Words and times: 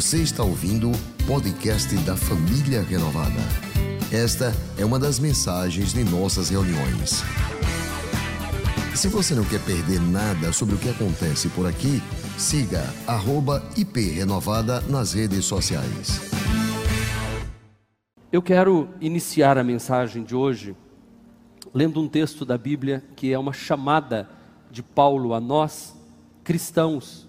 Você 0.00 0.22
está 0.22 0.42
ouvindo 0.42 0.90
o 0.90 1.26
podcast 1.26 1.94
da 2.06 2.16
Família 2.16 2.80
Renovada. 2.80 3.38
Esta 4.10 4.50
é 4.78 4.82
uma 4.82 4.98
das 4.98 5.18
mensagens 5.18 5.92
de 5.92 6.02
nossas 6.04 6.48
reuniões. 6.48 7.22
Se 8.96 9.08
você 9.08 9.34
não 9.34 9.44
quer 9.44 9.62
perder 9.62 10.00
nada 10.00 10.54
sobre 10.54 10.74
o 10.74 10.78
que 10.78 10.88
acontece 10.88 11.50
por 11.50 11.66
aqui, 11.66 12.00
siga 12.38 12.82
@iprenovada 13.76 14.80
nas 14.88 15.12
redes 15.12 15.44
sociais. 15.44 16.18
Eu 18.32 18.40
quero 18.40 18.88
iniciar 19.02 19.58
a 19.58 19.62
mensagem 19.62 20.24
de 20.24 20.34
hoje 20.34 20.74
lendo 21.74 22.00
um 22.00 22.08
texto 22.08 22.46
da 22.46 22.56
Bíblia 22.56 23.04
que 23.14 23.30
é 23.34 23.38
uma 23.38 23.52
chamada 23.52 24.30
de 24.70 24.82
Paulo 24.82 25.34
a 25.34 25.40
nós, 25.40 25.94
cristãos. 26.42 27.28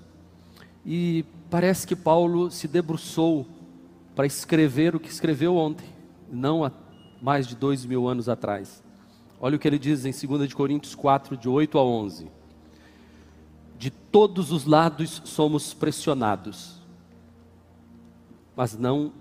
E 0.85 1.25
parece 1.51 1.85
que 1.85 1.97
Paulo 1.97 2.49
se 2.49 2.65
debruçou 2.65 3.45
para 4.15 4.25
escrever 4.25 4.95
o 4.95 4.99
que 4.99 5.09
escreveu 5.09 5.57
ontem, 5.57 5.85
não 6.31 6.63
há 6.63 6.71
mais 7.21 7.45
de 7.45 7.57
dois 7.57 7.85
mil 7.85 8.07
anos 8.07 8.29
atrás. 8.29 8.81
Olha 9.37 9.57
o 9.57 9.59
que 9.59 9.67
ele 9.67 9.77
diz 9.77 10.05
em 10.05 10.11
2 10.11 10.53
Coríntios 10.53 10.95
4, 10.95 11.35
de 11.35 11.49
8 11.49 11.77
a 11.77 11.83
11. 11.83 12.31
De 13.77 13.89
todos 13.89 14.51
os 14.51 14.65
lados 14.65 15.21
somos 15.25 15.73
pressionados, 15.73 16.79
mas 18.55 18.77
não 18.77 19.11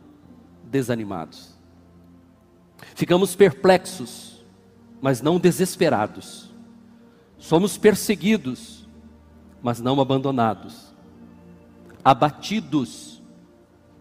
desanimados. 0.62 1.58
Ficamos 2.94 3.34
perplexos, 3.34 4.44
mas 5.02 5.20
não 5.20 5.40
desesperados. 5.40 6.48
Somos 7.38 7.76
perseguidos, 7.76 8.88
mas 9.60 9.80
não 9.80 10.00
abandonados. 10.00 10.89
Abatidos, 12.04 13.22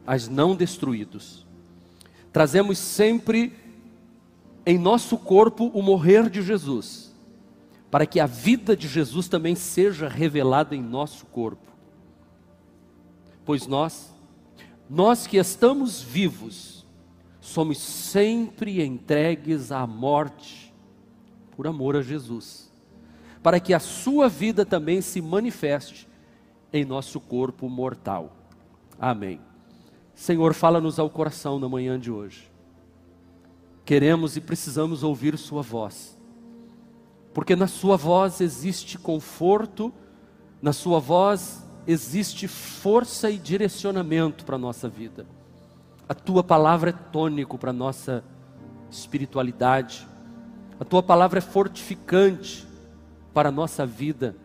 mas 0.06 0.28
não 0.28 0.56
destruídos. 0.56 1.46
Trazemos 2.34 2.78
sempre 2.78 3.54
em 4.66 4.78
nosso 4.78 5.18
corpo 5.18 5.68
o 5.74 5.82
morrer 5.82 6.30
de 6.30 6.42
Jesus, 6.42 7.16
para 7.90 8.06
que 8.06 8.20
a 8.20 8.26
vida 8.26 8.76
de 8.76 8.88
Jesus 8.88 9.28
também 9.28 9.56
seja 9.56 10.08
revelada 10.08 10.76
em 10.76 10.82
nosso 10.82 11.26
corpo. 11.28 11.72
Pois 13.46 13.66
nós, 13.66 14.14
nós 14.90 15.26
que 15.26 15.38
estamos 15.38 16.02
vivos, 16.02 16.86
somos 17.40 17.80
sempre 17.80 18.84
entregues 18.84 19.72
à 19.72 19.88
morte 19.88 20.74
por 21.56 21.68
amor 21.68 21.96
a 21.96 22.02
Jesus, 22.02 22.72
para 23.44 23.60
que 23.60 23.74
a 23.74 23.80
sua 23.80 24.28
vida 24.28 24.66
também 24.66 25.02
se 25.02 25.22
manifeste 25.22 26.09
em 26.72 26.86
nosso 26.86 27.20
corpo 27.20 27.70
mortal. 27.70 28.36
Amém. 29.00 29.40
Senhor, 30.14 30.54
fala-nos 30.54 31.00
ao 31.00 31.10
coração 31.10 31.60
na 31.60 31.70
manhã 31.70 32.00
de 32.00 32.12
hoje 32.12 32.50
queremos 33.90 34.38
e 34.38 34.42
precisamos 34.42 35.02
ouvir 35.02 35.36
Sua 35.36 35.64
voz, 35.64 36.16
porque 37.34 37.56
na 37.56 37.66
Sua 37.66 37.98
voz 37.98 38.40
existe 38.40 39.00
conforto, 39.00 39.92
na 40.62 40.72
Sua 40.72 41.00
voz 41.00 41.66
existe 41.88 42.48
força 42.48 43.32
e 43.32 43.38
direcionamento 43.40 44.46
para 44.46 44.58
a 44.58 44.60
nossa 44.60 44.88
vida. 44.88 45.26
A 46.08 46.14
Tua 46.14 46.44
palavra 46.44 46.92
é 46.92 46.94
tônico 46.94 47.58
para 47.58 47.72
a 47.72 47.74
nossa 47.74 48.24
espiritualidade, 48.92 50.08
a 50.80 50.86
Tua 50.86 51.02
palavra 51.02 51.40
é 51.40 51.42
fortificante 51.42 52.68
para 53.34 53.50
a 53.50 53.52
nossa 53.52 53.88
vida, 53.88 54.36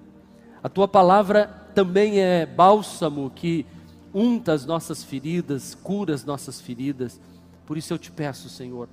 a 0.63 0.71
Tua 0.71 0.89
palavra 0.89 1.64
também 1.75 2.21
é 2.21 2.47
bálsamo 2.47 3.31
que 3.31 3.67
unta 4.13 4.53
as 4.53 4.65
nossas 4.65 5.03
feridas, 5.03 5.75
cura 5.75 6.15
as 6.15 6.25
nossas 6.25 6.61
feridas. 6.61 7.21
Por 7.67 7.77
isso 7.77 7.93
eu 7.93 7.99
te 7.99 8.11
peço, 8.11 8.49
Senhor, 8.49 8.89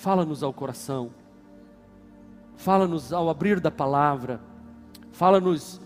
Fala-nos 0.00 0.42
ao 0.42 0.50
coração. 0.50 1.10
Fala-nos 2.56 3.12
ao 3.12 3.28
abrir 3.28 3.60
da 3.60 3.70
palavra. 3.70 4.40
Fala-nos 5.12 5.78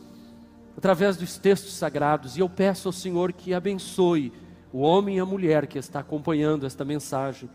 através 0.77 1.17
dos 1.17 1.37
textos 1.37 1.73
sagrados. 1.73 2.37
E 2.37 2.41
eu 2.41 2.49
peço 2.49 2.87
ao 2.87 2.93
Senhor 2.93 3.33
que 3.33 3.53
abençoe 3.53 4.33
o 4.73 4.79
homem 4.79 5.17
e 5.17 5.21
a 5.21 5.27
mulher 5.27 5.67
que 5.67 5.81
está 5.81 5.99
acompanhando 5.99 6.65
esta 6.65 6.85
mensagem. 6.85 7.51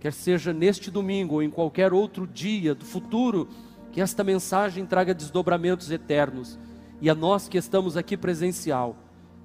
Quer 0.00 0.14
seja 0.14 0.54
neste 0.54 0.90
domingo 0.90 1.34
ou 1.34 1.42
em 1.42 1.50
qualquer 1.50 1.92
outro 1.92 2.26
dia 2.26 2.74
do 2.74 2.86
futuro, 2.86 3.46
que 3.92 4.00
esta 4.00 4.24
mensagem 4.24 4.86
traga 4.86 5.12
desdobramentos 5.12 5.90
eternos. 5.90 6.58
E 7.00 7.08
a 7.08 7.14
nós 7.14 7.48
que 7.48 7.56
estamos 7.56 7.96
aqui 7.96 8.16
presencial, 8.16 8.96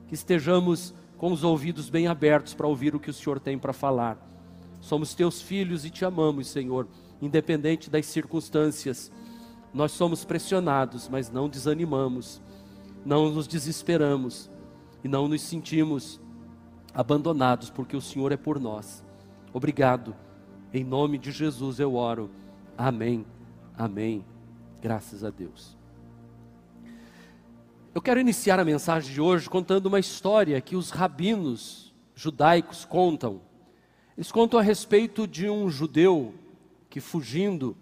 que 0.07 0.13
estejamos 0.13 0.93
com 1.17 1.31
os 1.31 1.43
ouvidos 1.43 1.89
bem 1.89 2.07
abertos 2.07 2.53
para 2.53 2.67
ouvir 2.67 2.93
o 2.95 2.99
que 2.99 3.09
o 3.09 3.13
Senhor 3.13 3.39
tem 3.39 3.57
para 3.57 3.73
falar. 3.73 4.17
Somos 4.81 5.15
teus 5.15 5.41
filhos 5.41 5.85
e 5.85 5.89
te 5.89 6.03
amamos, 6.03 6.47
Senhor, 6.47 6.87
independente 7.21 7.89
das 7.89 8.05
circunstâncias. 8.05 9.11
Nós 9.73 9.91
somos 9.91 10.25
pressionados, 10.25 11.07
mas 11.07 11.31
não 11.31 11.49
desanimamos, 11.49 12.41
não 13.05 13.31
nos 13.31 13.47
desesperamos 13.47 14.49
e 15.03 15.07
não 15.07 15.27
nos 15.27 15.41
sentimos 15.41 16.19
abandonados, 16.93 17.69
porque 17.69 17.95
o 17.95 18.01
Senhor 18.01 18.31
é 18.31 18.37
por 18.37 18.59
nós. 18.59 19.03
Obrigado. 19.53 20.15
Em 20.73 20.83
nome 20.83 21.17
de 21.17 21.31
Jesus 21.31 21.79
eu 21.79 21.95
oro. 21.95 22.29
Amém. 22.77 23.25
Amém. 23.77 24.25
Graças 24.81 25.23
a 25.23 25.29
Deus. 25.29 25.84
Eu 27.95 28.01
quero 28.01 28.19
iniciar 28.19 28.59
a 28.59 28.65
mensagem 28.65 29.13
de 29.13 29.21
hoje 29.21 29.49
contando 29.49 29.85
uma 29.85 30.01
história 30.01 30.59
que 30.59 30.75
os 30.75 30.89
rabinos 30.89 31.93
judaicos 32.13 32.83
contam. 32.83 33.39
Eles 34.17 34.33
contam 34.33 34.59
a 34.59 34.61
respeito 34.61 35.25
de 35.25 35.49
um 35.49 35.69
judeu 35.69 36.33
que, 36.89 36.99
fugindo 36.99 37.73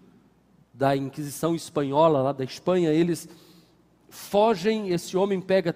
da 0.72 0.96
Inquisição 0.96 1.52
espanhola, 1.52 2.22
lá 2.22 2.30
da 2.30 2.44
Espanha, 2.44 2.92
eles 2.92 3.28
fogem. 4.08 4.90
Esse 4.90 5.16
homem 5.16 5.40
pega 5.40 5.74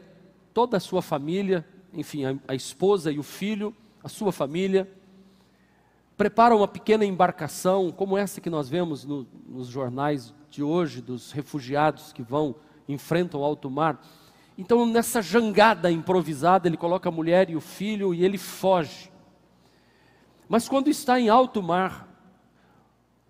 toda 0.55 0.77
a 0.77 0.81
sua 0.81 1.03
família, 1.03 1.67
enfim, 1.93 2.25
a, 2.25 2.37
a 2.47 2.55
esposa 2.55 3.11
e 3.11 3.19
o 3.19 3.25
filho, 3.25 3.75
a 4.05 4.09
sua 4.09 4.31
família, 4.31 4.89
prepara 6.17 6.55
uma 6.55 6.69
pequena 6.69 7.05
embarcação, 7.05 7.91
como 7.91 8.17
essa 8.17 8.41
que 8.41 8.49
nós 8.49 8.69
vemos 8.69 9.05
no, 9.05 9.27
nos 9.49 9.67
jornais 9.67 10.33
de 10.49 10.63
hoje, 10.63 11.03
dos 11.03 11.33
refugiados 11.33 12.13
que 12.13 12.23
vão, 12.23 12.55
enfrentam 12.89 13.41
o 13.41 13.45
alto 13.45 13.69
mar. 13.69 14.01
Então, 14.59 14.85
nessa 14.85 15.23
jangada 15.23 15.89
improvisada, 15.89 16.67
ele 16.67 16.77
coloca 16.77 17.09
a 17.09 17.13
mulher 17.13 17.49
e 17.49 17.55
o 17.55 17.61
filho 17.61 18.13
e 18.13 18.25
ele 18.25 18.37
foge. 18.37 19.09
Mas 20.49 20.69
quando 20.69 20.91
está 20.91 21.21
em 21.21 21.29
alto 21.29 21.63
mar, 21.63 22.09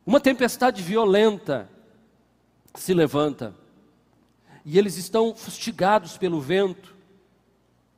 uma 0.07 0.21
tempestade 0.21 0.83
violenta 0.83 1.69
se 2.75 2.95
levanta, 2.95 3.55
e 4.65 4.79
eles 4.79 4.97
estão 4.97 5.35
fustigados 5.35 6.17
pelo 6.17 6.41
vento. 6.41 6.97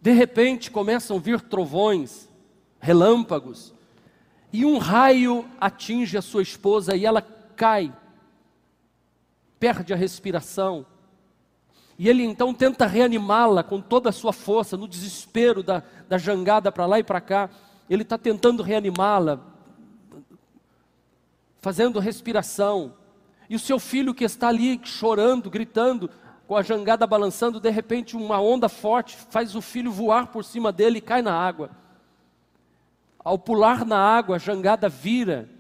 De 0.01 0.11
repente 0.12 0.71
começam 0.71 1.17
a 1.17 1.21
vir 1.21 1.41
trovões, 1.41 2.29
relâmpagos, 2.81 3.73
e 4.53 4.65
um 4.65 4.79
raio 4.79 5.49
atinge 5.61 6.19
a 6.19 6.23
sua 6.23 6.43
esposa 6.43 6.97
e 6.97 7.07
ela 7.07 7.23
cai, 7.23 7.93
perde 9.61 9.93
a 9.93 9.97
respiração. 9.97 10.85
E 12.00 12.09
ele 12.09 12.25
então 12.25 12.55
tenta 12.55 12.87
reanimá-la 12.87 13.62
com 13.62 13.78
toda 13.78 14.09
a 14.09 14.12
sua 14.12 14.33
força, 14.33 14.75
no 14.75 14.88
desespero 14.88 15.62
da, 15.62 15.83
da 16.09 16.16
jangada 16.16 16.72
para 16.72 16.87
lá 16.87 16.99
e 16.99 17.05
para 17.05 17.21
cá 17.21 17.50
ele 17.91 18.05
está 18.05 18.16
tentando 18.16 18.62
reanimá-la, 18.62 19.38
fazendo 21.61 21.99
respiração. 21.99 22.94
E 23.50 23.55
o 23.55 23.59
seu 23.59 23.78
filho 23.78 24.15
que 24.15 24.25
está 24.25 24.49
ali 24.49 24.81
chorando, 24.83 25.50
gritando, 25.50 26.09
com 26.49 26.56
a 26.56 26.62
jangada 26.62 27.06
balançando, 27.06 27.61
de 27.61 27.69
repente 27.69 28.17
uma 28.17 28.41
onda 28.41 28.71
forte 28.71 29.15
faz 29.28 29.55
o 29.55 29.61
filho 29.61 29.93
voar 29.93 30.29
por 30.29 30.43
cima 30.43 30.73
dele 30.73 31.00
e 31.00 31.02
cai 31.02 31.20
na 31.20 31.35
água. 31.35 31.69
Ao 33.23 33.38
pular 33.38 33.85
na 33.85 33.99
água, 33.99 34.37
a 34.37 34.38
jangada 34.38 34.88
vira 34.88 35.50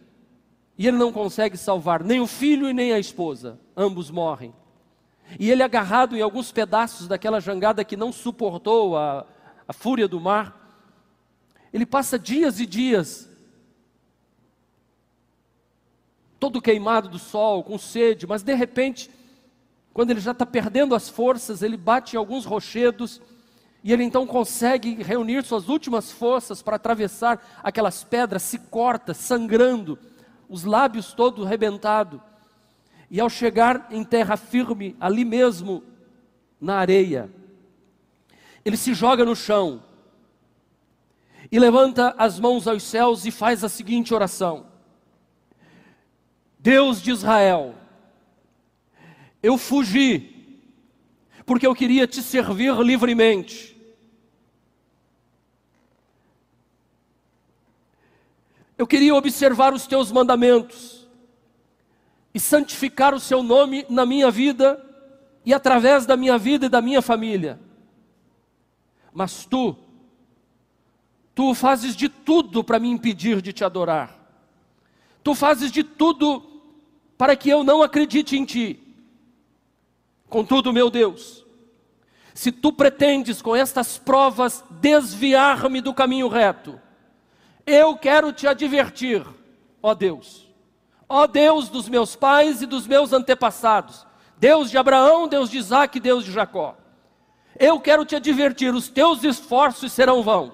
e 0.78 0.88
ele 0.88 0.96
não 0.96 1.12
consegue 1.12 1.58
salvar 1.58 2.02
nem 2.02 2.18
o 2.18 2.26
filho 2.26 2.66
e 2.66 2.72
nem 2.72 2.94
a 2.94 2.98
esposa, 2.98 3.60
ambos 3.76 4.10
morrem. 4.10 4.54
E 5.38 5.50
ele 5.50 5.62
agarrado 5.62 6.16
em 6.16 6.20
alguns 6.20 6.50
pedaços 6.50 7.06
daquela 7.06 7.40
jangada 7.40 7.84
que 7.84 7.96
não 7.96 8.12
suportou 8.12 8.96
a, 8.96 9.26
a 9.66 9.72
fúria 9.72 10.08
do 10.08 10.20
mar, 10.20 10.58
ele 11.72 11.86
passa 11.86 12.18
dias 12.18 12.58
e 12.58 12.66
dias, 12.66 13.28
todo 16.38 16.60
queimado 16.60 17.08
do 17.08 17.18
sol, 17.18 17.62
com 17.62 17.78
sede, 17.78 18.26
mas 18.26 18.42
de 18.42 18.54
repente, 18.54 19.10
quando 19.92 20.10
ele 20.10 20.20
já 20.20 20.32
está 20.32 20.46
perdendo 20.46 20.94
as 20.94 21.08
forças, 21.08 21.62
ele 21.62 21.76
bate 21.76 22.16
em 22.16 22.18
alguns 22.18 22.44
rochedos, 22.44 23.20
e 23.84 23.92
ele 23.92 24.04
então 24.04 24.26
consegue 24.26 25.02
reunir 25.02 25.44
suas 25.44 25.68
últimas 25.68 26.10
forças 26.10 26.62
para 26.62 26.76
atravessar 26.76 27.60
aquelas 27.62 28.02
pedras, 28.02 28.42
se 28.42 28.58
corta, 28.58 29.14
sangrando, 29.14 29.98
os 30.48 30.64
lábios 30.64 31.12
todos 31.12 31.46
rebentados. 31.46 32.20
E 33.10 33.20
ao 33.20 33.28
chegar 33.28 33.88
em 33.90 34.04
terra 34.04 34.36
firme, 34.36 34.96
ali 35.00 35.24
mesmo, 35.24 35.82
na 36.60 36.76
areia, 36.76 37.28
ele 38.64 38.76
se 38.76 38.94
joga 38.94 39.24
no 39.24 39.34
chão 39.34 39.82
e 41.50 41.58
levanta 41.58 42.14
as 42.16 42.38
mãos 42.38 42.68
aos 42.68 42.84
céus 42.84 43.24
e 43.24 43.32
faz 43.32 43.64
a 43.64 43.68
seguinte 43.68 44.14
oração: 44.14 44.66
Deus 46.56 47.02
de 47.02 47.10
Israel, 47.10 47.74
eu 49.42 49.58
fugi, 49.58 50.62
porque 51.44 51.66
eu 51.66 51.74
queria 51.74 52.06
te 52.06 52.22
servir 52.22 52.72
livremente. 52.76 53.76
Eu 58.78 58.86
queria 58.86 59.14
observar 59.14 59.74
os 59.74 59.86
teus 59.86 60.12
mandamentos 60.12 60.99
e 62.32 62.40
santificar 62.40 63.14
o 63.14 63.20
seu 63.20 63.42
nome 63.42 63.84
na 63.88 64.06
minha 64.06 64.30
vida 64.30 64.84
e 65.44 65.52
através 65.52 66.06
da 66.06 66.16
minha 66.16 66.38
vida 66.38 66.66
e 66.66 66.68
da 66.68 66.80
minha 66.80 67.02
família. 67.02 67.58
Mas 69.12 69.44
tu, 69.44 69.76
tu 71.34 71.54
fazes 71.54 71.96
de 71.96 72.08
tudo 72.08 72.62
para 72.62 72.78
me 72.78 72.88
impedir 72.88 73.42
de 73.42 73.52
te 73.52 73.64
adorar. 73.64 74.16
Tu 75.22 75.34
fazes 75.34 75.70
de 75.70 75.82
tudo 75.82 76.42
para 77.18 77.36
que 77.36 77.50
eu 77.50 77.64
não 77.64 77.82
acredite 77.82 78.36
em 78.36 78.44
ti. 78.44 78.80
Contudo, 80.28 80.72
meu 80.72 80.88
Deus, 80.88 81.44
se 82.32 82.52
tu 82.52 82.72
pretendes 82.72 83.42
com 83.42 83.54
estas 83.54 83.98
provas 83.98 84.64
desviar-me 84.70 85.80
do 85.80 85.92
caminho 85.92 86.28
reto, 86.28 86.80
eu 87.66 87.96
quero 87.96 88.32
te 88.32 88.46
advertir, 88.46 89.26
ó 89.82 89.94
Deus, 89.94 90.49
ó 91.10 91.26
Deus 91.26 91.68
dos 91.68 91.88
meus 91.88 92.14
pais 92.14 92.62
e 92.62 92.66
dos 92.66 92.86
meus 92.86 93.12
antepassados, 93.12 94.06
Deus 94.38 94.70
de 94.70 94.78
Abraão, 94.78 95.26
Deus 95.26 95.50
de 95.50 95.58
Isaac, 95.58 95.98
Deus 95.98 96.24
de 96.24 96.30
Jacó. 96.30 96.76
Eu 97.58 97.80
quero 97.80 98.04
te 98.06 98.14
advertir: 98.14 98.72
os 98.72 98.88
teus 98.88 99.24
esforços 99.24 99.92
serão 99.92 100.22
vão. 100.22 100.52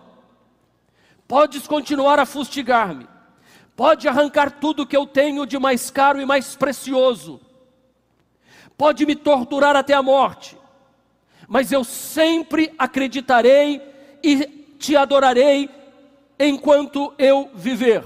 Podes 1.29 1.67
continuar 1.67 2.19
a 2.19 2.25
fustigar-me, 2.25 3.07
pode 3.77 4.09
arrancar 4.09 4.51
tudo 4.51 4.87
que 4.87 4.97
eu 4.97 5.07
tenho 5.07 5.45
de 5.45 5.59
mais 5.59 5.91
caro 5.91 6.21
e 6.21 6.25
mais 6.25 6.57
precioso, 6.57 7.39
pode 8.79 9.05
me 9.05 9.15
torturar 9.15 9.77
até 9.77 9.93
a 9.93 10.03
morte, 10.03 10.57
mas 11.47 11.71
eu 11.71 11.85
sempre 11.85 12.73
acreditarei 12.79 13.83
e 14.23 14.47
te 14.79 14.97
adorarei 14.97 15.69
enquanto 16.39 17.13
eu 17.19 17.51
viver, 17.55 18.05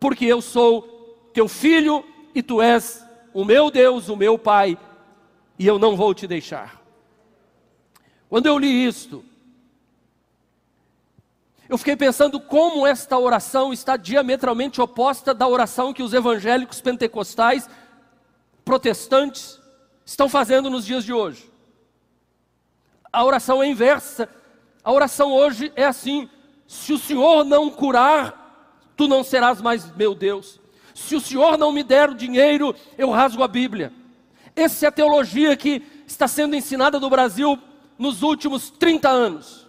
porque 0.00 0.24
eu 0.24 0.40
sou 0.40 0.91
teu 1.32 1.48
filho 1.48 2.04
e 2.34 2.42
tu 2.42 2.60
és 2.60 3.04
o 3.32 3.44
meu 3.44 3.70
Deus, 3.70 4.08
o 4.08 4.16
meu 4.16 4.38
Pai, 4.38 4.78
e 5.58 5.66
eu 5.66 5.78
não 5.78 5.96
vou 5.96 6.14
te 6.14 6.26
deixar. 6.26 6.80
Quando 8.28 8.46
eu 8.46 8.58
li 8.58 8.86
isto, 8.86 9.24
eu 11.68 11.78
fiquei 11.78 11.96
pensando 11.96 12.38
como 12.38 12.86
esta 12.86 13.18
oração 13.18 13.72
está 13.72 13.96
diametralmente 13.96 14.80
oposta 14.80 15.32
da 15.32 15.48
oração 15.48 15.92
que 15.92 16.02
os 16.02 16.12
evangélicos 16.12 16.80
pentecostais, 16.80 17.68
protestantes, 18.64 19.58
estão 20.04 20.28
fazendo 20.28 20.68
nos 20.68 20.84
dias 20.84 21.04
de 21.04 21.12
hoje. 21.12 21.50
A 23.12 23.24
oração 23.24 23.62
é 23.62 23.66
inversa. 23.66 24.28
A 24.82 24.92
oração 24.92 25.32
hoje 25.32 25.72
é 25.76 25.84
assim: 25.84 26.28
se 26.66 26.92
o 26.92 26.98
Senhor 26.98 27.44
não 27.44 27.70
curar, 27.70 28.90
tu 28.96 29.06
não 29.06 29.22
serás 29.22 29.60
mais 29.60 29.94
meu 29.94 30.14
Deus. 30.14 30.61
Se 31.06 31.16
o 31.16 31.20
Senhor 31.20 31.58
não 31.58 31.72
me 31.72 31.82
der 31.82 32.10
o 32.10 32.14
dinheiro, 32.14 32.74
eu 32.96 33.10
rasgo 33.10 33.42
a 33.42 33.48
Bíblia. 33.48 33.92
Essa 34.54 34.86
é 34.86 34.88
a 34.88 34.92
teologia 34.92 35.56
que 35.56 35.82
está 36.06 36.28
sendo 36.28 36.54
ensinada 36.54 37.00
no 37.00 37.10
Brasil 37.10 37.58
nos 37.98 38.22
últimos 38.22 38.70
30 38.70 39.08
anos. 39.08 39.68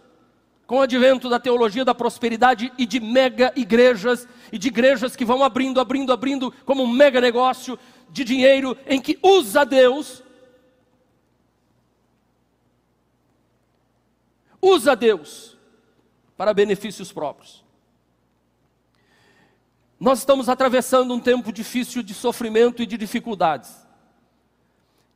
Com 0.68 0.78
o 0.78 0.82
advento 0.82 1.30
da 1.30 1.40
teologia 1.40 1.84
da 1.84 1.96
prosperidade 1.96 2.72
e 2.78 2.86
de 2.86 3.00
mega 3.00 3.52
igrejas, 3.56 4.28
e 4.52 4.58
de 4.58 4.68
igrejas 4.68 5.16
que 5.16 5.26
vão 5.26 5.44
abrindo, 5.44 5.80
abrindo, 5.80 6.14
abrindo, 6.14 6.54
como 6.66 6.84
um 6.84 6.88
mega 6.88 7.20
negócio 7.20 7.78
de 8.10 8.24
dinheiro, 8.24 8.78
em 8.86 9.02
que 9.02 9.18
usa 9.22 9.66
Deus 9.66 10.24
usa 14.64 14.96
Deus 14.96 15.58
para 16.38 16.54
benefícios 16.54 17.12
próprios. 17.12 17.64
Nós 20.04 20.20
estamos 20.20 20.50
atravessando 20.50 21.14
um 21.14 21.20
tempo 21.20 21.50
difícil 21.50 22.04
de 22.04 22.14
sofrimento 22.14 22.84
e 22.84 22.86
de 22.86 22.98
dificuldades. 22.98 23.88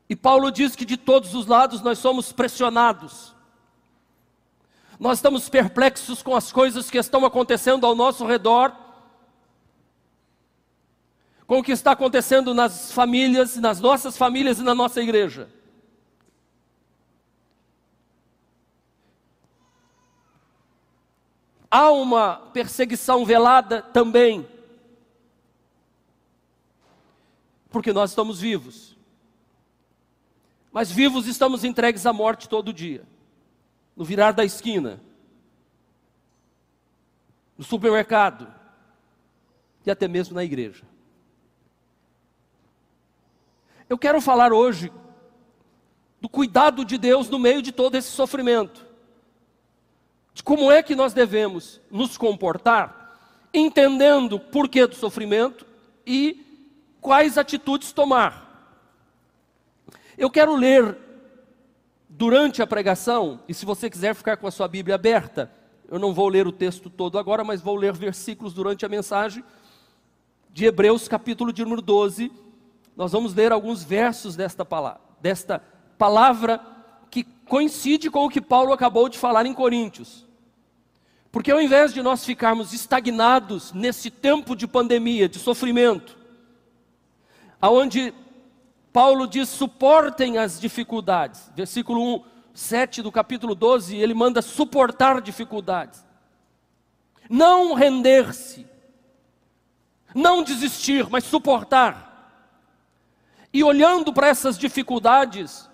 E 0.07 0.15
Paulo 0.15 0.49
diz 0.49 0.77
que 0.77 0.85
de 0.85 0.95
todos 0.95 1.35
os 1.35 1.45
lados 1.45 1.81
nós 1.81 1.99
somos 1.99 2.31
pressionados. 2.31 3.35
Nós 4.97 5.17
estamos 5.17 5.49
perplexos 5.49 6.23
com 6.23 6.33
as 6.33 6.53
coisas 6.53 6.89
que 6.89 6.97
estão 6.97 7.25
acontecendo 7.25 7.85
ao 7.85 7.93
nosso 7.93 8.25
redor, 8.25 8.73
com 11.45 11.59
o 11.59 11.63
que 11.63 11.73
está 11.73 11.91
acontecendo 11.91 12.53
nas 12.53 12.89
famílias, 12.93 13.57
nas 13.57 13.81
nossas 13.81 14.17
famílias 14.17 14.57
e 14.57 14.63
na 14.63 14.73
nossa 14.73 15.01
igreja. 15.01 15.49
Há 21.69 21.91
uma 21.91 22.37
perseguição 22.53 23.25
velada 23.25 23.81
também, 23.81 24.47
porque 27.69 27.93
nós 27.93 28.11
estamos 28.11 28.39
vivos. 28.39 28.97
Mas 30.71 30.91
vivos 30.91 31.27
estamos 31.27 31.63
entregues 31.63 32.05
à 32.05 32.13
morte 32.13 32.47
todo 32.47 32.73
dia, 32.73 33.03
no 33.95 34.05
virar 34.05 34.31
da 34.31 34.45
esquina, 34.45 35.01
no 37.57 37.63
supermercado 37.63 38.53
e 39.85 39.91
até 39.91 40.07
mesmo 40.07 40.35
na 40.35 40.43
igreja. 40.43 40.83
Eu 43.89 43.97
quero 43.97 44.21
falar 44.21 44.51
hoje 44.51 44.91
do 46.19 46.27
cuidado 46.27 46.83
de 46.83 46.97
Deus 46.97 47.29
no 47.29 47.39
meio 47.39 47.61
de 47.61 47.71
todo 47.71 47.95
esse 47.95 48.09
sofrimento 48.09 48.87
de 50.37 50.43
como 50.43 50.71
é 50.71 50.83
que 50.83 50.93
nós 50.93 51.13
devemos 51.13 51.81
nos 51.89 52.15
comportar, 52.15 53.17
entendendo 53.51 54.33
o 54.33 54.39
porquê 54.39 54.85
do 54.85 54.93
sofrimento 54.93 55.65
e 56.05 56.45
quais 57.01 57.37
atitudes 57.37 57.91
tomar. 57.91 58.45
Eu 60.17 60.29
quero 60.29 60.55
ler 60.55 60.97
durante 62.09 62.61
a 62.61 62.67
pregação, 62.67 63.39
e 63.47 63.53
se 63.53 63.65
você 63.65 63.89
quiser 63.89 64.15
ficar 64.15 64.37
com 64.37 64.47
a 64.47 64.51
sua 64.51 64.67
Bíblia 64.67 64.95
aberta, 64.95 65.51
eu 65.89 65.99
não 65.99 66.13
vou 66.13 66.27
ler 66.27 66.47
o 66.47 66.51
texto 66.51 66.89
todo 66.89 67.19
agora, 67.19 67.43
mas 67.43 67.61
vou 67.61 67.75
ler 67.75 67.93
versículos 67.93 68.53
durante 68.53 68.85
a 68.85 68.89
mensagem 68.89 69.43
de 70.49 70.65
Hebreus, 70.65 71.07
capítulo 71.07 71.53
de 71.53 71.63
número 71.63 71.81
12. 71.81 72.31
Nós 72.95 73.11
vamos 73.11 73.33
ler 73.35 73.51
alguns 73.51 73.83
versos 73.83 74.35
desta 74.35 74.65
palavra, 74.65 74.99
desta 75.21 75.63
palavra 75.97 76.59
que 77.11 77.23
coincide 77.23 78.09
com 78.09 78.25
o 78.25 78.29
que 78.29 78.41
Paulo 78.41 78.73
acabou 78.73 79.07
de 79.07 79.19
falar 79.19 79.45
em 79.45 79.53
Coríntios. 79.53 80.25
Porque 81.31 81.51
ao 81.51 81.61
invés 81.61 81.93
de 81.93 82.01
nós 82.01 82.25
ficarmos 82.25 82.73
estagnados 82.73 83.71
nesse 83.71 84.09
tempo 84.09 84.55
de 84.55 84.65
pandemia, 84.65 85.29
de 85.29 85.37
sofrimento, 85.37 86.17
aonde 87.61 88.13
Paulo 88.91 89.27
diz: 89.27 89.49
suportem 89.49 90.37
as 90.37 90.59
dificuldades, 90.59 91.51
versículo 91.55 92.15
1, 92.15 92.23
7 92.53 93.01
do 93.01 93.11
capítulo 93.11 93.53
12, 93.53 93.95
ele 93.95 94.13
manda 94.13 94.41
suportar 94.41 95.21
dificuldades, 95.21 96.03
não 97.29 97.73
render-se, 97.73 98.65
não 100.15 100.43
desistir, 100.43 101.07
mas 101.09 101.23
suportar. 101.23 102.07
E 103.53 103.63
olhando 103.63 104.11
para 104.11 104.27
essas 104.27 104.57
dificuldades, 104.57 105.69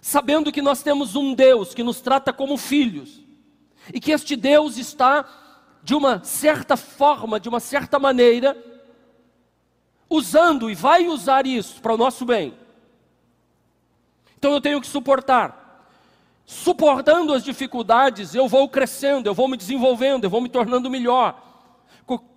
sabendo 0.00 0.52
que 0.52 0.60
nós 0.62 0.82
temos 0.82 1.16
um 1.16 1.34
Deus 1.34 1.74
que 1.74 1.82
nos 1.82 2.00
trata 2.00 2.32
como 2.32 2.56
filhos, 2.56 3.22
e 3.92 3.98
que 3.98 4.12
este 4.12 4.36
Deus 4.36 4.76
está, 4.76 5.24
de 5.82 5.94
uma 5.94 6.22
certa 6.22 6.76
forma, 6.76 7.40
de 7.40 7.48
uma 7.48 7.60
certa 7.60 7.98
maneira, 7.98 8.56
usando 10.14 10.70
e 10.70 10.74
vai 10.74 11.06
usar 11.06 11.46
isso 11.46 11.80
para 11.80 11.94
o 11.94 11.96
nosso 11.96 12.24
bem. 12.24 12.54
Então 14.38 14.52
eu 14.52 14.60
tenho 14.60 14.80
que 14.80 14.86
suportar. 14.86 15.60
Suportando 16.44 17.32
as 17.32 17.44
dificuldades, 17.44 18.34
eu 18.34 18.48
vou 18.48 18.68
crescendo, 18.68 19.28
eu 19.28 19.34
vou 19.34 19.48
me 19.48 19.56
desenvolvendo, 19.56 20.24
eu 20.24 20.30
vou 20.30 20.40
me 20.40 20.48
tornando 20.48 20.90
melhor. 20.90 21.40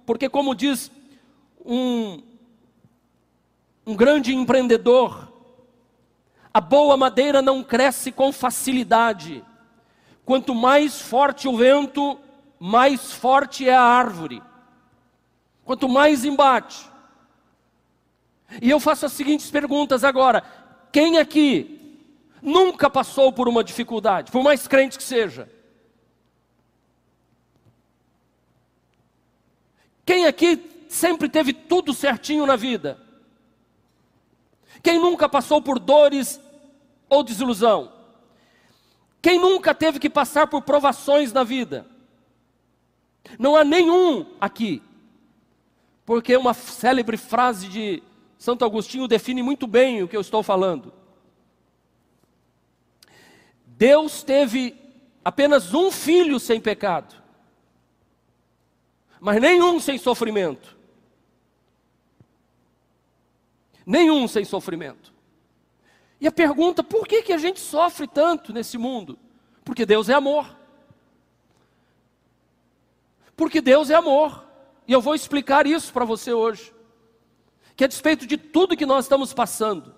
Porque, 0.05 0.29
como 0.29 0.53
diz 0.53 0.91
um, 1.65 2.21
um 3.85 3.95
grande 3.95 4.33
empreendedor, 4.33 5.31
a 6.53 6.61
boa 6.61 6.95
madeira 6.95 7.41
não 7.41 7.63
cresce 7.63 8.11
com 8.11 8.31
facilidade 8.31 9.43
Quanto 10.25 10.55
mais 10.55 10.99
forte 10.99 11.47
o 11.47 11.55
vento, 11.55 12.19
mais 12.59 13.11
forte 13.11 13.69
é 13.69 13.75
a 13.75 13.81
árvore. 13.81 14.41
Quanto 15.63 15.87
mais 15.87 16.25
embate. 16.25 16.89
E 18.61 18.69
eu 18.69 18.79
faço 18.79 19.05
as 19.05 19.13
seguintes 19.13 19.49
perguntas 19.49 20.03
agora: 20.03 20.43
quem 20.91 21.17
aqui 21.17 21.99
nunca 22.41 22.89
passou 22.89 23.31
por 23.33 23.47
uma 23.47 23.63
dificuldade, 23.63 24.31
por 24.31 24.43
mais 24.43 24.67
crente 24.67 24.97
que 24.97 25.03
seja? 25.03 25.49
Quem 30.05 30.27
aqui 30.27 30.85
sempre 30.87 31.27
teve 31.27 31.51
tudo 31.51 31.93
certinho 31.93 32.45
na 32.45 32.55
vida? 32.55 32.99
Quem 34.83 34.99
nunca 34.99 35.27
passou 35.27 35.61
por 35.61 35.79
dores 35.79 36.39
ou 37.09 37.23
desilusão? 37.23 37.91
Quem 39.21 39.39
nunca 39.39 39.73
teve 39.73 39.99
que 39.99 40.09
passar 40.09 40.45
por 40.45 40.61
provações 40.61 41.33
na 41.33 41.43
vida? 41.43 41.87
Não 43.39 43.55
há 43.55 43.63
nenhum 43.63 44.27
aqui, 44.39 44.83
porque 46.05 46.37
uma 46.37 46.53
célebre 46.53 47.17
frase 47.17 47.67
de 47.67 48.03
Santo 48.45 48.63
Agostinho 48.63 49.07
define 49.07 49.41
muito 49.41 49.65
bem 49.65 50.03
o 50.03 50.07
que 50.07 50.15
eu 50.15 50.21
estou 50.21 50.43
falando. 50.43 50.93
Deus 53.65 54.21
teve 54.21 54.75
apenas 55.23 55.73
um 55.73 55.89
filho 55.89 56.39
sem 56.39 56.61
pecado, 56.61 57.15
mas 59.19 59.41
nenhum 59.41 59.79
sem 59.79 59.97
sofrimento. 59.97 60.77
Nenhum 63.83 64.27
sem 64.27 64.45
sofrimento. 64.45 65.11
E 66.21 66.27
a 66.27 66.31
pergunta, 66.31 66.83
por 66.83 67.07
que, 67.07 67.23
que 67.23 67.33
a 67.33 67.39
gente 67.39 67.59
sofre 67.59 68.05
tanto 68.07 68.53
nesse 68.53 68.77
mundo? 68.77 69.17
Porque 69.63 69.87
Deus 69.87 70.07
é 70.07 70.13
amor. 70.13 70.55
Porque 73.35 73.59
Deus 73.59 73.89
é 73.89 73.95
amor. 73.95 74.45
E 74.87 74.93
eu 74.93 75.01
vou 75.01 75.15
explicar 75.15 75.65
isso 75.65 75.91
para 75.91 76.05
você 76.05 76.31
hoje. 76.31 76.74
Que 77.75 77.83
a 77.83 77.87
despeito 77.87 78.25
de 78.25 78.37
tudo 78.37 78.77
que 78.77 78.85
nós 78.85 79.05
estamos 79.05 79.33
passando, 79.33 79.93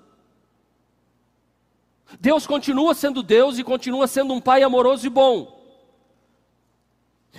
Deus 2.20 2.48
continua 2.48 2.94
sendo 2.94 3.22
Deus 3.22 3.58
e 3.60 3.64
continua 3.64 4.08
sendo 4.08 4.34
um 4.34 4.42
Pai 4.42 4.64
amoroso 4.64 5.06
e 5.06 5.10
bom. 5.10 5.56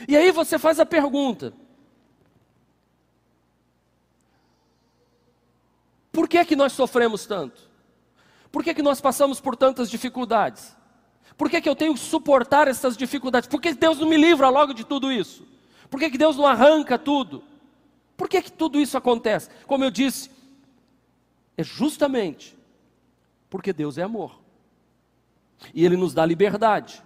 E 0.07 0.17
aí 0.17 0.31
você 0.31 0.59
faz 0.59 0.79
a 0.79 0.87
pergunta: 0.87 1.53
por 6.13 6.29
que 6.29 6.39
é 6.39 6.45
que 6.45 6.55
nós 6.55 6.73
sofremos 6.73 7.27
tanto? 7.27 7.69
Por 8.51 8.65
que, 8.65 8.71
é 8.71 8.75
que 8.75 8.83
nós 8.83 9.01
passamos 9.01 9.41
por 9.41 9.57
tantas 9.57 9.91
dificuldades? 9.91 10.77
Por 11.37 11.49
que, 11.49 11.57
é 11.57 11.61
que 11.61 11.69
eu 11.69 11.77
tenho 11.77 11.95
que 11.95 12.01
suportar 12.01 12.67
essas 12.67 12.97
dificuldades? 12.97 13.49
Por 13.49 13.61
que 13.61 13.75
Deus 13.75 13.99
não 13.99 14.09
me 14.09 14.17
livra 14.17 14.49
logo 14.49 14.73
de 14.73 14.85
tudo 14.85 15.13
isso? 15.13 15.47
Por 15.91 16.01
que, 16.01 16.11
que 16.11 16.19
Deus 16.19 16.37
não 16.37 16.47
arranca 16.47 16.99
tudo? 16.99 17.45
Por 18.19 18.29
que, 18.29 18.43
que 18.43 18.51
tudo 18.51 18.81
isso 18.81 18.99
acontece? 18.99 19.49
Como 19.65 19.85
eu 19.85 19.93
disse, 19.93 20.29
é 21.57 21.63
justamente 21.63 22.59
porque 23.49 23.73
Deus 23.73 23.97
é 23.97 24.03
amor. 24.03 24.41
E 25.73 25.85
Ele 25.85 25.97
nos 25.97 26.13
dá 26.13 26.27
liberdade. 26.27 27.01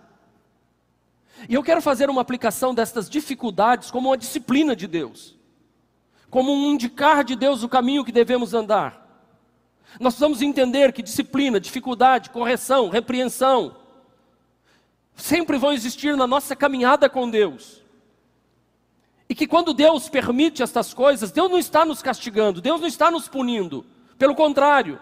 E 1.46 1.52
eu 1.52 1.62
quero 1.62 1.82
fazer 1.82 2.08
uma 2.08 2.22
aplicação 2.22 2.74
destas 2.74 3.10
dificuldades 3.10 3.90
como 3.90 4.08
uma 4.08 4.16
disciplina 4.16 4.74
de 4.74 4.86
Deus, 4.86 5.36
como 6.30 6.50
um 6.50 6.72
indicar 6.72 7.22
de 7.22 7.36
Deus 7.36 7.62
o 7.62 7.68
caminho 7.68 8.06
que 8.06 8.12
devemos 8.12 8.54
andar. 8.54 8.98
Nós 10.00 10.14
precisamos 10.14 10.40
entender 10.40 10.94
que 10.94 11.02
disciplina, 11.02 11.60
dificuldade, 11.60 12.30
correção, 12.30 12.88
repreensão, 12.88 13.76
sempre 15.14 15.58
vão 15.58 15.74
existir 15.74 16.16
na 16.16 16.26
nossa 16.26 16.56
caminhada 16.56 17.06
com 17.10 17.28
Deus. 17.28 17.82
E 19.32 19.34
que 19.34 19.46
quando 19.46 19.72
Deus 19.72 20.10
permite 20.10 20.62
estas 20.62 20.92
coisas, 20.92 21.32
Deus 21.32 21.50
não 21.50 21.58
está 21.58 21.86
nos 21.86 22.02
castigando, 22.02 22.60
Deus 22.60 22.82
não 22.82 22.86
está 22.86 23.10
nos 23.10 23.28
punindo. 23.28 23.82
Pelo 24.18 24.34
contrário, 24.34 25.00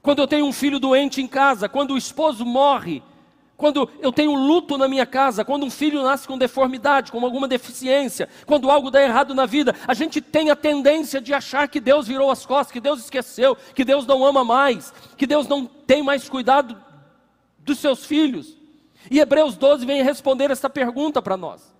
quando 0.00 0.20
eu 0.20 0.28
tenho 0.28 0.46
um 0.46 0.52
filho 0.52 0.78
doente 0.78 1.20
em 1.20 1.26
casa, 1.26 1.68
quando 1.68 1.94
o 1.94 1.98
esposo 1.98 2.46
morre, 2.46 3.02
quando 3.56 3.90
eu 3.98 4.12
tenho 4.12 4.32
luto 4.36 4.78
na 4.78 4.86
minha 4.86 5.04
casa, 5.04 5.44
quando 5.44 5.66
um 5.66 5.70
filho 5.70 6.00
nasce 6.00 6.28
com 6.28 6.38
deformidade, 6.38 7.10
com 7.10 7.24
alguma 7.24 7.48
deficiência, 7.48 8.28
quando 8.46 8.70
algo 8.70 8.88
dá 8.88 9.02
errado 9.02 9.34
na 9.34 9.46
vida, 9.46 9.74
a 9.88 9.94
gente 9.94 10.20
tem 10.20 10.50
a 10.50 10.54
tendência 10.54 11.20
de 11.20 11.34
achar 11.34 11.66
que 11.66 11.80
Deus 11.80 12.06
virou 12.06 12.30
as 12.30 12.46
costas, 12.46 12.70
que 12.70 12.80
Deus 12.80 13.00
esqueceu, 13.00 13.56
que 13.74 13.84
Deus 13.84 14.06
não 14.06 14.24
ama 14.24 14.44
mais, 14.44 14.94
que 15.16 15.26
Deus 15.26 15.48
não 15.48 15.66
tem 15.66 16.04
mais 16.04 16.28
cuidado 16.28 16.80
dos 17.58 17.80
seus 17.80 18.06
filhos. 18.06 18.56
E 19.10 19.18
Hebreus 19.18 19.56
12 19.56 19.84
vem 19.84 20.04
responder 20.04 20.52
essa 20.52 20.70
pergunta 20.70 21.20
para 21.20 21.36
nós: 21.36 21.71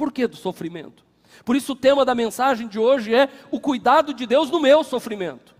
por 0.00 0.10
que 0.10 0.26
do 0.26 0.34
sofrimento? 0.34 1.04
Por 1.44 1.54
isso, 1.54 1.72
o 1.72 1.76
tema 1.76 2.06
da 2.06 2.14
mensagem 2.14 2.66
de 2.66 2.78
hoje 2.78 3.14
é 3.14 3.28
o 3.50 3.60
cuidado 3.60 4.14
de 4.14 4.24
Deus 4.24 4.50
no 4.50 4.58
meu 4.58 4.82
sofrimento. 4.82 5.54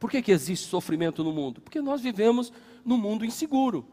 Por 0.00 0.10
que, 0.10 0.22
que 0.22 0.32
existe 0.32 0.66
sofrimento 0.68 1.22
no 1.22 1.34
mundo? 1.34 1.60
Porque 1.60 1.82
nós 1.82 2.00
vivemos 2.00 2.50
num 2.82 2.96
mundo 2.96 3.26
inseguro. 3.26 3.86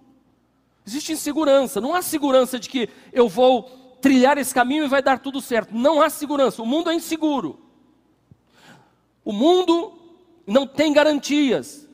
Existe 0.88 1.12
insegurança, 1.12 1.82
não 1.82 1.94
há 1.94 2.02
segurança 2.02 2.58
de 2.58 2.70
que 2.70 2.88
eu 3.12 3.28
vou 3.28 3.64
trilhar 4.00 4.38
esse 4.38 4.54
caminho 4.54 4.86
e 4.86 4.88
vai 4.88 5.02
dar 5.02 5.20
tudo 5.20 5.42
certo. 5.42 5.76
Não 5.76 6.02
há 6.02 6.10
segurança, 6.10 6.62
o 6.62 6.66
mundo 6.66 6.90
é 6.90 6.94
inseguro. 6.94 7.60
O 9.26 9.34
mundo 9.34 9.92
não 10.48 10.66
tem 10.66 10.94
garantias. 10.94 11.86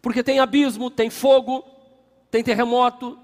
Porque 0.00 0.22
tem 0.22 0.38
abismo, 0.38 0.92
tem 0.92 1.10
fogo, 1.10 1.64
tem 2.30 2.44
terremoto, 2.44 3.18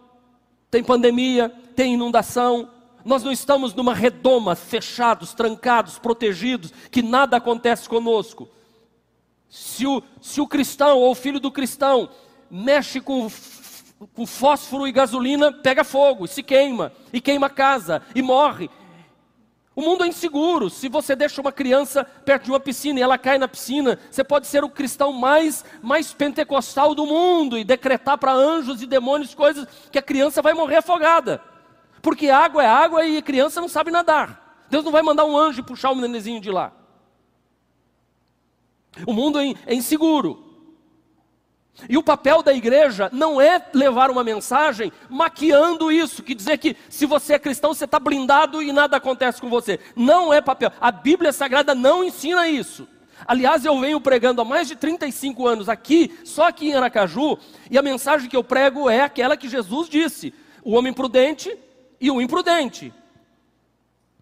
tem 0.70 0.82
pandemia, 0.82 1.48
tem 1.74 1.94
inundação. 1.94 2.70
Nós 3.04 3.22
não 3.22 3.30
estamos 3.30 3.74
numa 3.74 3.94
redoma, 3.94 4.54
fechados, 4.54 5.32
trancados, 5.32 5.98
protegidos, 5.98 6.72
que 6.90 7.02
nada 7.02 7.36
acontece 7.36 7.88
conosco. 7.88 8.48
Se 9.48 9.86
o, 9.86 10.02
se 10.20 10.40
o 10.40 10.46
cristão 10.46 10.98
ou 10.98 11.12
o 11.12 11.14
filho 11.14 11.38
do 11.38 11.52
cristão 11.52 12.08
mexe 12.50 13.00
com, 13.00 13.28
com 14.14 14.26
fósforo 14.26 14.86
e 14.86 14.92
gasolina, 14.92 15.52
pega 15.52 15.84
fogo, 15.84 16.26
se 16.26 16.42
queima, 16.42 16.92
e 17.12 17.20
queima 17.20 17.46
a 17.46 17.50
casa, 17.50 18.02
e 18.14 18.22
morre. 18.22 18.68
O 19.76 19.82
mundo 19.82 20.04
é 20.04 20.08
inseguro. 20.08 20.70
Se 20.70 20.88
você 20.88 21.14
deixa 21.14 21.38
uma 21.38 21.52
criança 21.52 22.02
perto 22.02 22.44
de 22.44 22.50
uma 22.50 22.58
piscina 22.58 22.98
e 22.98 23.02
ela 23.02 23.18
cai 23.18 23.36
na 23.36 23.46
piscina, 23.46 23.98
você 24.10 24.24
pode 24.24 24.46
ser 24.46 24.64
o 24.64 24.70
cristão 24.70 25.12
mais, 25.12 25.66
mais 25.82 26.14
pentecostal 26.14 26.94
do 26.94 27.04
mundo 27.04 27.58
e 27.58 27.62
decretar 27.62 28.16
para 28.16 28.32
anjos 28.32 28.80
e 28.80 28.86
demônios 28.86 29.34
coisas 29.34 29.68
que 29.92 29.98
a 29.98 30.02
criança 30.02 30.40
vai 30.40 30.54
morrer 30.54 30.76
afogada. 30.76 31.42
Porque 32.00 32.30
água 32.30 32.64
é 32.64 32.66
água 32.66 33.04
e 33.04 33.18
a 33.18 33.22
criança 33.22 33.60
não 33.60 33.68
sabe 33.68 33.90
nadar. 33.90 34.64
Deus 34.70 34.82
não 34.82 34.90
vai 34.90 35.02
mandar 35.02 35.26
um 35.26 35.36
anjo 35.36 35.62
puxar 35.62 35.90
o 35.90 35.94
nenenzinho 35.94 36.40
de 36.40 36.50
lá. 36.50 36.72
O 39.06 39.12
mundo 39.12 39.38
é, 39.38 39.52
é 39.66 39.74
inseguro. 39.74 40.45
E 41.88 41.98
o 41.98 42.02
papel 42.02 42.42
da 42.42 42.54
igreja 42.54 43.10
não 43.12 43.40
é 43.40 43.62
levar 43.74 44.10
uma 44.10 44.24
mensagem 44.24 44.90
maquiando 45.10 45.92
isso, 45.92 46.22
que 46.22 46.34
dizer 46.34 46.58
que 46.58 46.76
se 46.88 47.04
você 47.04 47.34
é 47.34 47.38
cristão 47.38 47.74
você 47.74 47.84
está 47.84 48.00
blindado 48.00 48.62
e 48.62 48.72
nada 48.72 48.96
acontece 48.96 49.40
com 49.40 49.50
você. 49.50 49.78
Não 49.94 50.32
é 50.32 50.40
papel. 50.40 50.72
A 50.80 50.90
Bíblia 50.90 51.32
Sagrada 51.32 51.74
não 51.74 52.02
ensina 52.02 52.48
isso. 52.48 52.88
Aliás, 53.26 53.64
eu 53.64 53.78
venho 53.80 54.00
pregando 54.00 54.40
há 54.40 54.44
mais 54.44 54.68
de 54.68 54.76
35 54.76 55.46
anos 55.46 55.68
aqui, 55.68 56.18
só 56.24 56.48
aqui 56.48 56.68
em 56.68 56.74
Aracaju, 56.74 57.38
e 57.70 57.78
a 57.78 57.82
mensagem 57.82 58.28
que 58.28 58.36
eu 58.36 58.44
prego 58.44 58.90
é 58.90 59.00
aquela 59.00 59.36
que 59.36 59.48
Jesus 59.48 59.88
disse: 59.88 60.34
o 60.62 60.74
homem 60.74 60.92
prudente 60.92 61.56
e 62.00 62.10
o 62.10 62.20
imprudente 62.20 62.92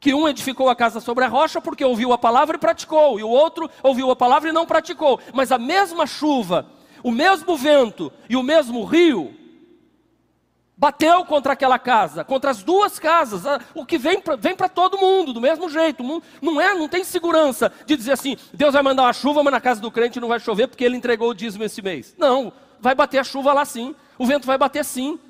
que 0.05 0.13
um 0.13 0.29
edificou 0.29 0.69
a 0.69 0.77
casa 0.77 1.01
sobre 1.01 1.25
a 1.25 1.29
rocha 1.29 1.63
porque 1.63 1.83
ouviu 1.83 2.13
a 2.13 2.19
palavra 2.19 2.57
e 2.57 2.61
praticou, 2.61 3.19
e 3.19 3.23
o 3.23 3.29
outro 3.31 3.71
ouviu 3.83 4.11
a 4.11 4.15
palavra 4.15 4.51
e 4.51 4.53
não 4.53 4.67
praticou. 4.67 5.19
Mas 5.33 5.51
a 5.51 5.57
mesma 5.57 6.07
chuva, 6.07 6.67
o 7.05 7.11
mesmo 7.11 7.55
vento 7.55 8.11
e 8.31 8.35
o 8.35 8.43
mesmo 8.43 8.83
rio 8.83 9.37
bateu 10.75 11.23
contra 11.27 11.53
aquela 11.53 11.79
casa, 11.79 12.25
contra 12.25 12.51
as 12.51 12.63
duas 12.63 12.99
casas, 12.99 13.43
o 13.75 13.85
que 13.85 13.99
vem 13.99 14.23
para 14.23 14.37
vem 14.37 14.57
todo 14.57 14.97
mundo, 14.97 15.35
do 15.35 15.41
mesmo 15.41 15.69
jeito. 15.69 16.03
Não 16.41 16.59
é, 16.59 16.75
não 16.75 16.89
tem 16.89 17.05
segurança 17.05 17.71
de 17.85 17.95
dizer 17.95 18.13
assim, 18.13 18.39
Deus 18.55 18.73
vai 18.73 18.83
mandar 18.83 19.03
uma 19.03 19.13
chuva, 19.13 19.43
mas 19.45 19.53
na 19.53 19.61
casa 19.61 19.83
do 19.83 19.91
crente 19.91 20.19
não 20.19 20.29
vai 20.29 20.41
chover 20.41 20.67
porque 20.67 20.83
ele 20.83 20.97
entregou 20.97 21.29
o 21.29 21.35
dízimo 21.35 21.63
esse 21.63 21.83
mês. 21.83 22.15
Não, 22.17 22.51
vai 22.81 22.95
bater 22.95 23.19
a 23.19 23.25
chuva 23.25 23.53
lá 23.53 23.67
sim, 23.67 23.95
o 24.19 24.25
vento 24.25 24.47
vai 24.47 24.57
bater 24.57 24.83
sim. 24.83 25.21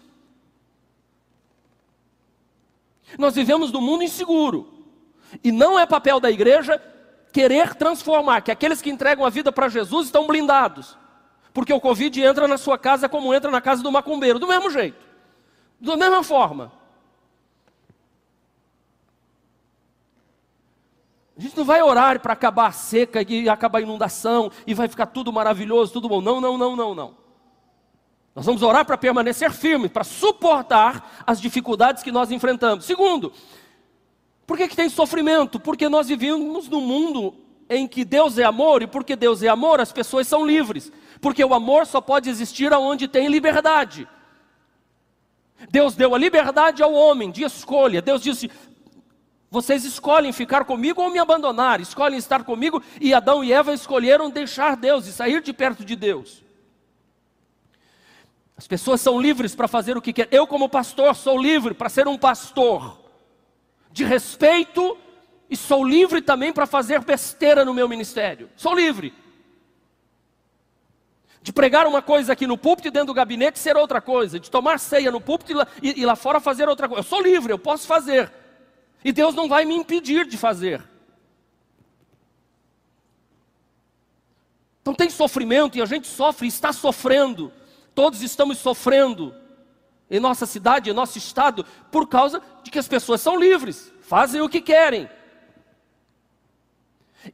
Nós 3.18 3.34
vivemos 3.34 3.72
num 3.72 3.80
mundo 3.80 4.04
inseguro. 4.04 4.72
E 5.42 5.50
não 5.50 5.76
é 5.76 5.84
papel 5.84 6.20
da 6.20 6.30
igreja 6.30 6.80
querer 7.32 7.74
transformar, 7.74 8.42
que 8.42 8.52
aqueles 8.52 8.80
que 8.80 8.90
entregam 8.90 9.26
a 9.26 9.30
vida 9.30 9.50
para 9.50 9.68
Jesus 9.68 10.06
estão 10.06 10.24
blindados. 10.24 10.96
Porque 11.54 11.72
o 11.72 11.80
Covid 11.80 12.20
entra 12.20 12.48
na 12.48 12.58
sua 12.58 12.76
casa 12.76 13.08
como 13.08 13.32
entra 13.32 13.48
na 13.48 13.60
casa 13.60 13.80
do 13.80 13.92
macumbeiro, 13.92 14.40
do 14.40 14.48
mesmo 14.48 14.68
jeito, 14.68 15.06
da 15.80 15.96
mesma 15.96 16.24
forma. 16.24 16.72
A 21.38 21.40
gente 21.40 21.56
não 21.56 21.64
vai 21.64 21.80
orar 21.80 22.18
para 22.18 22.32
acabar 22.32 22.66
a 22.66 22.72
seca 22.72 23.22
e 23.22 23.48
acabar 23.48 23.78
a 23.78 23.82
inundação 23.82 24.50
e 24.66 24.74
vai 24.74 24.88
ficar 24.88 25.06
tudo 25.06 25.32
maravilhoso, 25.32 25.92
tudo 25.92 26.08
bom. 26.08 26.20
Não, 26.20 26.40
não, 26.40 26.58
não, 26.58 26.74
não, 26.74 26.92
não. 26.92 27.14
Nós 28.34 28.44
vamos 28.44 28.62
orar 28.62 28.84
para 28.84 28.98
permanecer 28.98 29.52
firme, 29.52 29.88
para 29.88 30.02
suportar 30.02 31.22
as 31.24 31.40
dificuldades 31.40 32.02
que 32.02 32.10
nós 32.10 32.32
enfrentamos. 32.32 32.84
Segundo, 32.84 33.32
por 34.44 34.56
que, 34.56 34.66
que 34.66 34.76
tem 34.76 34.88
sofrimento? 34.88 35.60
Porque 35.60 35.88
nós 35.88 36.08
vivemos 36.08 36.68
num 36.68 36.80
mundo 36.80 37.32
em 37.70 37.86
que 37.86 38.04
Deus 38.04 38.38
é 38.38 38.44
amor, 38.44 38.82
e 38.82 38.88
porque 38.88 39.14
Deus 39.14 39.40
é 39.42 39.48
amor, 39.48 39.80
as 39.80 39.92
pessoas 39.92 40.26
são 40.26 40.44
livres. 40.44 40.92
Porque 41.24 41.42
o 41.42 41.54
amor 41.54 41.86
só 41.86 42.02
pode 42.02 42.28
existir 42.28 42.70
onde 42.74 43.08
tem 43.08 43.28
liberdade. 43.28 44.06
Deus 45.70 45.94
deu 45.94 46.14
a 46.14 46.18
liberdade 46.18 46.82
ao 46.82 46.92
homem 46.92 47.30
de 47.30 47.42
escolha. 47.42 48.02
Deus 48.02 48.20
disse: 48.20 48.50
vocês 49.50 49.86
escolhem 49.86 50.34
ficar 50.34 50.66
comigo 50.66 51.00
ou 51.00 51.08
me 51.08 51.18
abandonar, 51.18 51.80
escolhem 51.80 52.18
estar 52.18 52.44
comigo, 52.44 52.82
e 53.00 53.14
Adão 53.14 53.42
e 53.42 53.54
Eva 53.54 53.72
escolheram 53.72 54.28
deixar 54.28 54.76
Deus 54.76 55.06
e 55.06 55.14
sair 55.14 55.40
de 55.40 55.50
perto 55.54 55.82
de 55.82 55.96
Deus. 55.96 56.44
As 58.54 58.66
pessoas 58.66 59.00
são 59.00 59.18
livres 59.18 59.54
para 59.54 59.66
fazer 59.66 59.96
o 59.96 60.02
que 60.02 60.12
querem. 60.12 60.30
Eu, 60.30 60.46
como 60.46 60.68
pastor, 60.68 61.16
sou 61.16 61.40
livre 61.40 61.72
para 61.72 61.88
ser 61.88 62.06
um 62.06 62.18
pastor 62.18 63.00
de 63.90 64.04
respeito 64.04 64.98
e 65.48 65.56
sou 65.56 65.82
livre 65.82 66.20
também 66.20 66.52
para 66.52 66.66
fazer 66.66 67.02
besteira 67.02 67.64
no 67.64 67.72
meu 67.72 67.88
ministério. 67.88 68.50
Sou 68.56 68.74
livre. 68.74 69.23
De 71.44 71.52
pregar 71.52 71.86
uma 71.86 72.00
coisa 72.00 72.32
aqui 72.32 72.46
no 72.46 72.56
púlpito 72.56 72.88
e 72.88 72.90
dentro 72.90 73.08
do 73.08 73.14
gabinete 73.14 73.58
ser 73.58 73.76
outra 73.76 74.00
coisa. 74.00 74.40
De 74.40 74.50
tomar 74.50 74.80
ceia 74.80 75.10
no 75.10 75.20
púlpito 75.20 75.52
e 75.52 75.54
lá, 75.54 75.66
e, 75.82 76.00
e 76.00 76.06
lá 76.06 76.16
fora 76.16 76.40
fazer 76.40 76.66
outra 76.70 76.88
coisa. 76.88 77.00
Eu 77.00 77.04
sou 77.04 77.20
livre, 77.20 77.52
eu 77.52 77.58
posso 77.58 77.86
fazer. 77.86 78.32
E 79.04 79.12
Deus 79.12 79.34
não 79.34 79.46
vai 79.46 79.66
me 79.66 79.74
impedir 79.74 80.26
de 80.26 80.38
fazer. 80.38 80.82
Então 84.80 84.94
tem 84.94 85.10
sofrimento 85.10 85.76
e 85.76 85.82
a 85.82 85.84
gente 85.84 86.06
sofre, 86.06 86.48
está 86.48 86.72
sofrendo. 86.72 87.52
Todos 87.94 88.22
estamos 88.22 88.56
sofrendo 88.56 89.34
em 90.10 90.18
nossa 90.18 90.46
cidade, 90.46 90.88
em 90.88 90.94
nosso 90.94 91.18
estado, 91.18 91.62
por 91.92 92.08
causa 92.08 92.40
de 92.62 92.70
que 92.70 92.78
as 92.78 92.88
pessoas 92.88 93.20
são 93.20 93.38
livres, 93.38 93.92
fazem 94.00 94.40
o 94.40 94.48
que 94.48 94.62
querem. 94.62 95.10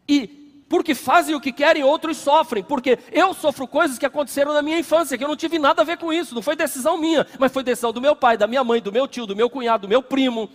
E 0.08 0.39
porque 0.70 0.94
fazem 0.94 1.34
o 1.34 1.40
que 1.40 1.52
querem, 1.52 1.82
outros 1.82 2.16
sofrem. 2.16 2.62
Porque 2.62 2.98
eu 3.12 3.34
sofro 3.34 3.66
coisas 3.66 3.98
que 3.98 4.06
aconteceram 4.06 4.54
na 4.54 4.62
minha 4.62 4.78
infância, 4.78 5.18
que 5.18 5.24
eu 5.24 5.28
não 5.28 5.36
tive 5.36 5.58
nada 5.58 5.82
a 5.82 5.84
ver 5.84 5.98
com 5.98 6.10
isso, 6.12 6.34
não 6.34 6.40
foi 6.40 6.56
decisão 6.56 6.96
minha, 6.96 7.26
mas 7.38 7.52
foi 7.52 7.62
decisão 7.62 7.92
do 7.92 8.00
meu 8.00 8.16
pai, 8.16 8.38
da 8.38 8.46
minha 8.46 8.64
mãe, 8.64 8.80
do 8.80 8.92
meu 8.92 9.06
tio, 9.06 9.26
do 9.26 9.36
meu 9.36 9.50
cunhado, 9.50 9.82
do 9.82 9.88
meu 9.88 10.02
primo 10.02 10.48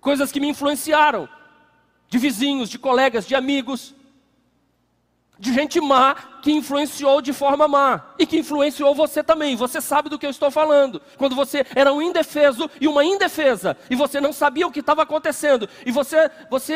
coisas 0.00 0.32
que 0.32 0.40
me 0.40 0.48
influenciaram, 0.48 1.28
de 2.08 2.18
vizinhos, 2.18 2.68
de 2.68 2.78
colegas, 2.78 3.26
de 3.26 3.34
amigos, 3.34 3.94
de 5.40 5.54
gente 5.54 5.80
má 5.80 6.14
que 6.42 6.52
influenciou 6.52 7.22
de 7.22 7.32
forma 7.32 7.66
má 7.66 8.12
e 8.18 8.26
que 8.26 8.38
influenciou 8.38 8.94
você 8.94 9.24
também. 9.24 9.56
Você 9.56 9.80
sabe 9.80 10.10
do 10.10 10.18
que 10.18 10.26
eu 10.26 10.30
estou 10.30 10.50
falando. 10.50 11.00
Quando 11.16 11.34
você 11.34 11.64
era 11.74 11.90
um 11.92 12.02
indefeso 12.02 12.70
e 12.78 12.86
uma 12.86 13.02
indefesa 13.02 13.74
e 13.88 13.96
você 13.96 14.20
não 14.20 14.34
sabia 14.34 14.66
o 14.66 14.70
que 14.70 14.80
estava 14.80 15.02
acontecendo 15.02 15.66
e 15.84 15.90
você 15.90 16.30
você 16.50 16.74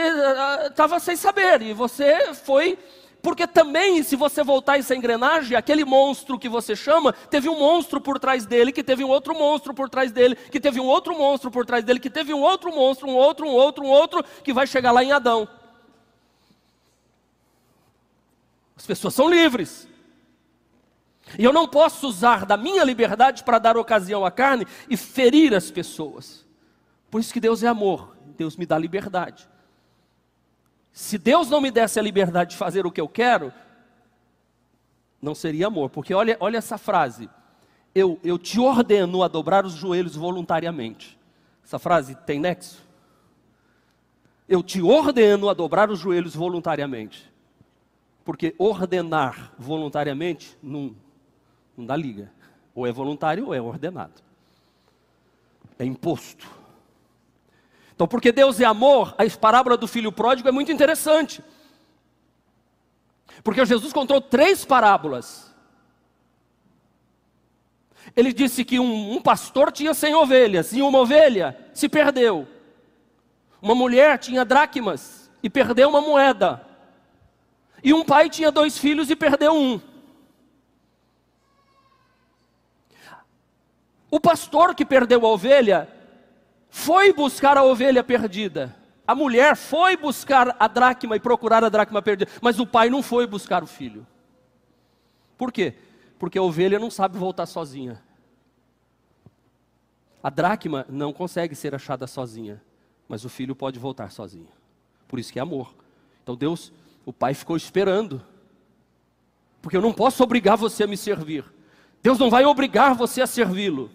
estava 0.67 0.97
uh, 0.97 1.01
sem 1.01 1.15
saber 1.15 1.61
e 1.61 1.75
você 1.75 2.33
foi 2.33 2.79
porque 3.21 3.47
também, 3.47 4.03
se 4.03 4.17
você 4.17 4.45
voltar 4.45 4.79
essa 4.79 4.95
engrenagem, 4.95 5.57
aquele 5.57 5.83
monstro 5.83 6.39
que 6.39 6.47
você 6.47 6.77
chama, 6.77 7.15
teve 7.31 7.49
um 7.49 7.59
monstro 7.59 7.99
por 7.99 8.19
trás 8.19 8.45
dele, 8.45 8.71
que 8.71 8.85
teve 8.85 9.03
um 9.03 9.09
outro 9.09 9.35
monstro 9.35 9.73
por 9.73 9.89
trás 9.89 10.13
dele, 10.13 10.37
que 10.37 10.61
teve 10.61 10.79
um 10.79 10.85
outro 10.85 11.17
monstro 11.17 11.51
por 11.51 11.65
trás 11.65 11.83
dele, 11.83 12.01
que 12.01 12.11
teve 12.11 12.35
um 12.35 12.43
outro 12.43 12.71
monstro, 12.71 13.09
um 13.09 13.15
outro, 13.15 13.47
um 13.47 13.53
outro, 13.53 13.83
um 13.83 13.89
outro, 13.89 14.23
que 14.43 14.53
vai 14.53 14.67
chegar 14.67 14.93
lá 14.93 15.03
em 15.03 15.11
Adão. 15.11 15.49
As 18.85 18.87
pessoas 18.87 19.15
são 19.15 19.31
livres. 19.31 19.89
E 21.39 21.45
eu 21.45 21.55
não 21.55 21.67
posso 21.67 22.07
usar 22.07 22.45
da 22.45 22.55
minha 22.55 22.85
liberdade 22.85 23.43
para 23.43 23.59
dar 23.59 23.79
ocasião 23.79 24.27
à 24.27 24.31
carne 24.31 24.67
e 24.91 24.95
ferir 24.95 25.55
as 25.55 25.71
pessoas. 25.71 26.45
Por 27.11 27.19
isso 27.19 27.33
que 27.33 27.41
Deus 27.41 27.63
é 27.63 27.67
amor, 27.67 28.15
Deus 28.37 28.59
me 28.59 28.67
dá 28.67 28.77
liberdade. 28.77 29.49
Se 30.93 31.17
Deus 31.17 31.49
não 31.49 31.63
me 31.63 31.71
desse 31.71 31.99
a 31.99 32.03
liberdade 32.03 32.51
de 32.51 32.57
fazer 32.59 32.85
o 32.85 32.93
que 32.93 33.01
eu 33.01 33.09
quero, 33.09 33.55
não 35.23 35.35
seria 35.35 35.69
amor. 35.69 35.89
Porque 35.89 36.13
olha, 36.13 36.37
olha 36.39 36.59
essa 36.59 36.77
frase. 36.77 37.31
Eu, 37.95 38.21
eu 38.23 38.39
te 38.39 38.61
ordeno 38.61 39.23
a 39.23 39.29
dobrar 39.29 39.65
os 39.65 39.73
joelhos 39.73 40.15
voluntariamente. 40.15 41.19
Essa 41.65 41.79
frase 41.79 42.15
tem 42.15 42.39
nexo? 42.39 42.85
Eu 44.47 44.63
te 44.63 44.83
ordeno 44.83 45.49
a 45.49 45.55
dobrar 45.55 45.89
os 45.89 46.01
joelhos 46.01 46.35
voluntariamente. 46.35 47.33
Porque 48.25 48.55
ordenar 48.59 49.53
voluntariamente 49.59 50.57
não, 50.63 50.95
não 51.77 51.85
dá 51.85 51.97
liga. 51.97 52.33
Ou 52.75 52.87
é 52.87 52.93
voluntário 52.93 53.47
ou 53.47 53.55
é 53.55 53.61
ordenado. 53.61 54.23
É 55.79 55.85
imposto. 55.85 56.49
Então, 57.95 58.09
porque 58.09 58.33
Deus 58.33 58.59
é 58.61 58.65
amor, 58.65 59.15
a 59.17 59.39
parábola 59.39 59.77
do 59.77 59.87
filho 59.87 60.11
pródigo 60.11 60.49
é 60.49 60.53
muito 60.53 60.73
interessante. 60.73 61.43
Porque 63.43 63.65
Jesus 63.65 63.93
contou 63.93 64.21
três 64.21 64.65
parábolas. 64.65 65.55
Ele 68.17 68.33
disse 68.33 68.65
que 68.65 68.79
um, 68.79 69.13
um, 69.15 69.21
pastor 69.21 69.73
tinha 69.73 69.95
cem 69.95 70.15
ovelhas 70.15 70.73
e 70.73 70.83
uma 70.83 70.99
ovelha 70.99 71.57
se 71.73 71.89
perdeu. 71.89 72.47
Uma 73.61 73.75
mulher 73.75 74.19
tinha 74.19 74.45
dracmas 74.45 75.31
e 75.43 75.49
perdeu 75.49 75.89
uma 75.89 76.01
moeda. 76.01 76.65
E 77.85 77.93
um 77.93 78.03
pai 78.03 78.31
tinha 78.31 78.51
dois 78.51 78.79
filhos 78.79 79.11
e 79.11 79.15
perdeu 79.15 79.55
um. 79.55 79.79
O 84.11 84.19
pastor 84.19 84.75
que 84.75 84.87
perdeu 84.87 85.27
a 85.27 85.29
ovelha 85.29 85.89
foi 86.71 87.13
buscar 87.13 87.59
a 87.59 87.63
ovelha 87.63 88.03
perdida. 88.03 88.75
A 89.07 89.15
mulher 89.15 89.55
foi 89.55 89.99
buscar 89.99 90.57
a 90.59 90.67
dracma 90.67 91.15
e 91.17 91.21
procurar 91.21 91.63
a 91.63 91.69
dracma 91.69 92.01
perdida, 92.01 92.31
mas 92.41 92.59
o 92.59 92.67
pai 92.67 92.89
não 92.89 93.03
foi 93.03 93.27
buscar 93.27 93.63
o 93.63 93.67
filho. 93.67 94.07
Por 95.37 95.53
quê? 95.53 95.75
Porque 96.19 96.39
a 96.39 96.43
ovelha 96.43 96.79
não 96.79 96.91
sabe 96.91 97.19
voltar 97.19 97.45
sozinha. 97.45 98.03
A 100.23 100.31
dracma 100.31 100.87
não 100.89 101.13
consegue 101.13 101.55
ser 101.55 101.75
achada 101.75 102.07
sozinha, 102.07 102.63
mas 103.07 103.27
o 103.27 103.29
filho 103.29 103.55
pode 103.55 103.79
voltar 103.79 104.11
sozinho. 104.11 104.49
Por 105.07 105.19
isso 105.19 105.31
que 105.31 105.39
é 105.39 105.43
amor. 105.43 105.75
Então 106.23 106.35
Deus, 106.35 106.73
o 107.05 107.13
pai 107.13 107.35
ficou 107.35 107.57
esperando. 107.57 108.23
Porque 109.61 109.77
eu 109.77 109.83
não 109.83 109.93
posso 109.93 110.23
obrigar 110.23 110.57
você 110.57 110.85
a 110.85 110.87
me 110.87 110.97
servir. 110.97 111.45
Deus 112.03 112.19
não 112.19 112.29
vai 112.31 112.45
obrigar 112.45 112.95
você 112.95 113.23
a 113.23 113.27
servi-lo. 113.27 113.91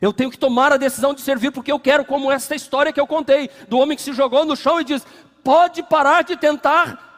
Eu 0.00 0.12
tenho 0.12 0.30
que 0.30 0.38
tomar 0.38 0.72
a 0.72 0.76
decisão 0.76 1.12
de 1.12 1.20
servir 1.20 1.50
porque 1.50 1.72
eu 1.72 1.80
quero, 1.80 2.04
como 2.04 2.30
essa 2.30 2.54
história 2.54 2.92
que 2.92 3.00
eu 3.00 3.06
contei, 3.06 3.50
do 3.68 3.78
homem 3.78 3.96
que 3.96 4.02
se 4.02 4.12
jogou 4.12 4.44
no 4.44 4.54
chão 4.54 4.80
e 4.80 4.84
diz: 4.84 5.04
pode 5.42 5.82
parar 5.82 6.22
de 6.22 6.36
tentar 6.36 7.08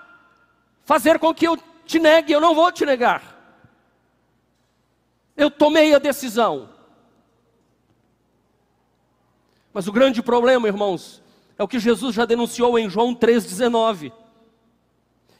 fazer 0.84 1.18
com 1.18 1.34
que 1.34 1.46
eu 1.46 1.58
te 1.84 1.98
negue, 1.98 2.32
eu 2.32 2.40
não 2.40 2.54
vou 2.54 2.70
te 2.72 2.86
negar. 2.86 3.36
Eu 5.36 5.50
tomei 5.50 5.94
a 5.94 5.98
decisão. 5.98 6.68
Mas 9.72 9.86
o 9.86 9.92
grande 9.92 10.22
problema, 10.22 10.66
irmãos, 10.66 11.22
é 11.60 11.62
o 11.62 11.68
que 11.68 11.78
Jesus 11.78 12.14
já 12.14 12.24
denunciou 12.24 12.78
em 12.78 12.88
João 12.88 13.14
3,19. 13.14 14.10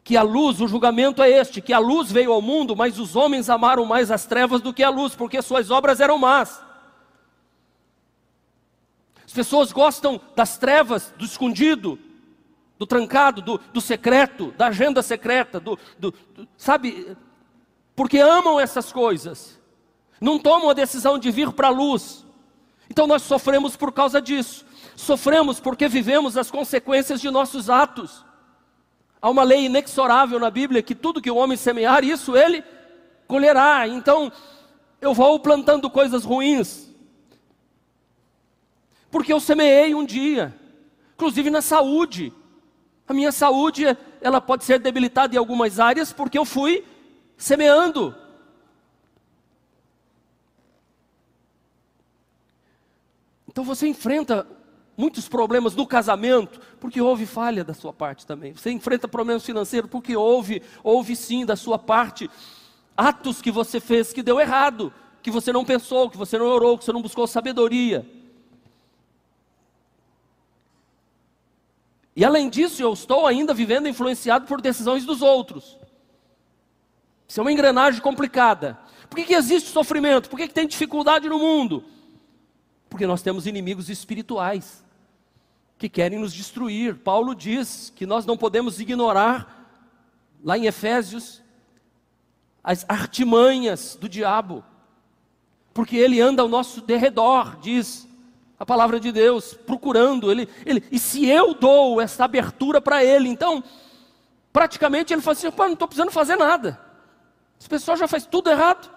Que 0.04 0.18
a 0.18 0.22
luz, 0.22 0.61
o 0.61 0.68
julgamento 0.68 1.22
é 1.22 1.30
este: 1.30 1.62
que 1.62 1.72
a 1.72 1.78
luz 1.78 2.12
veio 2.12 2.30
ao 2.30 2.42
mundo, 2.42 2.76
mas 2.76 2.98
os 2.98 3.16
homens 3.16 3.48
amaram 3.48 3.87
mais 3.87 4.11
as 4.11 4.26
trevas 4.26 4.61
do 4.61 4.70
que 4.70 4.83
a 4.83 4.90
luz, 4.90 5.14
porque 5.14 5.40
suas 5.40 5.70
obras 5.70 5.98
eram 5.98 6.18
más. 6.18 6.62
As 9.24 9.33
pessoas 9.33 9.72
gostam 9.72 10.20
das 10.37 10.59
trevas, 10.59 11.11
do 11.16 11.24
escondido, 11.24 11.98
do 12.78 12.85
trancado, 12.85 13.40
do, 13.40 13.59
do 13.72 13.80
secreto, 13.80 14.52
da 14.59 14.66
agenda 14.66 15.02
secreta, 15.02 15.59
do, 15.59 15.78
do, 15.98 16.12
do, 16.35 16.46
sabe? 16.54 17.16
Porque 17.96 18.18
amam 18.18 18.61
essas 18.61 18.92
coisas, 18.92 19.59
não 20.20 20.38
tomam 20.38 20.68
a 20.68 20.74
decisão 20.74 21.18
de 21.18 21.30
vir 21.30 21.50
para 21.52 21.68
a 21.68 21.70
luz. 21.70 22.26
Então 22.90 23.07
nós 23.07 23.22
sofremos 23.22 23.76
por 23.76 23.92
causa 23.92 24.20
disso. 24.20 24.66
Sofremos 24.96 25.61
porque 25.61 25.87
vivemos 25.88 26.37
as 26.37 26.50
consequências 26.50 27.20
de 27.20 27.31
nossos 27.31 27.70
atos. 27.70 28.24
Há 29.22 29.31
uma 29.31 29.44
lei 29.44 29.66
inexorável 29.66 30.40
na 30.40 30.50
Bíblia 30.50 30.83
que 30.83 30.94
tudo 30.94 31.22
que 31.22 31.31
o 31.31 31.37
homem 31.37 31.57
semear, 31.57 32.03
isso 32.03 32.37
ele 32.37 32.64
colherá. 33.29 33.87
Então, 33.87 34.33
eu 35.00 35.14
vou 35.14 35.38
plantando 35.38 35.88
coisas 35.88 36.24
ruins, 36.24 36.90
porque 39.11 39.33
eu 39.33 39.40
semeei 39.40 39.94
um 39.94 40.05
dia, 40.05 40.55
inclusive 41.14 41.48
na 41.48 41.62
saúde. 41.62 42.33
A 43.07 43.14
minha 43.14 43.33
saúde, 43.33 43.85
ela 44.20 44.40
pode 44.40 44.64
ser 44.64 44.79
debilitada 44.79 45.35
em 45.35 45.38
algumas 45.38 45.79
áreas 45.81 46.12
porque 46.12 46.38
eu 46.38 46.44
fui 46.44 46.85
semeando. 47.37 48.14
Então 53.50 53.64
você 53.64 53.88
enfrenta 53.88 54.46
muitos 54.96 55.28
problemas 55.28 55.74
no 55.74 55.86
casamento, 55.86 56.60
porque 56.78 57.00
houve 57.00 57.26
falha 57.26 57.64
da 57.64 57.74
sua 57.74 57.92
parte 57.92 58.24
também. 58.24 58.52
Você 58.52 58.70
enfrenta 58.70 59.08
problemas 59.08 59.44
financeiros 59.44 59.90
porque 59.90 60.16
houve, 60.16 60.62
houve 60.84 61.16
sim 61.16 61.44
da 61.44 61.56
sua 61.56 61.78
parte 61.78 62.30
atos 62.96 63.42
que 63.42 63.50
você 63.50 63.80
fez 63.80 64.12
que 64.12 64.22
deu 64.22 64.38
errado, 64.38 64.92
que 65.22 65.30
você 65.30 65.52
não 65.52 65.64
pensou, 65.64 66.08
que 66.08 66.16
você 66.16 66.38
não 66.38 66.46
orou, 66.46 66.78
que 66.78 66.84
você 66.84 66.92
não 66.92 67.02
buscou 67.02 67.26
sabedoria. 67.26 68.06
E 72.14 72.24
além 72.24 72.48
disso, 72.48 72.82
eu 72.82 72.92
estou 72.92 73.26
ainda 73.26 73.54
vivendo 73.54 73.88
influenciado 73.88 74.46
por 74.46 74.60
decisões 74.60 75.04
dos 75.04 75.22
outros. 75.22 75.78
Isso 77.26 77.40
é 77.40 77.42
uma 77.42 77.52
engrenagem 77.52 78.00
complicada. 78.00 78.78
Por 79.08 79.16
que, 79.16 79.24
que 79.24 79.34
existe 79.34 79.70
sofrimento? 79.70 80.28
Por 80.28 80.38
que, 80.38 80.46
que 80.46 80.54
tem 80.54 80.66
dificuldade 80.66 81.28
no 81.28 81.38
mundo? 81.38 81.84
Porque 82.90 83.07
nós 83.07 83.22
temos 83.22 83.46
inimigos 83.46 83.88
espirituais 83.88 84.85
que 85.79 85.88
querem 85.88 86.18
nos 86.18 86.35
destruir. 86.35 86.96
Paulo 86.96 87.35
diz 87.35 87.90
que 87.96 88.05
nós 88.05 88.26
não 88.26 88.37
podemos 88.37 88.79
ignorar, 88.79 89.57
lá 90.44 90.59
em 90.59 90.66
Efésios, 90.66 91.40
as 92.62 92.85
artimanhas 92.88 93.96
do 93.98 94.09
diabo, 94.09 94.62
porque 95.72 95.96
ele 95.96 96.20
anda 96.20 96.42
ao 96.42 96.48
nosso 96.48 96.83
derredor, 96.83 97.57
diz 97.61 98.07
a 98.59 98.66
palavra 98.66 99.00
de 99.00 99.11
Deus, 99.11 99.55
procurando 99.55 100.31
ele, 100.31 100.46
ele 100.66 100.85
e 100.92 100.98
se 100.98 101.26
eu 101.26 101.55
dou 101.55 101.98
essa 101.98 102.24
abertura 102.24 102.79
para 102.79 103.03
ele, 103.03 103.29
então 103.31 103.64
praticamente 104.53 105.14
ele 105.14 105.22
fala 105.22 105.33
assim: 105.33 105.48
não 105.57 105.72
estou 105.72 105.88
precisando 105.88 106.11
fazer 106.11 106.37
nada. 106.37 106.79
Esse 107.59 107.68
pessoal 107.68 107.96
já 107.96 108.07
faz 108.07 108.26
tudo 108.26 108.50
errado. 108.50 108.90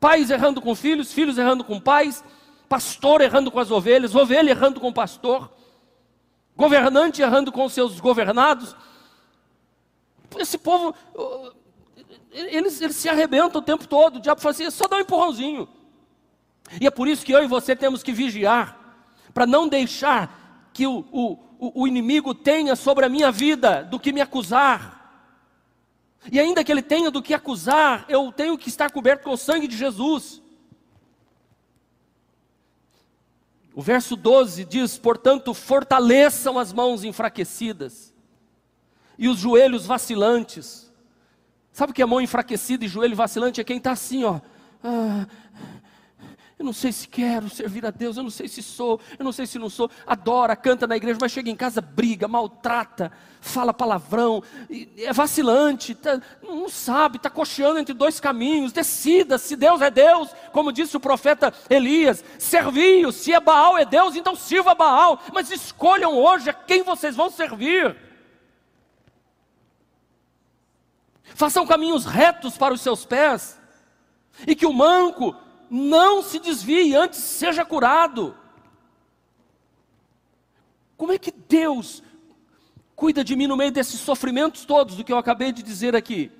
Pais 0.00 0.30
errando 0.30 0.60
com 0.60 0.74
filhos, 0.74 1.12
filhos 1.12 1.38
errando 1.38 1.64
com 1.64 1.80
pais, 1.80 2.22
pastor 2.68 3.20
errando 3.20 3.50
com 3.50 3.58
as 3.58 3.70
ovelhas, 3.70 4.14
ovelha 4.14 4.50
errando 4.50 4.80
com 4.80 4.88
o 4.88 4.94
pastor, 4.94 5.50
governante 6.56 7.22
errando 7.22 7.50
com 7.50 7.68
seus 7.68 7.98
governados. 7.98 8.76
Esse 10.36 10.58
povo, 10.58 10.94
eles, 12.30 12.80
eles 12.80 12.96
se 12.96 13.08
arrebentam 13.08 13.60
o 13.60 13.64
tempo 13.64 13.86
todo. 13.88 14.16
O 14.16 14.20
diabo 14.20 14.40
fala 14.40 14.52
assim: 14.52 14.66
é 14.66 14.70
só 14.70 14.86
dá 14.86 14.96
um 14.96 15.00
empurrãozinho. 15.00 15.68
E 16.80 16.86
é 16.86 16.90
por 16.90 17.08
isso 17.08 17.24
que 17.24 17.32
eu 17.32 17.42
e 17.42 17.46
você 17.46 17.74
temos 17.74 18.02
que 18.02 18.12
vigiar, 18.12 18.78
para 19.32 19.46
não 19.46 19.66
deixar 19.66 20.70
que 20.72 20.86
o, 20.86 21.04
o, 21.10 21.82
o 21.82 21.88
inimigo 21.88 22.34
tenha 22.34 22.76
sobre 22.76 23.06
a 23.06 23.08
minha 23.08 23.32
vida 23.32 23.82
do 23.82 23.98
que 23.98 24.12
me 24.12 24.20
acusar 24.20 24.97
e 26.30 26.38
ainda 26.38 26.64
que 26.64 26.72
ele 26.72 26.82
tenha 26.82 27.10
do 27.10 27.22
que 27.22 27.32
acusar, 27.32 28.04
eu 28.08 28.32
tenho 28.32 28.58
que 28.58 28.68
estar 28.68 28.90
coberto 28.90 29.24
com 29.24 29.30
o 29.30 29.36
sangue 29.36 29.68
de 29.68 29.76
Jesus. 29.76 30.42
O 33.74 33.80
verso 33.80 34.16
12 34.16 34.64
diz: 34.64 34.98
Portanto, 34.98 35.54
fortaleçam 35.54 36.58
as 36.58 36.72
mãos 36.72 37.04
enfraquecidas 37.04 38.12
e 39.16 39.28
os 39.28 39.38
joelhos 39.38 39.86
vacilantes. 39.86 40.92
Sabe 41.72 41.92
o 41.92 41.94
que 41.94 42.02
é 42.02 42.06
mão 42.06 42.20
enfraquecida 42.20 42.84
e 42.84 42.88
joelho 42.88 43.14
vacilante? 43.14 43.60
É 43.60 43.64
quem 43.64 43.78
está 43.78 43.92
assim, 43.92 44.24
ó. 44.24 44.40
Ah, 44.82 45.26
eu 46.58 46.64
não 46.64 46.72
sei 46.72 46.90
se 46.90 47.06
quero 47.06 47.48
servir 47.48 47.86
a 47.86 47.90
Deus, 47.90 48.16
eu 48.16 48.22
não 48.24 48.30
sei 48.30 48.48
se 48.48 48.64
sou, 48.64 49.00
eu 49.16 49.24
não 49.24 49.30
sei 49.30 49.46
se 49.46 49.60
não 49.60 49.70
sou. 49.70 49.88
Adora, 50.04 50.56
canta 50.56 50.88
na 50.88 50.96
igreja, 50.96 51.16
mas 51.20 51.30
chega 51.30 51.48
em 51.48 51.54
casa, 51.54 51.80
briga, 51.80 52.26
maltrata, 52.26 53.12
fala 53.40 53.72
palavrão, 53.72 54.42
é 54.96 55.12
vacilante, 55.12 55.94
tá, 55.94 56.20
não 56.42 56.68
sabe, 56.68 57.18
está 57.18 57.30
cocheando 57.30 57.78
entre 57.78 57.94
dois 57.94 58.18
caminhos. 58.18 58.72
Decida 58.72 59.38
se 59.38 59.54
Deus 59.54 59.80
é 59.80 59.88
Deus, 59.88 60.30
como 60.50 60.72
disse 60.72 60.96
o 60.96 61.00
profeta 61.00 61.54
Elias. 61.70 62.24
Serviu, 62.40 63.12
se 63.12 63.32
é 63.32 63.38
Baal 63.38 63.78
é 63.78 63.84
Deus, 63.84 64.16
então 64.16 64.34
sirva 64.34 64.74
Baal. 64.74 65.22
Mas 65.32 65.52
escolham 65.52 66.18
hoje 66.18 66.50
a 66.50 66.54
quem 66.54 66.82
vocês 66.82 67.14
vão 67.14 67.30
servir. 67.30 67.96
Façam 71.36 71.64
caminhos 71.64 72.04
retos 72.04 72.58
para 72.58 72.74
os 72.74 72.80
seus 72.80 73.04
pés, 73.04 73.60
e 74.44 74.56
que 74.56 74.66
o 74.66 74.72
manco 74.72 75.36
não 75.70 76.22
se 76.22 76.38
desvie, 76.38 76.94
antes 76.94 77.18
seja 77.18 77.64
curado. 77.64 78.36
Como 80.96 81.12
é 81.12 81.18
que 81.18 81.30
Deus 81.30 82.02
cuida 82.96 83.22
de 83.22 83.36
mim 83.36 83.46
no 83.46 83.56
meio 83.56 83.70
desses 83.70 84.00
sofrimentos 84.00 84.64
todos, 84.64 84.96
do 84.96 85.04
que 85.04 85.12
eu 85.12 85.18
acabei 85.18 85.52
de 85.52 85.62
dizer 85.62 85.94
aqui? 85.94 86.30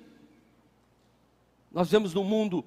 Nós 1.71 1.91
vemos 1.91 2.15
num 2.15 2.25
mundo 2.25 2.65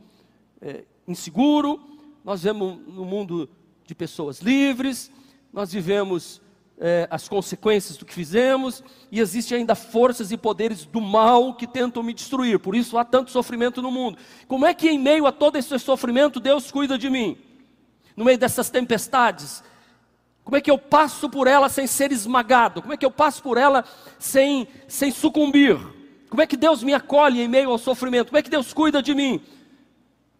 é, 0.61 0.85
inseguro, 1.07 1.79
nós 2.23 2.43
vemos 2.43 2.79
num 2.87 3.05
mundo 3.05 3.49
de 3.85 3.93
pessoas 3.93 4.39
livres, 4.39 5.11
nós 5.51 5.73
vivemos 5.73 6.41
é, 6.83 7.07
as 7.11 7.29
consequências 7.29 7.95
do 7.95 8.05
que 8.05 8.13
fizemos, 8.13 8.83
e 9.11 9.19
existem 9.19 9.59
ainda 9.59 9.75
forças 9.75 10.31
e 10.31 10.37
poderes 10.37 10.83
do 10.83 10.99
mal 10.99 11.53
que 11.53 11.67
tentam 11.67 12.01
me 12.01 12.11
destruir, 12.11 12.57
por 12.57 12.75
isso 12.75 12.97
há 12.97 13.05
tanto 13.05 13.29
sofrimento 13.29 13.83
no 13.83 13.91
mundo. 13.91 14.17
Como 14.47 14.65
é 14.65 14.73
que 14.73 14.89
em 14.89 14.97
meio 14.97 15.27
a 15.27 15.31
todo 15.31 15.57
esse 15.57 15.77
sofrimento 15.77 16.39
Deus 16.39 16.71
cuida 16.71 16.97
de 16.97 17.07
mim? 17.07 17.37
No 18.17 18.25
meio 18.25 18.37
dessas 18.39 18.71
tempestades, 18.71 19.63
como 20.43 20.57
é 20.57 20.61
que 20.61 20.71
eu 20.71 20.77
passo 20.77 21.29
por 21.29 21.45
ela 21.45 21.69
sem 21.69 21.85
ser 21.85 22.11
esmagado? 22.11 22.81
Como 22.81 22.93
é 22.93 22.97
que 22.97 23.05
eu 23.05 23.11
passo 23.11 23.43
por 23.43 23.59
ela 23.59 23.85
sem, 24.17 24.67
sem 24.87 25.11
sucumbir? 25.11 25.77
Como 26.29 26.41
é 26.41 26.47
que 26.47 26.57
Deus 26.57 26.81
me 26.81 26.95
acolhe 26.95 27.41
em 27.41 27.47
meio 27.47 27.69
ao 27.69 27.77
sofrimento? 27.77 28.29
Como 28.29 28.39
é 28.39 28.41
que 28.41 28.49
Deus 28.49 28.73
cuida 28.73 29.03
de 29.03 29.13
mim? 29.13 29.39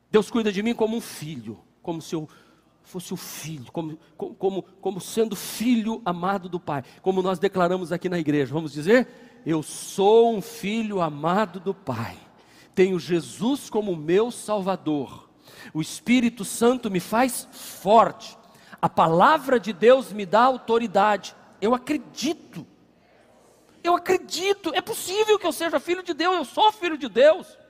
Deus 0.09 0.31
cuida 0.31 0.51
de 0.51 0.63
mim 0.63 0.73
como 0.73 0.97
um 0.97 1.01
filho, 1.01 1.59
como 1.83 2.01
se 2.01 2.15
eu 2.15 2.27
fosse 2.91 3.13
o 3.13 3.17
filho, 3.17 3.71
como, 3.71 3.97
como, 4.17 4.63
como 4.81 4.99
sendo 4.99 5.35
filho 5.35 6.01
amado 6.03 6.49
do 6.49 6.59
Pai, 6.59 6.83
como 7.01 7.21
nós 7.21 7.39
declaramos 7.39 7.91
aqui 7.91 8.09
na 8.09 8.19
igreja, 8.19 8.53
vamos 8.53 8.73
dizer: 8.73 9.07
Eu 9.45 9.63
sou 9.63 10.35
um 10.35 10.41
filho 10.41 11.01
amado 11.01 11.59
do 11.59 11.73
Pai, 11.73 12.17
tenho 12.75 12.99
Jesus 12.99 13.69
como 13.69 13.95
meu 13.95 14.29
Salvador, 14.29 15.29
o 15.73 15.81
Espírito 15.81 16.43
Santo 16.43 16.91
me 16.91 16.99
faz 16.99 17.47
forte, 17.51 18.37
a 18.81 18.89
palavra 18.89 19.59
de 19.59 19.71
Deus 19.71 20.11
me 20.11 20.25
dá 20.25 20.41
autoridade, 20.41 21.33
eu 21.61 21.73
acredito, 21.73 22.67
eu 23.81 23.95
acredito, 23.95 24.71
é 24.75 24.81
possível 24.81 25.39
que 25.39 25.47
eu 25.47 25.53
seja 25.53 25.79
filho 25.79 26.03
de 26.03 26.13
Deus, 26.13 26.35
eu 26.35 26.45
sou 26.45 26.71
filho 26.71 26.97
de 26.97 27.07
Deus. 27.07 27.60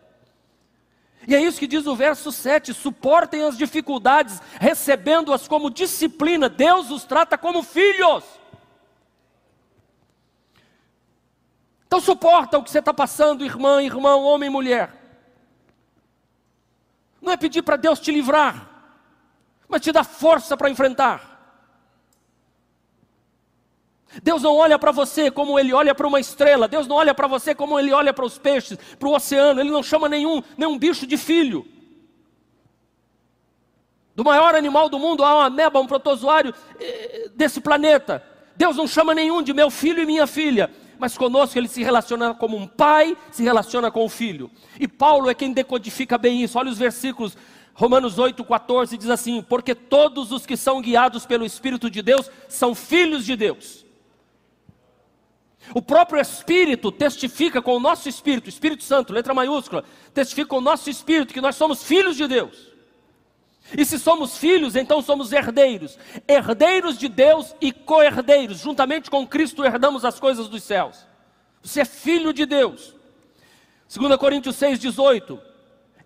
E 1.28 1.36
é 1.36 1.42
isso 1.42 1.60
que 1.60 1.68
diz 1.68 1.86
o 1.86 1.96
verso 1.96 2.32
7: 2.32 2.74
suportem 2.74 3.44
as 3.44 3.58
dificuldades, 3.58 4.42
recebendo-as 4.60 5.48
como 5.48 5.70
disciplina, 5.70 6.50
Deus 6.50 6.90
os 6.90 7.04
trata 7.04 7.38
como 7.38 7.64
filhos. 7.64 8.24
Então 11.86 12.00
suporta 12.00 12.58
o 12.58 12.64
que 12.64 12.72
você 12.72 12.80
está 12.80 12.94
passando, 12.94 13.44
irmã, 13.44 13.84
irmão, 13.84 14.24
homem 14.24 14.48
e 14.48 14.52
mulher. 14.52 14.96
Não 17.22 17.34
é 17.34 17.38
pedir 17.38 17.62
para 17.62 17.76
Deus 17.76 18.00
te 18.00 18.12
livrar, 18.12 18.70
mas 19.68 19.82
te 19.82 19.92
dar 19.92 20.04
força 20.04 20.56
para 20.56 20.70
enfrentar. 20.70 21.31
Deus 24.22 24.42
não 24.42 24.56
olha 24.56 24.78
para 24.78 24.92
você 24.92 25.32
como 25.32 25.58
ele 25.58 25.74
olha 25.74 25.96
para 25.96 26.08
uma 26.08 26.20
estrela, 26.20 26.68
Deus 26.68 26.88
não 26.88 26.98
olha 26.98 27.14
para 27.14 27.28
você 27.28 27.56
como 27.56 27.80
ele 27.80 27.94
olha 27.94 28.14
para 28.14 28.26
os 28.26 28.38
peixes, 28.38 28.78
para 29.00 29.08
o 29.08 29.16
oceano, 29.16 29.62
ele 29.62 29.70
não 29.70 29.82
chama 29.82 30.10
nenhum, 30.10 30.42
nenhum 30.58 30.78
bicho 30.78 31.08
de 31.08 31.18
filho. 31.18 31.66
Do 34.16 34.26
maior 34.26 34.56
animal 34.56 34.90
do 34.90 35.00
mundo, 35.00 35.24
há 35.24 35.36
uma 35.36 35.46
ameba, 35.46 35.80
um 35.80 35.88
protozoário 35.88 36.54
eh, 36.80 37.30
desse 37.34 37.62
planeta. 37.62 38.24
Deus 38.56 38.76
não 38.76 38.88
chama 38.88 39.16
nenhum 39.16 39.42
de 39.42 39.54
meu 39.54 39.72
filho 39.72 40.04
e 40.04 40.06
minha 40.06 40.28
filha, 40.28 40.70
mas 41.00 41.18
conosco 41.18 41.58
ele 41.58 41.70
se 41.70 41.82
relaciona 41.82 42.34
como 42.34 42.58
um 42.58 42.68
pai 42.68 43.18
se 43.32 43.42
relaciona 43.44 43.90
com 43.90 44.06
o 44.06 44.10
filho. 44.10 44.52
E 44.80 44.88
Paulo 44.88 45.30
é 45.30 45.34
quem 45.34 45.54
decodifica 45.54 46.18
bem 46.18 46.44
isso. 46.44 46.60
Olha 46.60 46.70
os 46.70 46.78
versículos 46.78 47.38
Romanos 47.74 48.20
8, 48.20 48.44
14 48.44 48.98
diz 48.98 49.10
assim: 49.10 49.42
Porque 49.42 49.74
todos 49.74 50.32
os 50.32 50.46
que 50.46 50.58
são 50.58 50.82
guiados 50.82 51.26
pelo 51.26 51.46
Espírito 51.46 51.90
de 51.90 52.02
Deus 52.02 52.30
são 52.48 52.76
filhos 52.76 53.26
de 53.26 53.36
Deus. 53.36 53.81
O 55.74 55.82
próprio 55.82 56.20
Espírito 56.20 56.92
testifica 56.92 57.62
com 57.62 57.76
o 57.76 57.80
nosso 57.80 58.10
Espírito, 58.10 58.50
Espírito 58.50 58.84
Santo, 58.84 59.14
letra 59.14 59.34
maiúscula, 59.34 59.84
testifica 60.14 60.48
com 60.48 60.58
o 60.58 60.62
nosso 60.62 60.90
Espírito 60.90 61.34
que 61.34 61.42
nós 61.42 61.56
somos 61.56 61.84
filhos 61.84 62.18
de 62.18 62.28
Deus. 62.28 62.72
E 63.78 63.86
se 63.86 63.98
somos 63.98 64.38
filhos, 64.38 64.76
então 64.76 65.02
somos 65.02 65.32
herdeiros, 65.32 65.98
herdeiros 66.28 66.98
de 66.98 67.08
Deus 67.08 67.56
e 67.62 67.72
co-herdeiros, 67.72 68.60
juntamente 68.60 69.10
com 69.10 69.26
Cristo 69.26 69.64
herdamos 69.64 70.04
as 70.04 70.20
coisas 70.20 70.50
dos 70.50 70.64
céus. 70.64 71.06
Você 71.64 71.82
é 71.82 71.86
filho 71.86 72.34
de 72.34 72.46
Deus. 72.46 72.96
2 73.94 74.18
Coríntios 74.18 74.58
6,18: 74.58 75.40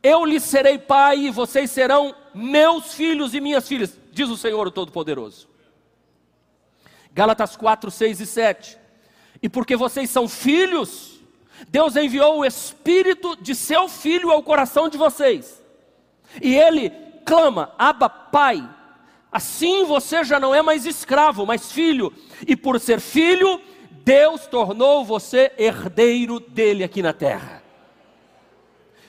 Eu 0.03 0.25
lhes 0.25 0.43
serei 0.43 0.77
pai 0.77 1.17
e 1.17 1.31
vocês 1.31 1.71
serão 1.71 2.13
meus 2.35 2.93
filhos 2.93 3.33
e 3.33 3.41
minhas 3.41 3.67
filhas, 3.67 3.97
diz 4.11 4.29
o 4.29 4.37
Senhor 4.37 4.69
Todo-Poderoso. 4.69 5.47
Gálatas 7.11 7.55
4, 7.55 7.89
6 7.89 8.19
e 8.19 8.25
7. 8.25 8.84
E 9.45 9.49
porque 9.49 9.75
vocês 9.75 10.09
são 10.09 10.27
filhos, 10.27 11.19
Deus 11.67 11.95
enviou 11.95 12.39
o 12.39 12.45
Espírito 12.45 13.37
de 13.39 13.53
seu 13.53 13.87
Filho 13.87 14.31
ao 14.31 14.41
coração 14.41 14.89
de 14.89 14.97
vocês. 14.97 15.61
E 16.41 16.55
ele 16.55 16.89
clama: 17.23 17.71
Abba, 17.77 18.09
Pai. 18.09 18.67
Assim 19.31 19.85
você 19.85 20.23
já 20.23 20.39
não 20.39 20.55
é 20.55 20.63
mais 20.63 20.87
escravo, 20.87 21.45
mas 21.45 21.71
filho. 21.71 22.11
E 22.47 22.55
por 22.55 22.79
ser 22.79 22.99
filho, 22.99 23.61
Deus 24.03 24.47
tornou 24.47 25.05
você 25.05 25.51
herdeiro 25.59 26.39
dele 26.39 26.83
aqui 26.83 27.03
na 27.03 27.13
terra. 27.13 27.61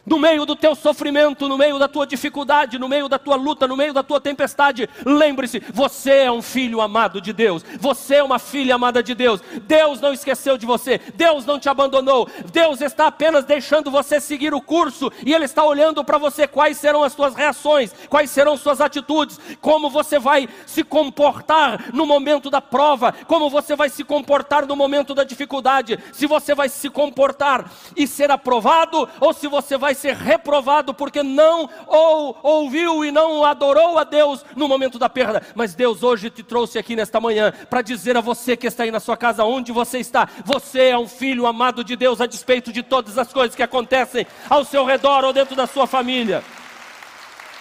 No 0.06 0.18
meio 0.18 0.46
do 0.46 0.54
teu 0.54 0.74
sofrimento, 0.74 1.48
no 1.48 1.58
meio 1.58 1.78
da 1.78 1.88
tua 1.88 2.06
dificuldade, 2.06 2.78
no 2.78 2.88
meio 2.88 3.08
da 3.08 3.18
tua 3.18 3.34
luta, 3.34 3.66
no 3.66 3.76
meio 3.76 3.92
da 3.92 4.02
tua 4.02 4.20
tempestade, 4.20 4.88
lembre-se: 5.04 5.60
você 5.72 6.18
é 6.18 6.32
um 6.32 6.40
filho 6.40 6.80
amado 6.80 7.20
de 7.20 7.32
Deus, 7.32 7.64
você 7.80 8.16
é 8.16 8.22
uma 8.22 8.38
filha 8.38 8.76
amada 8.76 9.02
de 9.02 9.14
Deus. 9.14 9.42
Deus 9.62 10.00
não 10.00 10.12
esqueceu 10.12 10.56
de 10.56 10.64
você, 10.64 11.00
Deus 11.14 11.44
não 11.44 11.58
te 11.58 11.68
abandonou, 11.68 12.28
Deus 12.52 12.80
está 12.80 13.08
apenas 13.08 13.44
deixando 13.44 13.90
você 13.90 14.20
seguir 14.20 14.54
o 14.54 14.60
curso 14.60 15.10
e 15.24 15.34
Ele 15.34 15.44
está 15.44 15.64
olhando 15.64 16.04
para 16.04 16.18
você 16.18 16.46
quais 16.46 16.76
serão 16.76 17.02
as 17.02 17.12
suas 17.12 17.34
reações, 17.34 17.92
quais 18.08 18.30
serão 18.30 18.56
suas 18.56 18.80
atitudes, 18.80 19.40
como 19.60 19.90
você 19.90 20.18
vai 20.18 20.48
se 20.66 20.84
comportar 20.84 21.92
no 21.92 22.06
momento 22.06 22.48
da 22.48 22.60
prova, 22.60 23.12
como 23.26 23.50
você 23.50 23.74
vai 23.74 23.88
se 23.88 24.04
comportar 24.04 24.66
no 24.66 24.76
momento 24.76 25.14
da 25.14 25.24
dificuldade, 25.24 25.98
se 26.12 26.26
você 26.26 26.54
vai 26.54 26.68
se 26.68 26.88
comportar 26.88 27.70
e 27.96 28.06
ser 28.06 28.30
aprovado 28.30 29.08
ou 29.20 29.32
se 29.32 29.48
você 29.48 29.76
vai 29.76 29.95
ser 29.96 30.14
reprovado 30.14 30.94
porque 30.94 31.22
não 31.22 31.68
ou, 31.86 32.38
ouviu 32.42 33.04
e 33.04 33.10
não 33.10 33.44
adorou 33.44 33.98
a 33.98 34.04
Deus 34.04 34.44
no 34.54 34.68
momento 34.68 34.98
da 34.98 35.08
perda. 35.08 35.42
Mas 35.54 35.74
Deus 35.74 36.02
hoje 36.02 36.30
te 36.30 36.42
trouxe 36.42 36.78
aqui 36.78 36.94
nesta 36.94 37.20
manhã 37.20 37.52
para 37.68 37.82
dizer 37.82 38.16
a 38.16 38.20
você 38.20 38.56
que 38.56 38.66
está 38.66 38.84
aí 38.84 38.90
na 38.90 39.00
sua 39.00 39.16
casa, 39.16 39.44
onde 39.44 39.72
você 39.72 39.98
está, 39.98 40.28
você 40.44 40.90
é 40.90 40.98
um 40.98 41.08
filho 41.08 41.46
amado 41.46 41.82
de 41.82 41.96
Deus 41.96 42.20
a 42.20 42.26
despeito 42.26 42.72
de 42.72 42.82
todas 42.82 43.18
as 43.18 43.32
coisas 43.32 43.56
que 43.56 43.62
acontecem 43.62 44.26
ao 44.48 44.64
seu 44.64 44.84
redor 44.84 45.24
ou 45.24 45.32
dentro 45.32 45.56
da 45.56 45.66
sua 45.66 45.86
família. 45.86 46.44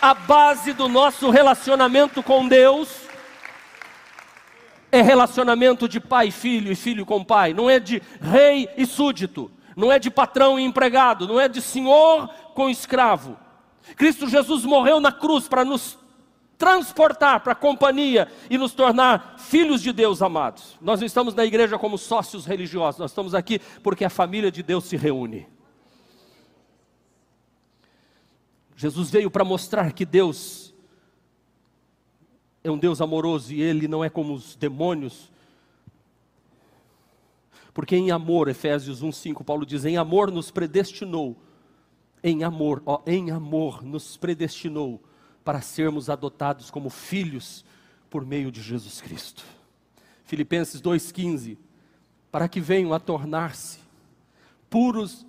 A 0.02 0.14
base 0.14 0.74
do 0.74 0.88
nosso 0.88 1.30
relacionamento 1.30 2.22
com 2.22 2.48
Deus 2.48 2.90
é 4.92 5.02
relacionamento 5.02 5.90
de 5.90 6.00
pai 6.00 6.28
e 6.28 6.32
filho 6.32 6.72
e 6.72 6.76
filho 6.76 7.06
com 7.06 7.24
pai, 7.24 7.54
não 7.54 7.70
é 7.70 7.80
de 7.80 8.02
rei 8.22 8.70
e 8.78 8.86
súdito 8.86 9.52
não 9.76 9.92
é 9.92 10.00
de 10.00 10.10
patrão 10.10 10.60
e 10.60 10.64
empregado, 10.64 11.28
não 11.28 11.40
é 11.40 11.48
de 11.48 11.62
senhor 11.62 12.30
com 12.54 12.70
escravo. 12.70 13.38
Cristo 13.96 14.28
Jesus 14.28 14.64
morreu 14.64 15.00
na 15.00 15.12
cruz 15.12 15.48
para 15.48 15.66
nos 15.66 15.98
transportar 16.58 17.42
para 17.42 17.52
a 17.52 17.56
companhia 17.56 18.32
e 18.50 18.58
nos 18.58 18.74
tornar 18.74 19.36
filhos 19.38 19.82
de 19.82 19.92
Deus 19.92 20.22
amados. 20.22 20.78
Nós 20.80 21.00
não 21.00 21.06
estamos 21.06 21.36
na 21.36 21.46
igreja 21.46 21.78
como 21.78 21.98
sócios 21.98 22.46
religiosos, 22.46 23.00
nós 23.00 23.12
estamos 23.12 23.36
aqui 23.36 23.60
porque 23.84 24.06
a 24.06 24.10
família 24.10 24.52
de 24.52 24.64
Deus 24.64 24.86
se 24.86 24.96
reúne. 24.96 25.48
Jesus 28.78 29.10
veio 29.10 29.32
para 29.32 29.46
mostrar 29.46 29.92
que 29.94 30.06
Deus 30.06 30.74
é 32.64 32.72
um 32.72 32.78
Deus 32.78 33.00
amoroso 33.00 33.54
e 33.54 33.62
ele 33.62 33.88
não 33.88 34.04
é 34.04 34.10
como 34.10 34.34
os 34.34 34.56
demônios 34.56 35.32
porque 37.76 37.98
em 37.98 38.10
amor, 38.10 38.48
Efésios 38.48 39.04
1:5, 39.04 39.44
Paulo 39.44 39.66
diz: 39.66 39.84
"Em 39.84 39.98
amor 39.98 40.32
nos 40.32 40.50
predestinou, 40.50 41.36
em 42.24 42.42
amor, 42.42 42.82
ó, 42.86 43.02
em 43.06 43.32
amor 43.32 43.84
nos 43.84 44.16
predestinou 44.16 45.04
para 45.44 45.60
sermos 45.60 46.10
adotados 46.10 46.72
como 46.72 46.90
filhos 46.90 47.66
por 48.10 48.26
meio 48.26 48.50
de 48.50 48.62
Jesus 48.62 49.02
Cristo." 49.02 49.44
Filipenses 50.24 50.80
2:15, 50.80 51.58
para 52.32 52.48
que 52.48 52.62
venham 52.62 52.94
a 52.94 53.00
tornar-se 53.00 53.80
puros 54.70 55.26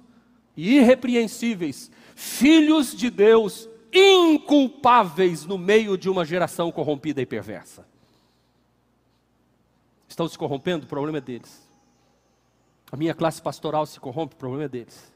e 0.57 0.77
irrepreensíveis, 0.77 1.91
filhos 2.15 2.97
de 2.97 3.11
Deus, 3.11 3.69
inculpáveis 3.93 5.45
no 5.45 5.59
meio 5.59 5.99
de 5.99 6.09
uma 6.09 6.25
geração 6.25 6.71
corrompida 6.71 7.21
e 7.21 7.27
perversa. 7.27 7.85
Estão 10.09 10.29
se 10.29 10.39
corrompendo? 10.39 10.87
O 10.87 10.89
problema 10.89 11.19
é 11.19 11.21
deles. 11.21 11.66
A 12.97 12.99
minha 12.99 13.15
classe 13.15 13.43
pastoral 13.43 13.85
se 13.85 14.01
corrompe, 14.01 14.35
o 14.35 14.39
problema 14.39 14.65
é 14.65 14.69
deles. 14.71 15.13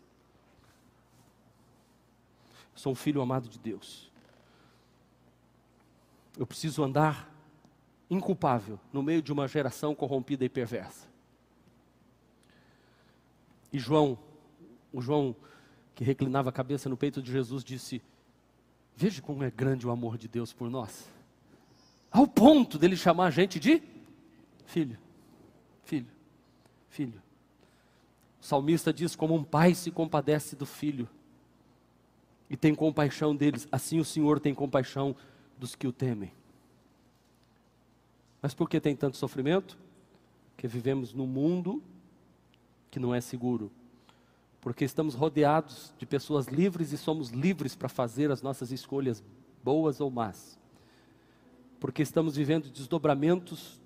Eu 2.75 2.79
sou 2.79 2.93
um 2.93 2.95
filho 2.95 3.23
amado 3.23 3.49
de 3.49 3.59
Deus. 3.59 4.13
Eu 6.37 6.47
preciso 6.47 6.85
andar 6.85 7.35
inculpável 8.11 8.79
no 8.93 9.03
meio 9.03 9.23
de 9.23 9.33
uma 9.33 9.49
geração 9.49 9.95
corrompida 9.95 10.45
e 10.45 10.49
perversa. 10.51 11.09
E 13.73 13.79
João, 13.79 14.19
o 14.93 15.01
João 15.01 15.35
que 15.95 16.05
reclinava 16.05 16.51
a 16.51 16.53
cabeça 16.53 16.87
no 16.87 16.99
peito 16.99 17.23
de 17.23 17.33
Jesus, 17.33 17.65
disse: 17.65 18.03
Veja 18.95 19.23
como 19.23 19.43
é 19.43 19.51
grande 19.51 19.87
o 19.87 19.91
amor 19.91 20.19
de 20.19 20.29
Deus 20.29 20.53
por 20.53 20.69
nós. 20.69 21.09
Ao 22.11 22.29
ponto 22.29 22.79
dele 22.79 22.95
chamar 22.95 23.29
a 23.29 23.31
gente 23.31 23.59
de 23.59 23.83
filho, 24.67 24.99
filho, 25.83 26.11
filho. 26.91 27.30
O 28.41 28.45
salmista 28.45 28.93
diz: 28.93 29.15
Como 29.15 29.35
um 29.35 29.45
pai 29.45 29.75
se 29.75 29.91
compadece 29.91 30.57
do 30.57 30.67
filho 30.67 31.09
e 32.49 32.57
tem 32.57 32.75
compaixão 32.75 33.35
deles, 33.37 33.69
assim 33.71 34.01
o 34.01 34.05
Senhor 34.05 34.41
tem 34.41 34.55
compaixão 34.55 35.15
dos 35.57 35.77
que 35.77 35.87
o 35.87 35.93
temem. 35.93 36.33
Mas 38.43 38.55
por 38.55 38.69
que 38.69 38.81
tem 38.81 38.97
tanto 38.97 39.17
sofrimento? 39.17 39.79
Porque 40.55 40.67
vivemos 40.67 41.15
num 41.15 41.27
mundo 41.27 41.83
que 42.91 42.99
não 42.99 43.15
é 43.15 43.21
seguro. 43.21 43.71
Porque 44.61 44.85
estamos 44.85 45.15
rodeados 45.15 45.95
de 45.97 46.05
pessoas 46.05 46.49
livres 46.49 46.93
e 46.93 46.99
somos 46.99 47.31
livres 47.31 47.77
para 47.77 47.89
fazer 47.89 48.31
as 48.31 48.43
nossas 48.43 48.73
escolhas, 48.73 49.23
boas 49.63 50.01
ou 50.01 50.11
más. 50.11 50.59
Porque 51.79 52.03
estamos 52.03 52.37
vivendo 52.37 52.69
desdobramentos 52.69 53.81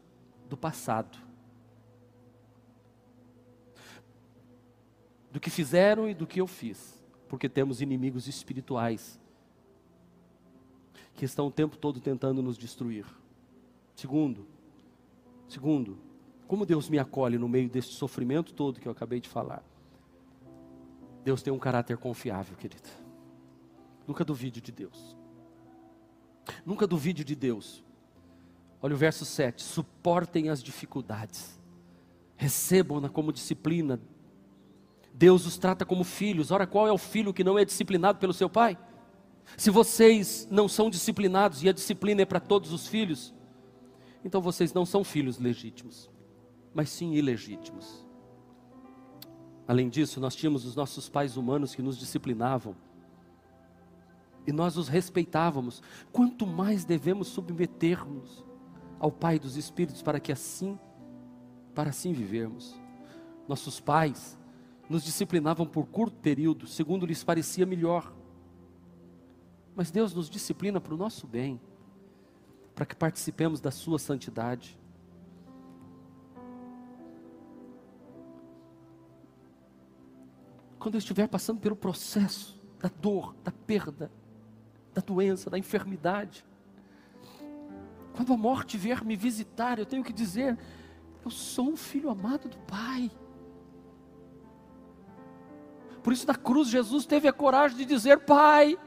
do 0.48 0.56
passado. 0.56 1.18
Do 5.34 5.40
que 5.40 5.50
fizeram 5.50 6.08
e 6.08 6.14
do 6.14 6.28
que 6.28 6.40
eu 6.40 6.46
fiz, 6.46 7.02
porque 7.28 7.48
temos 7.48 7.80
inimigos 7.80 8.28
espirituais 8.28 9.18
que 11.12 11.24
estão 11.24 11.48
o 11.48 11.50
tempo 11.50 11.76
todo 11.76 12.00
tentando 12.00 12.40
nos 12.40 12.56
destruir. 12.56 13.04
Segundo, 13.96 14.46
segundo, 15.48 15.98
como 16.46 16.64
Deus 16.64 16.88
me 16.88 17.00
acolhe 17.00 17.36
no 17.36 17.48
meio 17.48 17.68
desse 17.68 17.88
sofrimento 17.88 18.54
todo 18.54 18.78
que 18.78 18.86
eu 18.86 18.92
acabei 18.92 19.18
de 19.18 19.28
falar? 19.28 19.64
Deus 21.24 21.42
tem 21.42 21.52
um 21.52 21.58
caráter 21.58 21.96
confiável, 21.96 22.56
querido. 22.56 22.88
Nunca 24.06 24.24
duvide 24.24 24.60
de 24.60 24.70
Deus. 24.70 25.16
Nunca 26.64 26.86
duvide 26.86 27.24
de 27.24 27.34
Deus. 27.34 27.82
Olha 28.80 28.94
o 28.94 28.98
verso 28.98 29.24
7: 29.24 29.60
suportem 29.64 30.48
as 30.48 30.62
dificuldades, 30.62 31.60
recebam-na 32.36 33.08
como 33.08 33.32
disciplina 33.32 34.00
Deus 35.16 35.46
os 35.46 35.56
trata 35.56 35.86
como 35.86 36.02
filhos. 36.02 36.50
Ora, 36.50 36.66
qual 36.66 36.88
é 36.88 36.92
o 36.92 36.98
filho 36.98 37.32
que 37.32 37.44
não 37.44 37.56
é 37.56 37.64
disciplinado 37.64 38.18
pelo 38.18 38.32
seu 38.32 38.50
pai? 38.50 38.76
Se 39.56 39.70
vocês 39.70 40.48
não 40.50 40.66
são 40.66 40.90
disciplinados 40.90 41.62
e 41.62 41.68
a 41.68 41.72
disciplina 41.72 42.22
é 42.22 42.24
para 42.24 42.40
todos 42.40 42.72
os 42.72 42.88
filhos, 42.88 43.32
então 44.24 44.40
vocês 44.40 44.72
não 44.72 44.84
são 44.84 45.04
filhos 45.04 45.38
legítimos, 45.38 46.10
mas 46.74 46.90
sim 46.90 47.14
ilegítimos. 47.14 48.04
Além 49.68 49.88
disso, 49.88 50.18
nós 50.18 50.34
tínhamos 50.34 50.66
os 50.66 50.74
nossos 50.74 51.08
pais 51.08 51.36
humanos 51.36 51.74
que 51.74 51.82
nos 51.82 51.96
disciplinavam 51.96 52.74
e 54.46 54.52
nós 54.52 54.76
os 54.76 54.88
respeitávamos. 54.88 55.80
Quanto 56.12 56.44
mais 56.44 56.84
devemos 56.84 57.28
submetermos 57.28 58.44
ao 58.98 59.12
Pai 59.12 59.38
dos 59.38 59.56
Espíritos 59.56 60.02
para 60.02 60.18
que 60.18 60.32
assim, 60.32 60.78
para 61.72 61.90
assim 61.90 62.12
vivermos. 62.12 62.74
Nossos 63.46 63.78
pais 63.78 64.38
nos 64.88 65.02
disciplinavam 65.02 65.66
por 65.66 65.86
curto 65.86 66.16
período, 66.16 66.66
segundo 66.66 67.06
lhes 67.06 67.24
parecia 67.24 67.64
melhor. 67.64 68.12
Mas 69.74 69.90
Deus 69.90 70.14
nos 70.14 70.28
disciplina 70.28 70.80
para 70.80 70.94
o 70.94 70.96
nosso 70.96 71.26
bem, 71.26 71.60
para 72.74 72.86
que 72.86 72.94
participemos 72.94 73.60
da 73.60 73.70
Sua 73.70 73.98
santidade. 73.98 74.78
Quando 80.78 80.96
eu 80.96 80.98
estiver 80.98 81.26
passando 81.28 81.60
pelo 81.60 81.74
processo 81.74 82.60
da 82.78 82.90
dor, 83.00 83.34
da 83.42 83.50
perda, 83.50 84.10
da 84.92 85.00
doença, 85.00 85.48
da 85.48 85.58
enfermidade, 85.58 86.44
quando 88.14 88.32
a 88.32 88.36
morte 88.36 88.76
vier 88.76 89.02
me 89.02 89.16
visitar, 89.16 89.78
eu 89.78 89.86
tenho 89.86 90.04
que 90.04 90.12
dizer: 90.12 90.58
eu 91.24 91.30
sou 91.30 91.70
um 91.70 91.76
filho 91.76 92.10
amado 92.10 92.48
do 92.48 92.58
Pai. 92.58 93.10
Por 96.04 96.12
isso, 96.12 96.26
na 96.26 96.34
cruz, 96.34 96.68
Jesus 96.68 97.06
teve 97.06 97.26
a 97.26 97.32
coragem 97.32 97.78
de 97.78 97.86
dizer: 97.86 98.20
Pai, 98.20 98.78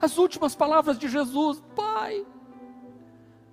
as 0.00 0.18
últimas 0.18 0.56
palavras 0.56 0.98
de 0.98 1.08
Jesus: 1.08 1.62
Pai, 1.76 2.26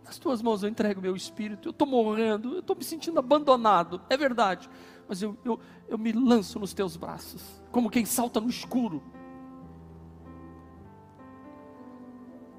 nas 0.03 0.17
tuas 0.17 0.41
mãos 0.41 0.63
eu 0.63 0.69
entrego 0.69 0.99
meu 0.99 1.15
espírito. 1.15 1.67
Eu 1.67 1.71
estou 1.71 1.87
morrendo, 1.87 2.55
eu 2.55 2.59
estou 2.59 2.75
me 2.75 2.83
sentindo 2.83 3.19
abandonado, 3.19 4.01
é 4.09 4.17
verdade, 4.17 4.67
mas 5.07 5.21
eu, 5.21 5.37
eu, 5.45 5.59
eu 5.87 5.97
me 5.97 6.11
lanço 6.11 6.57
nos 6.57 6.73
teus 6.73 6.97
braços, 6.97 7.61
como 7.71 7.87
quem 7.87 8.03
salta 8.03 8.41
no 8.41 8.49
escuro. 8.49 9.03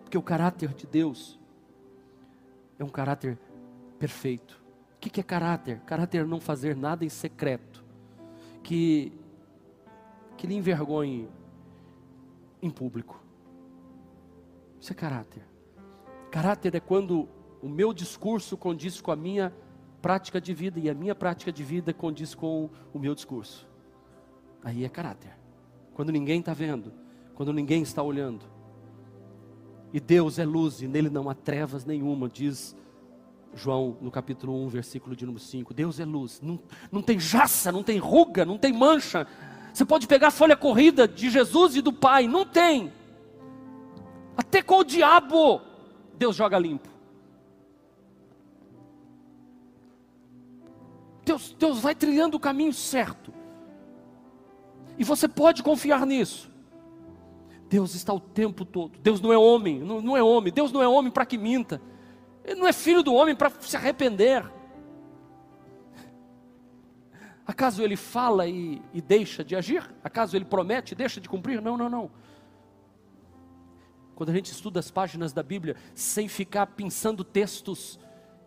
Porque 0.05 0.17
o 0.17 0.23
caráter 0.23 0.73
de 0.73 0.87
Deus 0.87 1.37
é 2.79 2.85
um 2.85 2.89
caráter 2.89 3.37
perfeito. 3.99 4.63
O 4.95 5.01
que 5.01 5.19
é 5.19 5.25
caráter? 5.25 5.81
Caráter 5.81 6.23
é 6.23 6.25
não 6.25 6.41
fazer 6.41 6.77
nada 6.77 7.05
em 7.05 7.09
secreto. 7.09 7.85
Que 8.63 9.13
que 10.37 10.47
lhe 10.47 10.55
envergonhe 10.55 11.29
em 12.61 12.71
público. 12.71 13.21
Isso 14.81 14.93
é 14.93 14.95
caráter. 14.95 15.43
Caráter 16.31 16.75
é 16.75 16.81
quando 16.81 17.29
o 17.63 17.69
meu 17.69 17.93
discurso 17.93 18.57
condiz 18.57 19.01
com 19.01 19.11
a 19.11 19.17
minha 19.17 19.53
prática 20.03 20.41
de 20.41 20.53
vida 20.53 20.79
e 20.79 20.91
a 20.91 20.95
minha 20.95 21.15
prática 21.15 21.51
de 21.51 21.65
vida 21.65 21.95
condiz 21.95 22.35
com 22.35 22.69
o 22.93 22.99
meu 22.99 23.15
discurso. 23.15 23.67
Aí 24.63 24.85
é 24.85 24.89
caráter. 24.89 25.33
Quando 25.95 26.11
ninguém 26.11 26.41
está 26.41 26.53
vendo, 26.53 26.93
quando 27.35 27.53
ninguém 27.53 27.83
está 27.83 28.03
olhando. 28.03 28.45
E 29.93 30.01
Deus 30.01 30.39
é 30.39 30.45
luz 30.45 30.83
e 30.83 30.89
nele 30.89 31.09
não 31.09 31.31
há 31.31 31.35
trevas 31.35 31.85
nenhuma, 31.85 32.29
diz 32.29 32.77
João 33.55 33.97
no 34.01 34.11
capítulo 34.11 34.65
1, 34.67 34.69
versículo 34.69 35.15
de 35.15 35.25
número 35.25 35.43
5. 35.43 35.73
Deus 35.73 36.01
é 36.01 36.05
luz, 36.05 36.41
não, 36.43 36.59
não 36.91 37.01
tem 37.01 37.19
jaça, 37.19 37.71
não 37.71 37.83
tem 37.83 37.99
ruga, 37.99 38.45
não 38.45 38.59
tem 38.59 38.73
mancha. 38.73 39.27
Você 39.75 39.85
pode 39.85 40.07
pegar 40.07 40.29
a 40.29 40.31
folha 40.31 40.57
corrida 40.57 41.09
de 41.09 41.29
Jesus 41.29 41.75
e 41.75 41.83
do 41.83 41.93
Pai, 41.93 42.29
não 42.29 42.47
tem. 42.47 42.93
Até 44.37 44.63
com 44.63 44.79
o 44.79 44.85
diabo, 44.85 45.61
Deus 46.17 46.37
joga 46.37 46.57
limpo. 46.57 46.89
Deus, 51.25 51.57
Deus 51.59 51.81
vai 51.81 51.93
trilhando 51.93 52.37
o 52.37 52.41
caminho 52.41 52.73
certo. 52.73 53.35
E 54.97 55.03
você 55.03 55.27
pode 55.27 55.61
confiar 55.61 56.07
nisso. 56.07 56.49
Deus 57.69 57.97
está 57.97 58.13
o 58.15 58.21
tempo 58.21 58.65
todo. 58.65 58.97
Deus 59.01 59.21
não 59.21 59.33
é 59.33 59.37
homem, 59.37 59.81
não, 59.81 60.01
não 60.01 60.17
é 60.17 60.23
homem. 60.23 60.53
Deus 60.53 60.71
não 60.71 60.81
é 60.85 60.87
homem 60.87 61.11
para 61.11 61.27
que 61.27 61.37
minta. 61.37 61.83
Ele 62.45 62.61
não 62.61 62.69
é 62.69 62.73
filho 62.73 63.03
do 63.03 63.13
homem 63.13 63.35
para 63.35 63.51
se 63.59 63.77
arrepender. 63.77 64.49
Acaso 67.47 67.83
ele 67.83 67.97
fala 67.97 68.47
e, 68.47 68.81
e, 68.93 69.03
deixa 69.03 69.45
de 69.45 69.55
agir? 69.55 69.89
Acaso 70.03 70.37
ele 70.37 70.45
promete 70.45 70.93
e 70.93 70.97
deixa 70.97 71.21
de 71.21 71.29
cumprir? 71.29 71.61
Não, 71.61 71.77
não, 71.77 71.91
não. 71.91 72.11
Quando 74.15 74.31
a 74.31 74.33
gente 74.33 74.51
estuda 74.51 74.81
as 74.81 74.91
páginas 74.91 75.33
da 75.33 75.43
Bíblia 75.43 75.77
sem 75.95 76.27
ficar 76.27 76.69
pensando 76.69 77.23
textos 77.23 77.99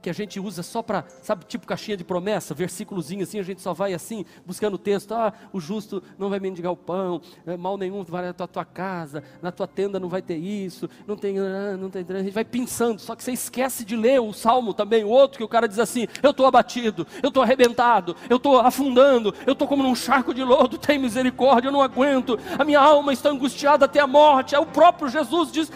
que 0.08 0.12
a 0.12 0.14
gente 0.14 0.40
usa 0.40 0.64
só 0.64 0.82
para, 0.82 1.04
sabe, 1.22 1.44
tipo 1.46 1.68
caixinha 1.68 1.98
de 1.98 2.04
promessa, 2.06 2.54
versículozinho 2.54 3.24
assim, 3.24 3.42
a 3.42 3.44
gente 3.44 3.62
só 3.62 3.74
vai 3.74 3.94
assim, 3.94 4.24
buscando 4.46 4.76
o 4.76 4.78
texto, 4.78 5.14
ah, 5.14 5.34
o 5.52 5.60
justo 5.60 6.02
não 6.18 6.30
vai 6.30 6.40
mendigar 6.40 6.72
o 6.72 6.78
pão, 6.78 7.22
é, 7.46 7.58
mal 7.58 7.78
nenhum 7.78 8.04
vai 8.04 8.24
na 8.24 8.32
tua, 8.32 8.48
tua, 8.48 8.64
casa, 8.64 9.22
na 9.42 9.52
tua 9.52 9.68
tenda 9.68 10.00
não 10.00 10.08
vai 10.08 10.22
ter 10.22 10.38
isso, 10.38 10.90
não 11.06 11.18
tem, 11.18 11.38
ah, 11.40 11.76
não 11.78 11.90
tem, 11.90 12.06
a 12.08 12.24
gente 12.24 12.34
vai 12.34 12.46
pensando, 12.46 13.00
só 13.00 13.18
que 13.18 13.24
você 13.24 13.34
esquece 13.34 13.84
de 13.84 13.98
ler 13.98 14.22
o 14.22 14.32
salmo 14.32 14.74
também, 14.74 15.04
o 15.04 15.10
outro 15.10 15.40
que 15.40 15.44
o 15.44 15.48
cara 15.48 15.68
diz 15.68 15.78
assim, 15.78 16.08
eu 16.24 16.32
estou 16.32 16.46
abatido, 16.46 17.06
eu 17.22 17.28
estou 17.28 17.44
arrebentado, 17.44 18.16
eu 18.30 18.38
estou 18.38 18.62
afundando, 18.62 19.36
eu 19.46 19.52
estou 19.52 19.68
como 19.68 19.84
num 19.84 19.94
charco 19.96 20.34
de 20.34 20.42
lodo, 20.42 20.78
tem 20.78 20.98
misericórdia, 20.98 21.68
eu 21.68 21.74
não 21.74 21.82
aguento, 21.82 22.40
a 22.58 22.64
minha 22.64 22.80
alma 22.80 23.12
está 23.12 23.30
angustiada 23.30 23.84
até 23.84 24.00
a 24.00 24.08
morte, 24.08 24.56
é 24.56 24.60
o 24.60 24.66
próprio 24.66 25.10
Jesus 25.10 25.52
diz, 25.52 25.70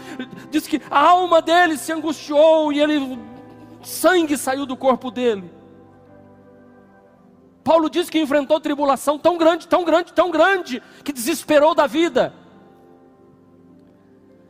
diz 0.50 0.68
que 0.68 0.82
a 0.90 1.10
alma 1.10 1.42
dele 1.42 1.78
se 1.78 1.92
angustiou 1.92 2.72
e 2.72 2.80
ele 2.80 3.20
sangue 3.88 4.38
saiu 4.38 4.66
do 4.66 4.76
corpo 4.78 5.12
dele. 5.12 5.52
Paulo 7.64 7.90
diz 7.90 8.10
que 8.10 8.20
enfrentou 8.20 8.60
tribulação 8.60 9.20
tão 9.20 9.38
grande, 9.38 9.68
tão 9.68 9.84
grande, 9.84 10.14
tão 10.14 10.32
grande, 10.32 10.82
que 11.04 11.14
desesperou 11.14 11.76
da 11.76 11.86
vida. 11.86 12.34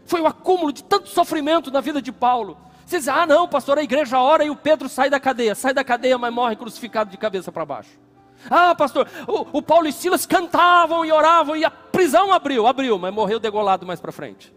Foi 0.05 0.21
o 0.21 0.27
acúmulo 0.27 0.71
de 0.71 0.83
tanto 0.83 1.09
sofrimento 1.09 1.71
na 1.71 1.81
vida 1.81 2.01
de 2.01 2.11
Paulo. 2.11 2.57
Você 2.85 2.99
diz, 2.99 3.07
ah 3.07 3.25
não, 3.25 3.47
pastor, 3.47 3.77
a 3.77 3.83
igreja 3.83 4.19
ora 4.19 4.43
e 4.43 4.49
o 4.49 4.55
Pedro 4.55 4.89
sai 4.89 5.09
da 5.09 5.19
cadeia. 5.19 5.55
Sai 5.55 5.73
da 5.73 5.83
cadeia, 5.83 6.17
mas 6.17 6.33
morre 6.33 6.55
crucificado 6.55 7.09
de 7.09 7.17
cabeça 7.17 7.51
para 7.51 7.65
baixo. 7.65 7.91
Ah, 8.49 8.73
pastor, 8.73 9.07
o, 9.27 9.59
o 9.59 9.61
Paulo 9.61 9.87
e 9.87 9.93
Silas 9.93 10.25
cantavam 10.25 11.05
e 11.05 11.11
oravam 11.11 11.55
e 11.55 11.63
a 11.63 11.69
prisão 11.69 12.33
abriu, 12.33 12.65
abriu, 12.65 12.97
mas 12.97 13.13
morreu 13.13 13.39
degolado 13.39 13.85
mais 13.85 13.99
para 13.99 14.11
frente. 14.11 14.53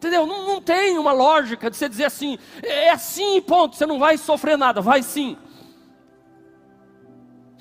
Entendeu? 0.00 0.24
Não, 0.24 0.46
não 0.46 0.62
tem 0.62 0.96
uma 0.96 1.12
lógica 1.12 1.68
de 1.68 1.76
você 1.76 1.86
dizer 1.86 2.06
assim, 2.06 2.38
é 2.62 2.88
assim, 2.88 3.38
ponto, 3.42 3.76
você 3.76 3.84
não 3.84 3.98
vai 3.98 4.16
sofrer 4.16 4.56
nada, 4.56 4.80
vai 4.80 5.02
sim. 5.02 5.36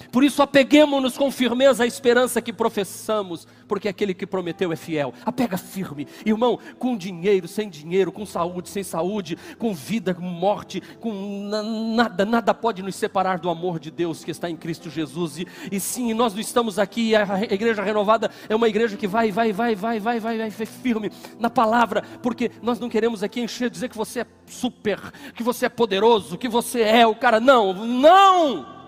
Por 0.10 0.24
isso, 0.24 0.42
apeguemos-nos 0.42 1.18
com 1.18 1.30
firmeza 1.30 1.84
à 1.84 1.86
esperança 1.86 2.42
que 2.42 2.54
professamos, 2.54 3.46
porque 3.70 3.88
aquele 3.88 4.16
que 4.16 4.26
prometeu 4.26 4.74
é 4.74 4.76
fiel. 4.76 5.14
Apega 5.24 5.56
firme, 5.56 6.08
irmão, 6.26 6.60
com 6.80 6.98
dinheiro, 6.98 7.48
sem 7.48 7.70
dinheiro, 7.70 8.12
com 8.12 8.26
saúde, 8.26 8.68
sem 8.68 8.84
saúde, 8.84 9.38
com 9.60 9.74
vida, 9.74 10.14
com 10.14 10.24
morte, 10.24 10.82
com 11.00 11.48
nada, 11.96 12.26
nada 12.26 12.54
pode 12.54 12.82
nos 12.82 12.96
separar 12.96 13.38
do 13.38 13.50
amor 13.50 13.80
de 13.80 13.92
Deus 13.92 14.24
que 14.24 14.32
está 14.32 14.50
em 14.50 14.58
Cristo 14.58 14.90
Jesus. 14.90 15.38
E, 15.38 15.48
e 15.72 15.80
sim, 15.80 16.14
nós 16.16 16.34
não 16.34 16.42
estamos 16.42 16.80
aqui, 16.80 17.16
a 17.16 17.44
igreja 17.44 17.84
renovada 17.84 18.32
é 18.50 18.56
uma 18.56 18.68
igreja 18.68 18.98
que 18.98 19.08
vai, 19.08 19.32
vai, 19.32 19.54
vai, 19.54 19.76
vai, 19.76 20.00
vai, 20.00 20.20
vai, 20.20 20.38
vai, 20.38 20.50
vai 20.50 20.66
firme 20.66 21.12
na 21.38 21.50
palavra, 21.50 22.02
porque 22.24 22.52
nós 22.64 22.80
não 22.80 22.90
queremos 22.90 23.22
aqui 23.22 23.40
encher, 23.40 23.70
dizer 23.70 23.88
que 23.88 23.98
você 23.98 24.22
é 24.22 24.26
super, 24.48 25.00
que 25.36 25.44
você 25.44 25.68
é 25.68 25.70
poderoso, 25.70 26.38
que 26.38 26.50
você 26.50 26.82
é 26.82 27.06
o 27.06 27.16
cara. 27.16 27.40
Não, 27.40 27.74
não! 27.74 28.80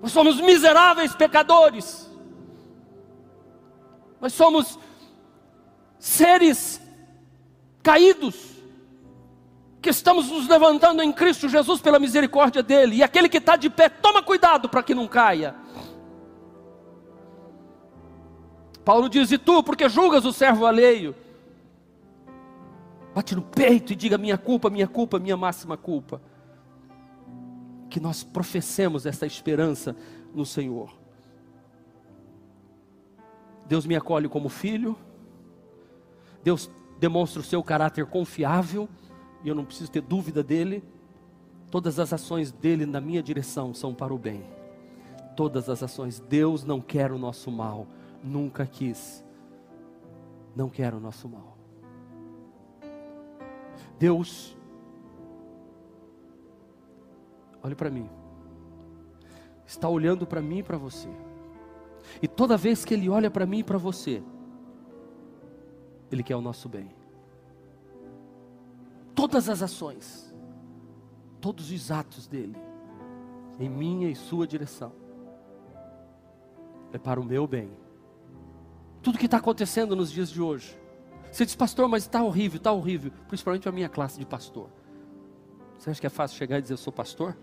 Nós 0.00 0.12
somos 0.12 0.40
miseráveis 0.40 1.14
pecadores. 1.14 2.07
Nós 4.20 4.32
somos 4.32 4.78
seres 5.98 6.80
caídos 7.82 8.58
que 9.80 9.90
estamos 9.90 10.28
nos 10.28 10.48
levantando 10.48 11.02
em 11.02 11.12
Cristo 11.12 11.48
Jesus 11.48 11.80
pela 11.80 11.98
misericórdia 11.98 12.62
dele. 12.62 12.96
E 12.96 13.02
aquele 13.02 13.28
que 13.28 13.38
está 13.38 13.56
de 13.56 13.70
pé, 13.70 13.88
toma 13.88 14.22
cuidado 14.22 14.68
para 14.68 14.82
que 14.82 14.94
não 14.94 15.06
caia. 15.06 15.54
Paulo 18.84 19.08
diz: 19.08 19.30
E 19.30 19.38
tu, 19.38 19.62
porque 19.62 19.88
julgas 19.88 20.24
o 20.24 20.32
servo 20.32 20.66
alheio? 20.66 21.14
Bate 23.14 23.34
no 23.34 23.42
peito 23.42 23.92
e 23.92 23.96
diga: 23.96 24.18
Minha 24.18 24.38
culpa, 24.38 24.68
minha 24.70 24.88
culpa, 24.88 25.18
minha 25.18 25.36
máxima 25.36 25.76
culpa 25.76 26.20
que 27.88 27.98
nós 27.98 28.22
professemos 28.22 29.06
essa 29.06 29.26
esperança 29.26 29.96
no 30.34 30.44
Senhor. 30.44 30.92
Deus 33.68 33.86
me 33.86 33.94
acolhe 33.94 34.28
como 34.28 34.48
filho, 34.48 34.96
Deus 36.42 36.70
demonstra 36.98 37.40
o 37.40 37.44
seu 37.44 37.62
caráter 37.62 38.06
confiável, 38.06 38.88
e 39.44 39.48
eu 39.48 39.54
não 39.54 39.64
preciso 39.64 39.90
ter 39.90 40.00
dúvida 40.00 40.42
dele. 40.42 40.82
Todas 41.70 41.98
as 41.98 42.12
ações 42.12 42.50
dele 42.50 42.86
na 42.86 43.00
minha 43.00 43.22
direção 43.22 43.74
são 43.74 43.94
para 43.94 44.12
o 44.14 44.18
bem. 44.18 44.42
Todas 45.36 45.68
as 45.68 45.82
ações, 45.82 46.18
Deus 46.18 46.64
não 46.64 46.80
quer 46.80 47.12
o 47.12 47.18
nosso 47.18 47.50
mal, 47.50 47.86
nunca 48.24 48.66
quis, 48.66 49.24
não 50.56 50.68
quer 50.68 50.94
o 50.94 50.98
nosso 50.98 51.28
mal. 51.28 51.56
Deus 53.98 54.56
Olhe 57.62 57.74
para 57.74 57.90
mim. 57.90 58.08
Está 59.66 59.88
olhando 59.88 60.26
para 60.26 60.40
mim 60.40 60.58
e 60.58 60.62
para 60.62 60.78
você. 60.78 61.08
E 62.22 62.28
toda 62.28 62.56
vez 62.56 62.84
que 62.84 62.94
Ele 62.94 63.08
olha 63.08 63.30
para 63.30 63.46
mim 63.46 63.58
e 63.58 63.64
para 63.64 63.78
você, 63.78 64.22
Ele 66.10 66.22
quer 66.22 66.36
o 66.36 66.40
nosso 66.40 66.68
bem. 66.68 66.90
Todas 69.14 69.48
as 69.48 69.62
ações, 69.62 70.34
todos 71.40 71.70
os 71.70 71.90
atos 71.90 72.26
dele, 72.26 72.56
em 73.58 73.68
minha 73.68 74.08
e 74.08 74.14
sua 74.14 74.46
direção, 74.46 74.92
é 76.92 76.98
para 76.98 77.20
o 77.20 77.24
meu 77.24 77.46
bem. 77.46 77.70
Tudo 79.02 79.18
que 79.18 79.26
está 79.26 79.38
acontecendo 79.38 79.94
nos 79.94 80.10
dias 80.10 80.30
de 80.30 80.40
hoje. 80.40 80.78
Você 81.30 81.44
diz, 81.44 81.54
pastor, 81.54 81.88
mas 81.88 82.04
está 82.04 82.22
horrível, 82.22 82.56
está 82.56 82.72
horrível. 82.72 83.12
Principalmente 83.28 83.68
a 83.68 83.72
minha 83.72 83.88
classe 83.88 84.18
de 84.18 84.24
pastor. 84.24 84.70
Você 85.78 85.90
acha 85.90 86.00
que 86.00 86.06
é 86.06 86.10
fácil 86.10 86.38
chegar 86.38 86.58
e 86.58 86.62
dizer, 86.62 86.74
eu 86.74 86.78
sou 86.78 86.92
pastor? 86.92 87.36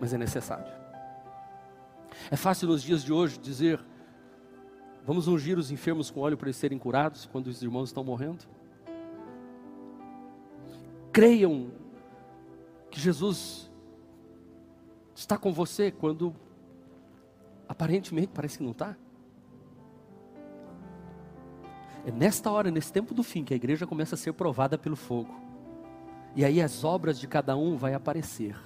mas 0.00 0.12
é 0.12 0.18
necessário. 0.18 0.77
É 2.30 2.36
fácil 2.36 2.68
nos 2.68 2.82
dias 2.82 3.02
de 3.02 3.12
hoje 3.12 3.38
dizer: 3.38 3.80
vamos 5.06 5.28
ungir 5.28 5.58
os 5.58 5.70
enfermos 5.70 6.10
com 6.10 6.20
óleo 6.20 6.36
para 6.36 6.48
eles 6.48 6.56
serem 6.56 6.78
curados 6.78 7.26
quando 7.26 7.46
os 7.46 7.62
irmãos 7.62 7.88
estão 7.88 8.04
morrendo? 8.04 8.44
Creiam 11.12 11.70
que 12.90 13.00
Jesus 13.00 13.70
está 15.14 15.36
com 15.36 15.52
você 15.52 15.90
quando 15.90 16.34
aparentemente 17.68 18.28
parece 18.32 18.58
que 18.58 18.64
não 18.64 18.72
está. 18.72 18.96
É 22.06 22.10
nesta 22.10 22.50
hora, 22.50 22.70
nesse 22.70 22.92
tempo 22.92 23.12
do 23.12 23.22
fim, 23.22 23.44
que 23.44 23.52
a 23.52 23.56
igreja 23.56 23.86
começa 23.86 24.14
a 24.14 24.18
ser 24.18 24.32
provada 24.32 24.78
pelo 24.78 24.96
fogo. 24.96 25.34
E 26.34 26.44
aí 26.44 26.60
as 26.62 26.84
obras 26.84 27.18
de 27.18 27.26
cada 27.26 27.56
um 27.56 27.76
vai 27.76 27.94
aparecer. 27.94 28.56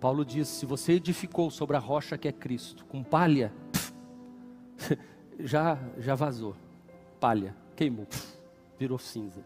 Paulo 0.00 0.24
diz: 0.24 0.48
se 0.48 0.66
você 0.66 0.94
edificou 0.94 1.50
sobre 1.50 1.76
a 1.76 1.80
rocha 1.80 2.18
que 2.18 2.28
é 2.28 2.32
Cristo, 2.32 2.84
com 2.86 3.02
palha, 3.02 3.52
pff, 3.72 4.98
já, 5.40 5.78
já 5.98 6.14
vazou. 6.14 6.54
Palha, 7.20 7.56
queimou, 7.74 8.06
pff, 8.06 8.38
virou 8.78 8.98
cinza. 8.98 9.44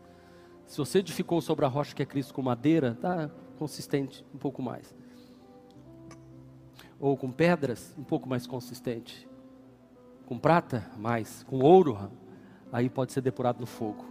Se 0.66 0.76
você 0.76 0.98
edificou 0.98 1.40
sobre 1.40 1.64
a 1.64 1.68
rocha 1.68 1.94
que 1.94 2.02
é 2.02 2.06
Cristo 2.06 2.34
com 2.34 2.42
madeira, 2.42 2.92
está 2.92 3.30
consistente 3.58 4.24
um 4.34 4.38
pouco 4.38 4.62
mais. 4.62 4.94
Ou 7.00 7.16
com 7.16 7.30
pedras, 7.30 7.94
um 7.96 8.04
pouco 8.04 8.28
mais 8.28 8.46
consistente. 8.46 9.26
com 10.26 10.38
prata, 10.38 10.90
mais, 10.98 11.42
com 11.44 11.60
ouro, 11.60 12.10
aí 12.70 12.90
pode 12.90 13.12
ser 13.12 13.22
depurado 13.22 13.60
no 13.60 13.66
fogo. 13.66 14.04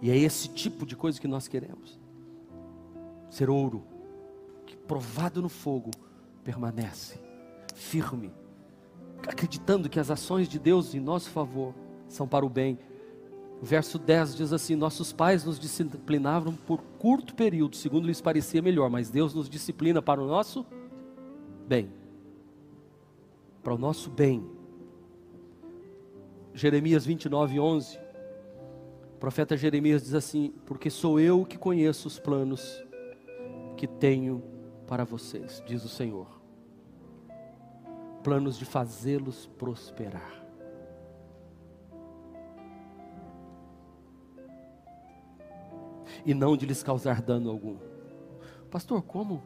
E 0.00 0.10
é 0.10 0.16
esse 0.16 0.48
tipo 0.48 0.86
de 0.86 0.96
coisa 0.96 1.20
que 1.20 1.28
nós 1.28 1.46
queremos. 1.46 2.00
Ser 3.28 3.50
ouro, 3.50 3.84
que 4.70 4.76
provado 4.76 5.42
no 5.42 5.48
fogo 5.48 5.90
permanece 6.44 7.18
firme, 7.74 8.32
acreditando 9.26 9.88
que 9.88 9.98
as 9.98 10.12
ações 10.12 10.48
de 10.48 10.60
Deus 10.60 10.94
em 10.94 11.00
nosso 11.00 11.28
favor 11.30 11.74
são 12.08 12.28
para 12.28 12.46
o 12.46 12.48
bem. 12.48 12.78
O 13.60 13.64
verso 13.64 13.98
10 13.98 14.36
diz 14.36 14.52
assim: 14.52 14.76
Nossos 14.76 15.12
pais 15.12 15.44
nos 15.44 15.58
disciplinavam 15.58 16.54
por 16.54 16.80
curto 17.00 17.34
período, 17.34 17.74
segundo 17.74 18.06
lhes 18.06 18.20
parecia 18.20 18.62
melhor, 18.62 18.88
mas 18.88 19.10
Deus 19.10 19.34
nos 19.34 19.50
disciplina 19.50 20.00
para 20.00 20.22
o 20.22 20.26
nosso 20.26 20.64
bem. 21.66 21.90
Para 23.64 23.74
o 23.74 23.78
nosso 23.78 24.08
bem. 24.08 24.48
Jeremias 26.54 27.04
29, 27.04 27.58
11. 27.58 27.98
O 29.14 29.18
profeta 29.18 29.56
Jeremias 29.56 30.04
diz 30.04 30.14
assim: 30.14 30.54
Porque 30.64 30.90
sou 30.90 31.18
eu 31.18 31.44
que 31.44 31.58
conheço 31.58 32.06
os 32.06 32.20
planos 32.20 32.84
que 33.76 33.88
tenho 33.88 34.59
para 34.90 35.04
vocês, 35.04 35.62
diz 35.64 35.84
o 35.84 35.88
Senhor. 35.88 36.26
Planos 38.24 38.58
de 38.58 38.64
fazê-los 38.64 39.46
prosperar. 39.56 40.44
E 46.26 46.34
não 46.34 46.56
de 46.56 46.66
lhes 46.66 46.82
causar 46.82 47.22
dano 47.22 47.48
algum. 47.50 47.76
Pastor, 48.68 49.00
como? 49.00 49.40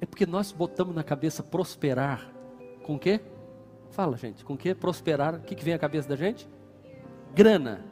É 0.00 0.06
porque 0.06 0.24
nós 0.24 0.52
botamos 0.52 0.94
na 0.94 1.02
cabeça 1.02 1.42
prosperar 1.42 2.32
com 2.84 2.94
o 2.94 2.98
quê? 3.00 3.20
Fala, 3.90 4.16
gente, 4.16 4.44
com 4.44 4.54
o 4.54 4.56
quê? 4.56 4.76
Prosperar, 4.76 5.34
o 5.34 5.40
que, 5.40 5.56
que 5.56 5.64
vem 5.64 5.74
à 5.74 5.78
cabeça 5.78 6.08
da 6.08 6.14
gente? 6.14 6.48
Grana. 7.34 7.84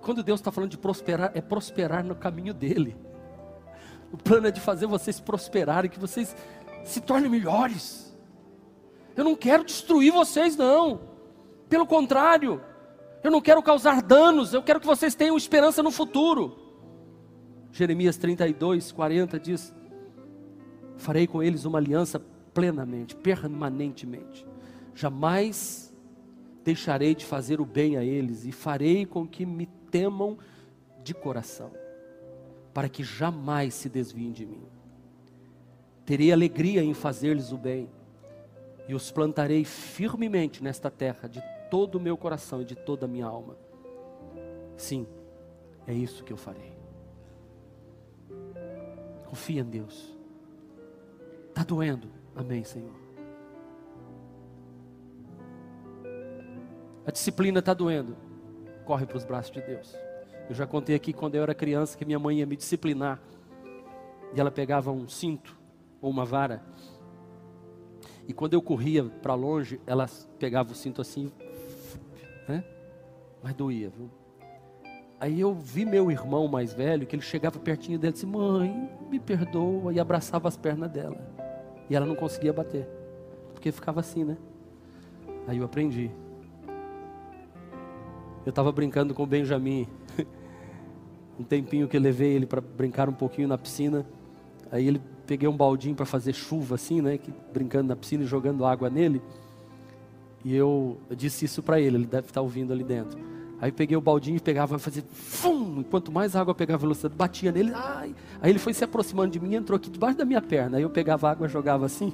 Quando 0.00 0.22
Deus 0.22 0.38
está 0.38 0.52
falando 0.52 0.70
de 0.70 0.78
prosperar, 0.78 1.32
é 1.34 1.40
prosperar 1.40 2.04
no 2.04 2.14
caminho 2.14 2.54
dele. 2.54 2.96
O 4.14 4.16
plano 4.16 4.46
é 4.46 4.50
de 4.52 4.60
fazer 4.60 4.86
vocês 4.86 5.18
prosperarem, 5.18 5.90
que 5.90 5.98
vocês 5.98 6.36
se 6.84 7.00
tornem 7.00 7.28
melhores. 7.28 8.16
Eu 9.16 9.24
não 9.24 9.34
quero 9.34 9.64
destruir 9.64 10.12
vocês, 10.12 10.56
não. 10.56 11.00
Pelo 11.68 11.84
contrário, 11.84 12.62
eu 13.24 13.30
não 13.32 13.40
quero 13.40 13.60
causar 13.60 14.00
danos, 14.00 14.54
eu 14.54 14.62
quero 14.62 14.78
que 14.78 14.86
vocês 14.86 15.16
tenham 15.16 15.36
esperança 15.36 15.82
no 15.82 15.90
futuro. 15.90 16.56
Jeremias 17.72 18.16
32, 18.16 18.92
40 18.92 19.40
diz: 19.40 19.74
Farei 20.96 21.26
com 21.26 21.42
eles 21.42 21.64
uma 21.64 21.78
aliança 21.78 22.20
plenamente, 22.54 23.16
permanentemente. 23.16 24.46
Jamais 24.94 25.92
deixarei 26.62 27.16
de 27.16 27.24
fazer 27.24 27.60
o 27.60 27.66
bem 27.66 27.96
a 27.96 28.04
eles 28.04 28.44
e 28.44 28.52
farei 28.52 29.06
com 29.06 29.26
que 29.26 29.44
me 29.44 29.66
temam 29.90 30.38
de 31.02 31.12
coração 31.12 31.82
para 32.74 32.88
que 32.88 33.04
jamais 33.04 33.72
se 33.72 33.88
desviem 33.88 34.32
de 34.32 34.44
mim. 34.44 34.66
Terei 36.04 36.32
alegria 36.32 36.82
em 36.82 36.92
fazer-lhes 36.92 37.52
o 37.52 37.56
bem, 37.56 37.88
e 38.86 38.94
os 38.94 39.10
plantarei 39.10 39.64
firmemente 39.64 40.62
nesta 40.62 40.90
terra, 40.90 41.28
de 41.28 41.42
todo 41.70 41.94
o 41.94 42.00
meu 42.00 42.16
coração 42.16 42.60
e 42.60 42.64
de 42.64 42.74
toda 42.74 43.06
a 43.06 43.08
minha 43.08 43.24
alma. 43.24 43.56
Sim, 44.76 45.06
é 45.86 45.94
isso 45.94 46.24
que 46.24 46.32
eu 46.32 46.36
farei. 46.36 46.74
Confia 49.26 49.62
em 49.62 49.64
Deus. 49.64 50.14
Está 51.48 51.62
doendo. 51.62 52.08
Amém, 52.36 52.64
Senhor. 52.64 52.92
A 57.06 57.10
disciplina 57.10 57.60
está 57.60 57.72
doendo. 57.72 58.16
Corre 58.84 59.06
para 59.06 59.16
os 59.16 59.24
braços 59.24 59.52
de 59.52 59.60
Deus. 59.62 59.96
Eu 60.48 60.54
já 60.54 60.66
contei 60.66 60.94
aqui 60.94 61.12
quando 61.12 61.34
eu 61.36 61.42
era 61.42 61.54
criança 61.54 61.96
que 61.96 62.04
minha 62.04 62.18
mãe 62.18 62.38
ia 62.38 62.46
me 62.46 62.56
disciplinar. 62.56 63.20
E 64.34 64.40
ela 64.40 64.50
pegava 64.50 64.90
um 64.90 65.08
cinto 65.08 65.56
ou 66.00 66.10
uma 66.10 66.24
vara. 66.24 66.62
E 68.26 68.32
quando 68.32 68.54
eu 68.54 68.62
corria 68.62 69.04
para 69.04 69.34
longe, 69.34 69.80
ela 69.86 70.08
pegava 70.38 70.72
o 70.72 70.74
cinto 70.74 71.00
assim, 71.00 71.30
né? 72.48 72.64
Mas 73.42 73.54
doía, 73.54 73.90
viu? 73.90 74.10
Aí 75.20 75.40
eu 75.40 75.54
vi 75.54 75.84
meu 75.84 76.10
irmão 76.10 76.48
mais 76.48 76.74
velho, 76.74 77.06
que 77.06 77.14
ele 77.14 77.22
chegava 77.22 77.58
pertinho 77.58 77.98
dela 77.98 78.10
e 78.10 78.12
disse: 78.12 78.26
Mãe, 78.26 78.90
me 79.10 79.20
perdoa, 79.20 79.92
e 79.92 80.00
abraçava 80.00 80.48
as 80.48 80.56
pernas 80.56 80.90
dela. 80.90 81.16
E 81.88 81.94
ela 81.94 82.06
não 82.06 82.14
conseguia 82.14 82.52
bater, 82.52 82.86
porque 83.52 83.70
ficava 83.70 84.00
assim, 84.00 84.24
né? 84.24 84.36
Aí 85.46 85.58
eu 85.58 85.64
aprendi. 85.64 86.10
Eu 88.44 88.50
estava 88.50 88.72
brincando 88.72 89.14
com 89.14 89.22
o 89.22 89.26
Benjamin 89.26 89.86
um 91.38 91.42
tempinho 91.44 91.88
que 91.88 91.96
eu 91.96 92.00
levei 92.00 92.32
ele 92.32 92.46
para 92.46 92.60
brincar 92.60 93.08
um 93.08 93.12
pouquinho 93.12 93.48
na 93.48 93.58
piscina. 93.58 94.06
Aí 94.70 94.86
ele 94.86 95.00
peguei 95.26 95.48
um 95.48 95.56
baldinho 95.56 95.94
para 95.94 96.06
fazer 96.06 96.32
chuva 96.32 96.74
assim, 96.74 97.00
né, 97.00 97.18
que, 97.18 97.32
brincando 97.52 97.88
na 97.88 97.96
piscina 97.96 98.24
e 98.24 98.26
jogando 98.26 98.64
água 98.64 98.90
nele. 98.90 99.22
E 100.44 100.54
eu, 100.54 100.98
eu 101.08 101.16
disse 101.16 101.44
isso 101.44 101.62
para 101.62 101.80
ele, 101.80 101.96
ele 101.96 102.06
deve 102.06 102.26
estar 102.26 102.34
tá 102.34 102.42
ouvindo 102.42 102.72
ali 102.72 102.84
dentro. 102.84 103.18
Aí 103.60 103.72
peguei 103.72 103.96
o 103.96 104.00
baldinho 104.00 104.36
e 104.36 104.40
pegava, 104.40 104.78
fazia 104.78 105.02
fum, 105.10 105.80
e 105.80 105.84
quanto 105.84 106.12
mais 106.12 106.36
água 106.36 106.54
pegava 106.54 106.78
velocidade, 106.78 107.14
batia 107.14 107.50
nele, 107.50 107.72
ai. 107.74 108.14
Aí 108.42 108.50
ele 108.50 108.58
foi 108.58 108.74
se 108.74 108.84
aproximando 108.84 109.30
de 109.30 109.40
mim 109.40 109.54
entrou 109.54 109.76
aqui 109.76 109.88
debaixo 109.88 110.18
da 110.18 110.24
minha 110.24 110.42
perna. 110.42 110.76
Aí 110.76 110.82
eu 110.82 110.90
pegava 110.90 111.30
água, 111.30 111.48
jogava 111.48 111.86
assim, 111.86 112.12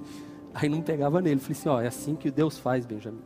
aí 0.55 0.69
não 0.69 0.81
pegava 0.81 1.21
nele. 1.21 1.41
Falei 1.41 1.59
assim, 1.59 1.69
ó, 1.69 1.81
é 1.81 1.89
assim 1.89 2.15
que 2.15 2.31
Deus 2.31 2.57
faz, 2.57 2.87
Benjamin. 2.87 3.19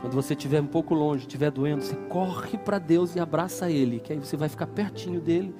Quando 0.00 0.14
você 0.14 0.34
estiver 0.34 0.60
um 0.62 0.66
pouco 0.66 0.94
longe, 0.94 1.26
estiver 1.26 1.50
doendo, 1.50 1.82
você 1.82 1.96
corre 2.08 2.56
para 2.56 2.78
Deus 2.78 3.14
e 3.14 3.20
abraça 3.20 3.70
Ele, 3.70 4.00
que 4.00 4.12
aí 4.12 4.18
você 4.18 4.36
vai 4.36 4.48
ficar 4.48 4.66
pertinho 4.66 5.20
dele 5.20 5.54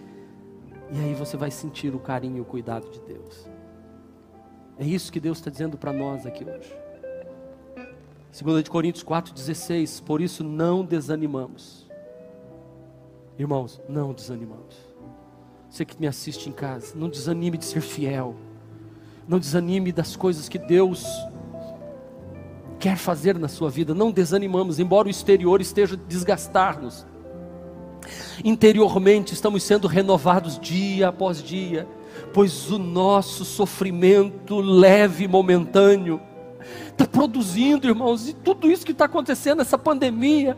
e 0.93 0.99
aí 0.99 1.14
você 1.14 1.36
vai 1.36 1.51
sentir 1.51 1.95
o 1.95 1.99
carinho 1.99 2.38
e 2.38 2.41
o 2.41 2.45
cuidado 2.45 2.88
de 2.91 3.01
Deus. 3.01 3.47
É 4.78 4.84
isso 4.84 5.12
que 5.12 5.20
Deus 5.20 5.38
está 5.38 5.51
dizendo 5.51 5.76
para 5.76 5.93
nós 5.93 6.26
aqui 6.26 6.45
hoje. 6.45 6.74
2 8.43 8.64
de 8.64 8.70
Coríntios 8.70 9.05
4,16, 9.05 10.03
por 10.03 10.20
isso 10.20 10.43
não 10.43 10.84
desanimamos. 10.84 11.86
Irmãos, 13.38 13.80
não 13.88 14.12
desanimamos. 14.12 14.76
Você 15.68 15.84
que 15.84 16.01
me 16.01 16.07
assiste 16.07 16.49
em 16.49 16.53
casa, 16.53 16.95
não 16.97 17.09
desanime 17.09 17.59
de 17.59 17.64
ser 17.64 17.80
fiel. 17.80 18.34
Não 19.28 19.38
desanime 19.38 19.93
das 19.93 20.16
coisas 20.16 20.49
que 20.49 20.59
Deus 20.59 21.05
quer 22.81 22.97
fazer 22.97 23.39
na 23.39 23.47
sua 23.47 23.70
vida. 23.70 23.95
Não 23.95 24.11
desanimamos, 24.11 24.81
embora 24.81 25.07
o 25.07 25.11
exterior 25.11 25.61
esteja 25.61 25.97
desgastar-nos. 25.97 27.07
Interiormente 28.43 29.35
estamos 29.35 29.62
sendo 29.62 29.87
renovados 29.87 30.59
dia 30.59 31.09
após 31.09 31.43
dia, 31.43 31.87
pois 32.33 32.70
o 32.70 32.78
nosso 32.78 33.45
sofrimento 33.45 34.59
leve 34.61 35.24
e 35.24 35.28
momentâneo 35.28 36.20
está 36.89 37.07
produzindo, 37.07 37.87
irmãos, 37.87 38.28
e 38.28 38.33
tudo 38.33 38.70
isso 38.70 38.85
que 38.85 38.93
está 38.93 39.05
acontecendo, 39.05 39.61
essa 39.61 39.78
pandemia, 39.78 40.57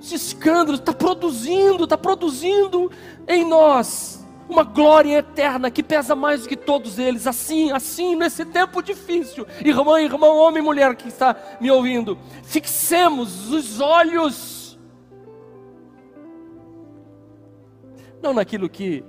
os 0.00 0.12
escândalos, 0.12 0.80
está 0.80 0.92
produzindo, 0.92 1.84
está 1.84 1.96
produzindo 1.96 2.90
em 3.28 3.44
nós 3.48 4.19
uma 4.50 4.64
glória 4.64 5.18
eterna 5.18 5.70
que 5.70 5.82
pesa 5.82 6.16
mais 6.16 6.42
do 6.42 6.48
que 6.48 6.56
todos 6.56 6.98
eles. 6.98 7.26
Assim, 7.26 7.70
assim, 7.70 8.16
nesse 8.16 8.44
tempo 8.44 8.82
difícil, 8.82 9.46
irmã, 9.64 10.00
irmão, 10.00 10.36
homem 10.36 10.60
e 10.60 10.64
mulher 10.64 10.94
que 10.96 11.08
está 11.08 11.36
me 11.60 11.70
ouvindo, 11.70 12.18
fixemos 12.42 13.50
os 13.50 13.80
olhos 13.80 14.78
não 18.20 18.34
naquilo 18.34 18.68
que 18.68 19.04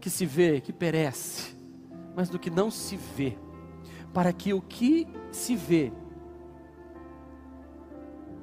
que 0.00 0.10
se 0.10 0.26
vê, 0.26 0.60
que 0.60 0.70
perece, 0.70 1.56
mas 2.14 2.28
do 2.28 2.38
que 2.38 2.50
não 2.50 2.70
se 2.70 2.94
vê, 2.94 3.38
para 4.12 4.34
que 4.34 4.52
o 4.52 4.60
que 4.60 5.08
se 5.32 5.56
vê, 5.56 5.90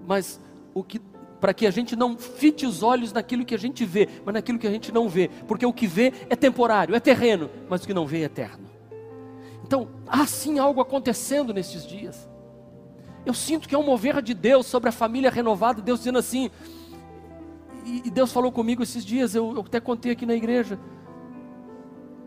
mas 0.07 0.41
o 0.73 0.83
que 0.83 0.99
para 1.41 1.55
que 1.55 1.65
a 1.65 1.71
gente 1.71 1.95
não 1.95 2.15
fite 2.15 2.67
os 2.67 2.83
olhos 2.83 3.11
naquilo 3.11 3.43
que 3.43 3.55
a 3.55 3.57
gente 3.57 3.83
vê, 3.83 4.07
mas 4.23 4.35
naquilo 4.35 4.59
que 4.59 4.67
a 4.67 4.71
gente 4.71 4.91
não 4.91 5.09
vê, 5.09 5.27
porque 5.47 5.65
o 5.65 5.73
que 5.73 5.87
vê 5.87 6.13
é 6.29 6.35
temporário, 6.35 6.93
é 6.93 6.99
terreno, 6.99 7.49
mas 7.67 7.83
o 7.83 7.87
que 7.87 7.93
não 7.93 8.05
vê 8.05 8.19
é 8.19 8.25
eterno. 8.25 8.69
Então, 9.65 9.89
há 10.07 10.25
sim 10.27 10.59
algo 10.59 10.79
acontecendo 10.79 11.51
nesses 11.51 11.85
dias. 11.85 12.29
Eu 13.25 13.33
sinto 13.33 13.67
que 13.67 13.73
é 13.73 13.77
um 13.77 13.83
mover 13.83 14.21
de 14.21 14.35
Deus 14.35 14.67
sobre 14.67 14.89
a 14.89 14.91
família 14.91 15.31
renovada, 15.31 15.81
Deus 15.81 15.99
dizendo 15.99 16.19
assim, 16.19 16.51
e 17.83 18.11
Deus 18.11 18.31
falou 18.31 18.51
comigo 18.51 18.83
esses 18.83 19.03
dias, 19.03 19.33
eu, 19.33 19.55
eu 19.55 19.61
até 19.61 19.79
contei 19.79 20.11
aqui 20.11 20.25
na 20.27 20.35
igreja. 20.35 20.79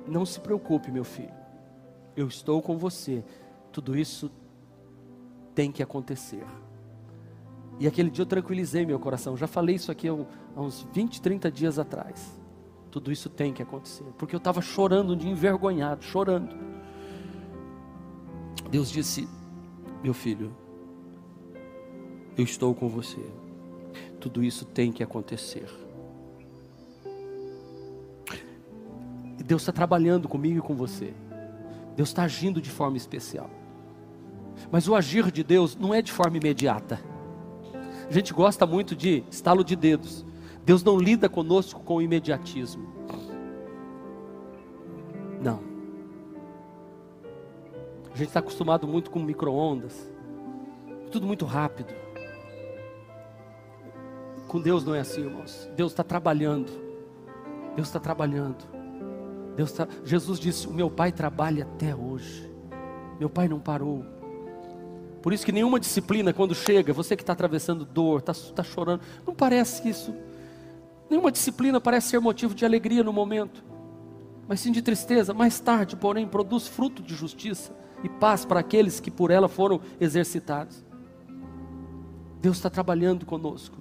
Não 0.09 0.27
se 0.27 0.41
preocupe, 0.41 0.91
meu 0.91 1.05
filho, 1.05 1.33
eu 2.17 2.27
estou 2.27 2.61
com 2.61 2.77
você, 2.77 3.25
tudo 3.71 3.97
isso 3.97 4.31
tem 5.55 5.71
que 5.71 5.83
acontecer. 5.83 6.45
E 7.79 7.87
aquele 7.87 8.11
dia 8.11 8.23
eu 8.23 8.27
tranquilizei 8.27 8.87
meu 8.87 8.99
coração. 8.99 9.37
Já 9.37 9.47
falei 9.47 9.77
isso 9.77 9.91
aqui 9.91 10.09
há 10.09 10.61
uns 10.61 10.87
20, 10.93 11.21
30 11.21 11.51
dias 11.51 11.79
atrás. 11.79 12.41
Tudo 12.91 13.11
isso 13.11 13.29
tem 13.29 13.53
que 13.53 13.63
acontecer. 13.63 14.05
Porque 14.17 14.35
eu 14.35 14.39
estava 14.39 14.61
chorando 14.61 15.17
de 15.17 15.29
envergonhado, 15.29 16.05
chorando. 16.05 16.55
Deus 18.71 18.91
disse: 18.91 19.29
Meu 20.03 20.15
filho, 20.15 20.55
eu 22.39 22.45
estou 22.45 22.75
com 22.75 22.89
você. 22.89 23.21
Tudo 24.21 24.43
isso 24.43 24.65
tem 24.65 24.93
que 24.93 25.03
acontecer. 25.03 25.69
E 29.39 29.43
Deus 29.43 29.63
está 29.63 29.73
trabalhando 29.73 30.29
comigo 30.29 30.59
e 30.59 30.63
com 30.63 30.75
você. 30.75 31.13
Deus 31.97 32.09
está 32.11 32.23
agindo 32.23 32.61
de 32.61 32.71
forma 32.71 32.97
especial. 32.97 33.51
Mas 34.71 34.89
o 34.89 34.95
agir 34.95 35.31
de 35.31 35.43
Deus 35.43 35.77
não 35.77 35.93
é 35.93 36.01
de 36.01 36.13
forma 36.13 36.37
imediata. 36.37 37.14
A 38.09 38.13
gente 38.13 38.33
gosta 38.33 38.67
muito 38.67 38.95
de 38.95 39.25
estalo 39.31 39.65
de 39.65 39.75
dedos. 39.75 40.25
Deus 40.65 40.83
não 40.83 40.99
lida 40.99 41.29
conosco 41.29 41.81
com 41.81 42.01
imediatismo. 42.01 42.87
Não. 45.41 45.61
A 48.13 48.17
gente 48.17 48.29
está 48.29 48.41
acostumado 48.41 48.87
muito 48.87 49.11
com 49.11 49.19
micro-ondas. 49.19 50.11
Tudo 51.11 51.27
muito 51.27 51.45
rápido. 51.45 51.93
Com 54.49 54.61
Deus 54.61 54.85
não 54.85 54.95
é 54.95 55.01
assim, 55.01 55.23
irmãos. 55.23 55.69
Deus 55.77 55.93
está 55.93 56.05
trabalhando. 56.05 56.71
Deus 57.75 57.89
está 57.89 57.99
trabalhando. 57.99 58.65
Deus 59.57 59.73
tá... 59.73 59.87
Jesus 60.05 60.39
disse: 60.39 60.67
O 60.67 60.73
meu 60.73 60.91
pai 60.91 61.13
trabalha 61.13 61.65
até 61.65 61.95
hoje. 61.95 62.51
Meu 63.19 63.29
pai 63.29 63.49
não 63.49 63.61
parou. 63.61 64.05
Por 65.25 65.33
isso 65.33 65.47
que 65.47 65.53
nenhuma 65.53 65.81
disciplina, 65.81 66.35
quando 66.35 66.55
chega, 66.55 66.93
você 66.93 67.17
que 67.17 67.23
está 67.23 67.33
atravessando 67.33 67.87
dor, 67.87 68.19
está 68.19 68.35
tá 68.55 68.63
chorando, 68.63 69.01
não 69.27 69.35
parece 69.35 69.89
isso. 69.89 70.15
Nenhuma 71.09 71.33
disciplina 71.33 71.81
parece 71.81 72.09
ser 72.09 72.19
motivo 72.19 72.55
de 72.55 72.63
alegria 72.63 73.03
no 73.03 73.11
momento, 73.11 73.65
mas 74.47 74.61
sim 74.61 74.71
de 74.71 74.83
tristeza. 74.83 75.33
Mais 75.33 75.59
tarde, 75.59 75.97
porém, 75.97 76.29
produz 76.29 76.69
fruto 76.69 77.03
de 77.03 77.15
justiça 77.15 77.75
e 78.03 78.09
paz 78.11 78.45
para 78.45 78.61
aqueles 78.61 79.01
que 79.01 79.11
por 79.11 79.31
ela 79.31 79.49
foram 79.49 79.81
exercitados. 79.99 80.85
Deus 82.39 82.59
está 82.59 82.69
trabalhando 82.69 83.25
conosco. 83.25 83.79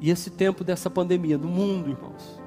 E 0.00 0.08
esse 0.08 0.30
tempo 0.30 0.64
dessa 0.64 0.88
pandemia, 0.88 1.36
no 1.36 1.48
mundo, 1.48 1.90
irmãos, 1.90 2.40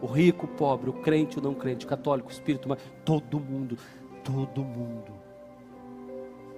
o 0.00 0.06
rico, 0.06 0.46
o 0.46 0.48
pobre, 0.50 0.90
o 0.90 0.92
crente, 0.92 1.40
o 1.40 1.42
não 1.42 1.54
crente, 1.54 1.86
o 1.86 1.88
católico, 1.88 2.28
o 2.28 2.32
espírito, 2.32 2.68
todo 3.04 3.40
mundo, 3.40 3.76
todo 4.22 4.62
mundo 4.62 5.12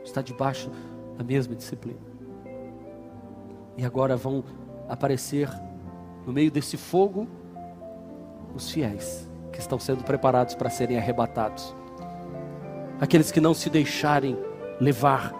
está 0.04 0.20
debaixo 0.20 0.70
da 1.16 1.24
mesma 1.24 1.54
disciplina. 1.54 1.98
E 3.76 3.84
agora 3.84 4.16
vão 4.16 4.44
aparecer 4.88 5.50
no 6.26 6.32
meio 6.32 6.50
desse 6.50 6.76
fogo 6.76 7.26
os 8.54 8.70
fiéis 8.70 9.28
que 9.52 9.60
estão 9.60 9.78
sendo 9.78 10.02
preparados 10.04 10.54
para 10.54 10.70
serem 10.70 10.98
arrebatados. 10.98 11.74
Aqueles 13.00 13.30
que 13.30 13.40
não 13.40 13.54
se 13.54 13.68
deixarem 13.68 14.36
levar, 14.80 15.32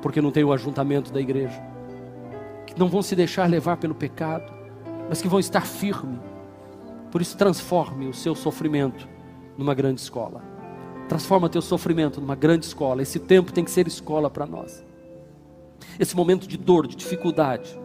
porque 0.00 0.20
não 0.20 0.30
tem 0.30 0.44
o 0.44 0.52
ajuntamento 0.52 1.12
da 1.12 1.20
igreja, 1.20 1.60
que 2.66 2.78
não 2.78 2.88
vão 2.88 3.02
se 3.02 3.16
deixar 3.16 3.48
levar 3.48 3.76
pelo 3.76 3.94
pecado, 3.94 4.52
mas 5.08 5.20
que 5.20 5.28
vão 5.28 5.40
estar 5.40 5.66
firmes. 5.66 6.20
Por 7.10 7.20
isso, 7.20 7.36
transforme 7.36 8.06
o 8.06 8.14
seu 8.14 8.34
sofrimento 8.34 9.08
numa 9.58 9.74
grande 9.74 10.00
escola. 10.00 10.42
Transforma 11.10 11.48
teu 11.48 11.60
sofrimento 11.60 12.20
numa 12.20 12.36
grande 12.36 12.66
escola. 12.66 13.02
Esse 13.02 13.18
tempo 13.18 13.52
tem 13.52 13.64
que 13.64 13.70
ser 13.72 13.84
escola 13.88 14.30
para 14.30 14.46
nós. 14.46 14.84
Esse 15.98 16.14
momento 16.14 16.46
de 16.46 16.56
dor, 16.56 16.86
de 16.86 16.94
dificuldade, 16.94 17.76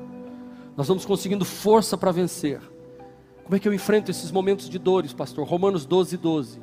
nós 0.77 0.87
vamos 0.87 1.07
conseguindo 1.07 1.43
força 1.43 1.97
para 1.97 2.11
vencer. 2.11 2.61
Como 3.43 3.55
é 3.55 3.59
que 3.59 3.67
eu 3.67 3.73
enfrento 3.73 4.11
esses 4.11 4.29
momentos 4.29 4.69
de 4.69 4.77
dores, 4.77 5.11
pastor? 5.11 5.47
Romanos 5.47 5.87
12, 5.87 6.17
12. 6.17 6.61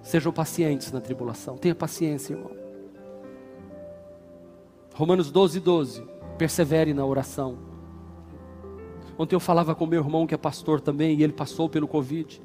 Sejam 0.00 0.32
pacientes 0.32 0.92
na 0.92 1.00
tribulação. 1.00 1.58
Tenha 1.58 1.74
paciência, 1.74 2.34
irmão. 2.34 2.52
Romanos 4.94 5.28
12, 5.32 5.58
12. 5.58 6.04
Persevere 6.38 6.94
na 6.94 7.04
oração. 7.04 7.58
Ontem 9.18 9.34
eu 9.34 9.40
falava 9.40 9.74
com 9.74 9.86
meu 9.86 10.04
irmão 10.04 10.24
que 10.24 10.36
é 10.36 10.38
pastor 10.38 10.80
também, 10.80 11.18
e 11.18 11.24
ele 11.24 11.32
passou 11.32 11.68
pelo 11.68 11.88
Covid 11.88 12.40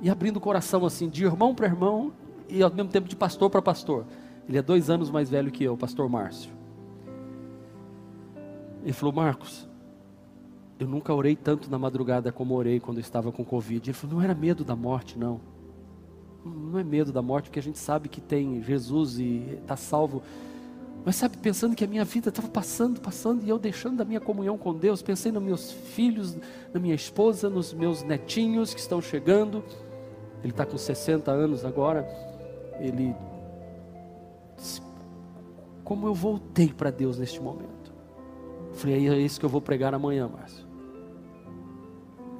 e 0.00 0.10
abrindo 0.10 0.36
o 0.36 0.40
coração 0.40 0.84
assim, 0.84 1.08
de 1.08 1.24
irmão 1.24 1.54
para 1.54 1.66
irmão 1.66 2.12
e 2.48 2.62
ao 2.62 2.72
mesmo 2.72 2.90
tempo 2.90 3.08
de 3.08 3.16
pastor 3.16 3.50
para 3.50 3.62
pastor. 3.62 4.04
Ele 4.48 4.58
é 4.58 4.62
dois 4.62 4.90
anos 4.90 5.10
mais 5.10 5.30
velho 5.30 5.50
que 5.50 5.64
eu, 5.64 5.76
pastor 5.76 6.08
Márcio. 6.08 6.50
Ele 8.82 8.92
falou: 8.92 9.14
Marcos, 9.14 9.66
eu 10.78 10.86
nunca 10.86 11.14
orei 11.14 11.34
tanto 11.34 11.70
na 11.70 11.78
madrugada 11.78 12.30
como 12.30 12.54
orei 12.54 12.78
quando 12.78 12.98
eu 12.98 13.02
estava 13.02 13.32
com 13.32 13.44
Covid. 13.44 13.88
Ele 13.88 13.96
falou: 13.96 14.16
não 14.16 14.22
era 14.22 14.34
medo 14.34 14.64
da 14.64 14.76
morte, 14.76 15.18
não. 15.18 15.40
Não 16.44 16.78
é 16.78 16.84
medo 16.84 17.10
da 17.10 17.22
morte, 17.22 17.48
porque 17.48 17.58
a 17.58 17.62
gente 17.62 17.78
sabe 17.78 18.08
que 18.08 18.20
tem 18.20 18.62
Jesus 18.62 19.18
e 19.18 19.58
está 19.62 19.76
salvo. 19.76 20.22
Mas 21.04 21.16
sabe, 21.16 21.36
pensando 21.36 21.76
que 21.76 21.84
a 21.84 21.86
minha 21.86 22.04
vida 22.04 22.30
estava 22.30 22.48
passando, 22.48 23.00
passando, 23.00 23.44
e 23.44 23.48
eu 23.48 23.58
deixando 23.58 23.98
da 23.98 24.04
minha 24.04 24.20
comunhão 24.20 24.56
com 24.56 24.74
Deus, 24.74 25.02
pensei 25.02 25.30
nos 25.30 25.42
meus 25.42 25.70
filhos, 25.70 26.36
na 26.72 26.80
minha 26.80 26.94
esposa, 26.94 27.50
nos 27.50 27.74
meus 27.74 28.02
netinhos 28.02 28.72
que 28.72 28.80
estão 28.80 29.02
chegando 29.02 29.62
ele 30.44 30.52
está 30.52 30.66
com 30.66 30.76
60 30.76 31.30
anos 31.30 31.64
agora, 31.64 32.06
ele 32.78 33.16
como 35.82 36.06
eu 36.06 36.14
voltei 36.14 36.72
para 36.72 36.90
Deus 36.90 37.18
neste 37.18 37.40
momento. 37.40 37.92
Falei, 38.74 39.08
é 39.08 39.18
isso 39.18 39.40
que 39.40 39.46
eu 39.46 39.50
vou 39.50 39.60
pregar 39.60 39.94
amanhã, 39.94 40.28
Márcio. 40.28 40.66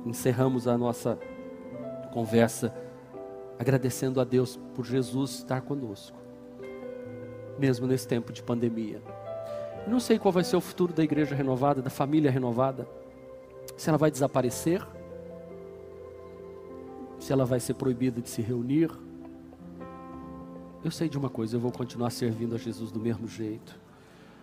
Encerramos 0.05 0.69
a 0.69 0.77
nossa 0.77 1.19
conversa 2.13 2.75
agradecendo 3.59 4.21
a 4.21 4.25
Deus 4.25 4.59
por 4.75 4.85
Jesus 4.85 5.37
estar 5.37 5.63
conosco, 5.63 6.17
mesmo 7.59 7.87
nesse 7.87 8.07
tempo 8.07 8.33
de 8.33 8.43
pandemia. 8.43 9.01
não 9.87 10.01
sei 10.01 10.19
qual 10.19 10.33
vai 10.33 10.45
ser 10.45 10.57
o 10.57 10.61
futuro 10.61 10.93
da 10.93 11.03
igreja 11.03 11.35
renovada, 11.35 11.83
da 11.83 11.91
família 11.91 12.31
renovada. 12.31 12.89
Se 13.77 13.89
ela 13.89 13.99
vai 13.99 14.11
desaparecer, 14.11 14.87
se 17.19 17.33
ela 17.33 17.45
vai 17.45 17.61
ser 17.61 17.75
proibida 17.75 18.21
de 18.21 18.29
se 18.29 18.43
reunir. 18.43 18.91
Eu 20.85 20.91
sei 20.91 21.09
de 21.09 21.17
uma 21.17 21.31
coisa, 21.31 21.57
eu 21.57 21.61
vou 21.61 21.73
continuar 21.73 22.11
servindo 22.11 22.55
a 22.55 22.59
Jesus 22.59 22.91
do 22.93 23.01
mesmo 23.01 23.27
jeito. 23.27 23.79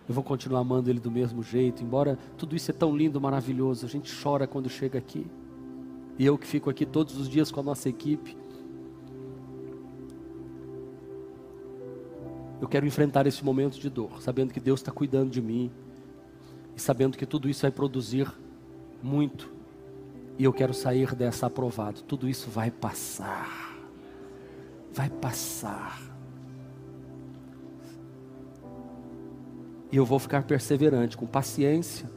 Eu 0.08 0.14
vou 0.14 0.24
continuar 0.24 0.60
amando 0.60 0.90
Ele 0.90 0.98
do 0.98 1.10
mesmo 1.10 1.42
jeito, 1.42 1.82
embora 1.82 2.18
tudo 2.36 2.56
isso 2.56 2.70
é 2.70 2.74
tão 2.74 2.94
lindo, 2.94 3.20
maravilhoso. 3.20 3.86
A 3.86 3.88
gente 3.88 4.12
chora 4.20 4.46
quando 4.46 4.68
chega 4.68 4.98
aqui. 4.98 5.26
E 6.18 6.26
eu 6.26 6.36
que 6.36 6.46
fico 6.46 6.68
aqui 6.68 6.84
todos 6.84 7.16
os 7.16 7.28
dias 7.28 7.50
com 7.50 7.60
a 7.60 7.62
nossa 7.62 7.88
equipe. 7.88 8.36
Eu 12.62 12.68
quero 12.68 12.86
enfrentar 12.86 13.26
esse 13.26 13.44
momento 13.44 13.78
de 13.78 13.90
dor, 13.90 14.22
sabendo 14.22 14.54
que 14.54 14.60
Deus 14.60 14.78
está 14.78 14.92
cuidando 14.92 15.30
de 15.30 15.42
mim. 15.42 15.68
E 16.76 16.80
sabendo 16.80 17.18
que 17.18 17.26
tudo 17.26 17.48
isso 17.48 17.62
vai 17.62 17.72
produzir 17.72 18.32
muito 19.02 19.50
e 20.38 20.44
eu 20.44 20.52
quero 20.52 20.72
sair 20.72 21.12
dessa 21.14 21.46
aprovado. 21.46 22.02
Tudo 22.02 22.28
isso 22.28 22.48
vai 22.50 22.70
passar. 22.70 23.76
Vai 24.92 25.10
passar. 25.10 26.00
E 29.90 29.96
eu 29.96 30.06
vou 30.06 30.20
ficar 30.20 30.44
perseverante, 30.44 31.16
com 31.16 31.26
paciência, 31.26 32.08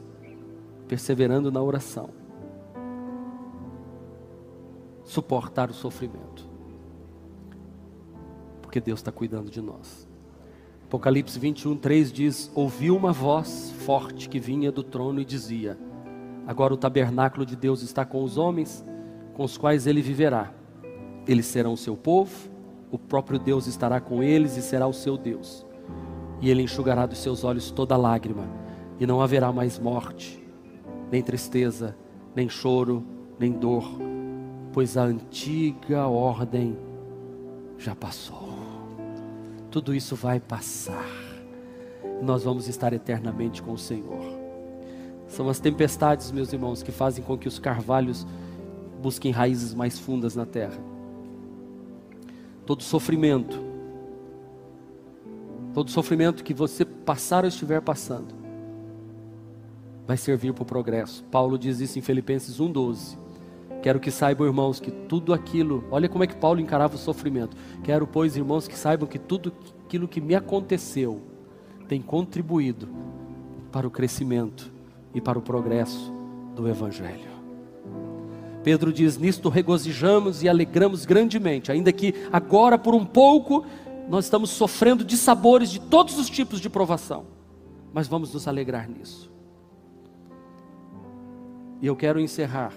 perseverando 0.88 1.50
na 1.50 1.60
oração. 1.60 2.08
Suportar 5.04 5.70
o 5.70 5.74
sofrimento. 5.74 6.48
Porque 8.62 8.80
Deus 8.80 9.00
está 9.00 9.10
cuidando 9.10 9.50
de 9.50 9.60
nós. 9.60 10.05
Apocalipse 10.86 11.36
21, 11.36 11.76
3 11.78 12.12
diz: 12.12 12.50
Ouviu 12.54 12.96
uma 12.96 13.12
voz 13.12 13.72
forte 13.78 14.28
que 14.28 14.38
vinha 14.38 14.70
do 14.70 14.84
trono 14.84 15.20
e 15.20 15.24
dizia: 15.24 15.76
Agora 16.46 16.72
o 16.72 16.76
tabernáculo 16.76 17.44
de 17.44 17.56
Deus 17.56 17.82
está 17.82 18.04
com 18.04 18.22
os 18.22 18.38
homens, 18.38 18.86
com 19.34 19.42
os 19.42 19.58
quais 19.58 19.88
ele 19.88 20.00
viverá. 20.00 20.52
Eles 21.26 21.46
serão 21.46 21.72
o 21.72 21.76
seu 21.76 21.96
povo, 21.96 22.48
o 22.88 22.96
próprio 22.96 23.36
Deus 23.36 23.66
estará 23.66 24.00
com 24.00 24.22
eles 24.22 24.56
e 24.56 24.62
será 24.62 24.86
o 24.86 24.92
seu 24.92 25.18
Deus. 25.18 25.66
E 26.40 26.50
ele 26.50 26.62
enxugará 26.62 27.04
dos 27.04 27.18
seus 27.18 27.42
olhos 27.42 27.72
toda 27.72 27.96
lágrima, 27.96 28.48
e 29.00 29.06
não 29.08 29.20
haverá 29.20 29.50
mais 29.50 29.80
morte, 29.80 30.40
nem 31.10 31.20
tristeza, 31.20 31.96
nem 32.32 32.48
choro, 32.48 33.04
nem 33.40 33.50
dor, 33.50 33.82
pois 34.72 34.96
a 34.96 35.02
antiga 35.02 36.06
ordem 36.06 36.78
já 37.76 37.92
passou. 37.92 38.55
Tudo 39.76 39.94
isso 39.94 40.16
vai 40.16 40.40
passar. 40.40 41.04
Nós 42.22 42.44
vamos 42.44 42.66
estar 42.66 42.94
eternamente 42.94 43.62
com 43.62 43.74
o 43.74 43.78
Senhor. 43.78 44.24
São 45.28 45.50
as 45.50 45.60
tempestades, 45.60 46.32
meus 46.32 46.50
irmãos, 46.50 46.82
que 46.82 46.90
fazem 46.90 47.22
com 47.22 47.36
que 47.36 47.46
os 47.46 47.58
carvalhos 47.58 48.26
busquem 49.02 49.30
raízes 49.30 49.74
mais 49.74 49.98
fundas 49.98 50.34
na 50.34 50.46
terra. 50.46 50.78
Todo 52.64 52.82
sofrimento, 52.82 53.62
todo 55.74 55.90
sofrimento 55.90 56.42
que 56.42 56.54
você 56.54 56.82
passar 56.82 57.44
ou 57.44 57.48
estiver 57.48 57.82
passando, 57.82 58.34
vai 60.06 60.16
servir 60.16 60.54
para 60.54 60.62
o 60.62 60.66
progresso. 60.66 61.22
Paulo 61.24 61.58
diz 61.58 61.80
isso 61.80 61.98
em 61.98 62.02
Filipenses 62.02 62.58
1,12. 62.58 63.18
Quero 63.86 64.00
que 64.00 64.10
saibam, 64.10 64.48
irmãos, 64.48 64.80
que 64.80 64.90
tudo 64.90 65.32
aquilo, 65.32 65.84
olha 65.92 66.08
como 66.08 66.24
é 66.24 66.26
que 66.26 66.34
Paulo 66.34 66.58
encarava 66.58 66.96
o 66.96 66.98
sofrimento. 66.98 67.56
Quero, 67.84 68.04
pois, 68.04 68.36
irmãos, 68.36 68.66
que 68.66 68.76
saibam 68.76 69.06
que 69.06 69.16
tudo 69.16 69.52
aquilo 69.84 70.08
que 70.08 70.20
me 70.20 70.34
aconteceu 70.34 71.22
tem 71.86 72.02
contribuído 72.02 72.88
para 73.70 73.86
o 73.86 73.90
crescimento 73.90 74.72
e 75.14 75.20
para 75.20 75.38
o 75.38 75.40
progresso 75.40 76.12
do 76.56 76.68
Evangelho. 76.68 77.30
Pedro 78.64 78.92
diz: 78.92 79.18
Nisto 79.18 79.48
regozijamos 79.48 80.42
e 80.42 80.48
alegramos 80.48 81.04
grandemente, 81.06 81.70
ainda 81.70 81.92
que 81.92 82.12
agora, 82.32 82.76
por 82.76 82.92
um 82.92 83.06
pouco, 83.06 83.64
nós 84.08 84.24
estamos 84.24 84.50
sofrendo 84.50 85.04
de 85.04 85.16
sabores 85.16 85.70
de 85.70 85.80
todos 85.80 86.18
os 86.18 86.28
tipos 86.28 86.60
de 86.60 86.68
provação, 86.68 87.24
mas 87.94 88.08
vamos 88.08 88.34
nos 88.34 88.48
alegrar 88.48 88.90
nisso. 88.90 89.30
E 91.80 91.86
eu 91.86 91.94
quero 91.94 92.18
encerrar 92.18 92.72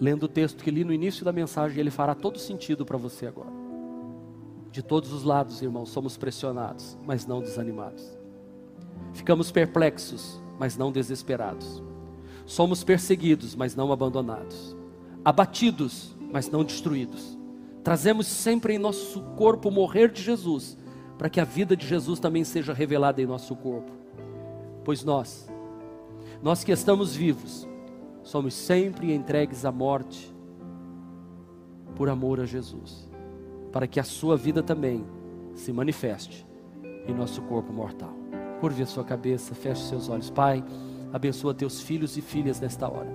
lendo 0.00 0.22
o 0.24 0.28
texto 0.28 0.64
que 0.64 0.70
li 0.70 0.82
no 0.82 0.94
início 0.94 1.24
da 1.24 1.32
mensagem, 1.32 1.78
ele 1.78 1.90
fará 1.90 2.14
todo 2.14 2.38
sentido 2.38 2.86
para 2.86 2.96
você 2.96 3.26
agora. 3.26 3.52
De 4.72 4.82
todos 4.82 5.12
os 5.12 5.24
lados, 5.24 5.60
irmãos, 5.60 5.90
somos 5.90 6.16
pressionados, 6.16 6.96
mas 7.04 7.26
não 7.26 7.40
desanimados. 7.40 8.02
Ficamos 9.12 9.50
perplexos, 9.50 10.40
mas 10.58 10.76
não 10.76 10.90
desesperados. 10.90 11.82
Somos 12.46 12.82
perseguidos, 12.82 13.54
mas 13.54 13.74
não 13.74 13.92
abandonados. 13.92 14.74
Abatidos, 15.24 16.16
mas 16.32 16.48
não 16.48 16.64
destruídos. 16.64 17.36
Trazemos 17.84 18.26
sempre 18.26 18.74
em 18.74 18.78
nosso 18.78 19.20
corpo 19.36 19.68
o 19.68 19.72
morrer 19.72 20.10
de 20.10 20.22
Jesus, 20.22 20.78
para 21.18 21.28
que 21.28 21.40
a 21.40 21.44
vida 21.44 21.76
de 21.76 21.86
Jesus 21.86 22.18
também 22.18 22.44
seja 22.44 22.72
revelada 22.72 23.20
em 23.20 23.26
nosso 23.26 23.54
corpo. 23.56 23.92
Pois 24.84 25.04
nós, 25.04 25.48
nós 26.42 26.64
que 26.64 26.72
estamos 26.72 27.14
vivos, 27.14 27.68
somos 28.22 28.54
sempre 28.54 29.12
entregues 29.12 29.64
à 29.64 29.72
morte 29.72 30.34
por 31.94 32.08
amor 32.08 32.40
a 32.40 32.46
Jesus, 32.46 33.08
para 33.72 33.86
que 33.86 34.00
a 34.00 34.04
sua 34.04 34.36
vida 34.36 34.62
também 34.62 35.04
se 35.54 35.72
manifeste 35.72 36.46
em 37.06 37.14
nosso 37.14 37.42
corpo 37.42 37.72
mortal. 37.72 38.14
Curve 38.60 38.82
a 38.82 38.86
sua 38.86 39.04
cabeça, 39.04 39.54
feche 39.54 39.82
seus 39.82 40.08
olhos. 40.08 40.30
Pai, 40.30 40.64
abençoa 41.12 41.54
teus 41.54 41.80
filhos 41.80 42.16
e 42.16 42.20
filhas 42.20 42.60
nesta 42.60 42.90
hora. 42.90 43.10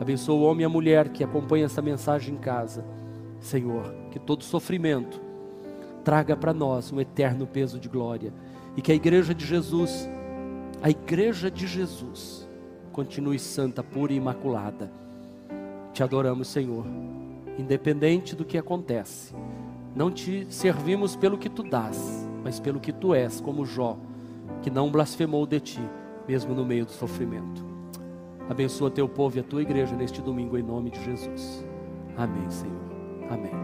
Abençoa 0.00 0.34
o 0.34 0.42
homem 0.42 0.62
e 0.62 0.64
a 0.64 0.68
mulher 0.68 1.08
que 1.08 1.22
acompanha 1.22 1.66
esta 1.66 1.82
mensagem 1.82 2.34
em 2.34 2.38
casa. 2.38 2.84
Senhor, 3.40 3.94
que 4.10 4.18
todo 4.18 4.42
sofrimento 4.42 5.20
traga 6.02 6.36
para 6.36 6.52
nós 6.52 6.92
um 6.92 7.00
eterno 7.00 7.46
peso 7.46 7.78
de 7.78 7.88
glória 7.88 8.32
e 8.76 8.82
que 8.82 8.92
a 8.92 8.94
igreja 8.94 9.34
de 9.34 9.44
Jesus, 9.44 10.08
a 10.82 10.90
igreja 10.90 11.50
de 11.50 11.66
Jesus, 11.66 12.48
continue 12.94 13.38
santa, 13.40 13.82
pura 13.82 14.12
e 14.12 14.16
imaculada. 14.16 14.90
Te 15.92 16.02
adoramos, 16.02 16.46
Senhor, 16.46 16.86
independente 17.58 18.36
do 18.36 18.44
que 18.44 18.56
acontece. 18.56 19.34
Não 19.94 20.10
te 20.10 20.46
servimos 20.48 21.16
pelo 21.16 21.36
que 21.36 21.50
tu 21.50 21.64
dás, 21.64 22.26
mas 22.42 22.60
pelo 22.60 22.80
que 22.80 22.92
tu 22.92 23.12
és, 23.12 23.40
como 23.40 23.66
Jó, 23.66 23.98
que 24.62 24.70
não 24.70 24.90
blasfemou 24.90 25.44
de 25.44 25.60
ti, 25.60 25.90
mesmo 26.26 26.54
no 26.54 26.64
meio 26.64 26.86
do 26.86 26.92
sofrimento. 26.92 27.64
Abençoa 28.48 28.90
teu 28.90 29.08
povo 29.08 29.36
e 29.36 29.40
a 29.40 29.44
tua 29.44 29.62
igreja 29.62 29.96
neste 29.96 30.22
domingo, 30.22 30.56
em 30.56 30.62
nome 30.62 30.90
de 30.90 31.02
Jesus. 31.04 31.64
Amém, 32.16 32.48
Senhor. 32.48 32.84
Amém. 33.28 33.63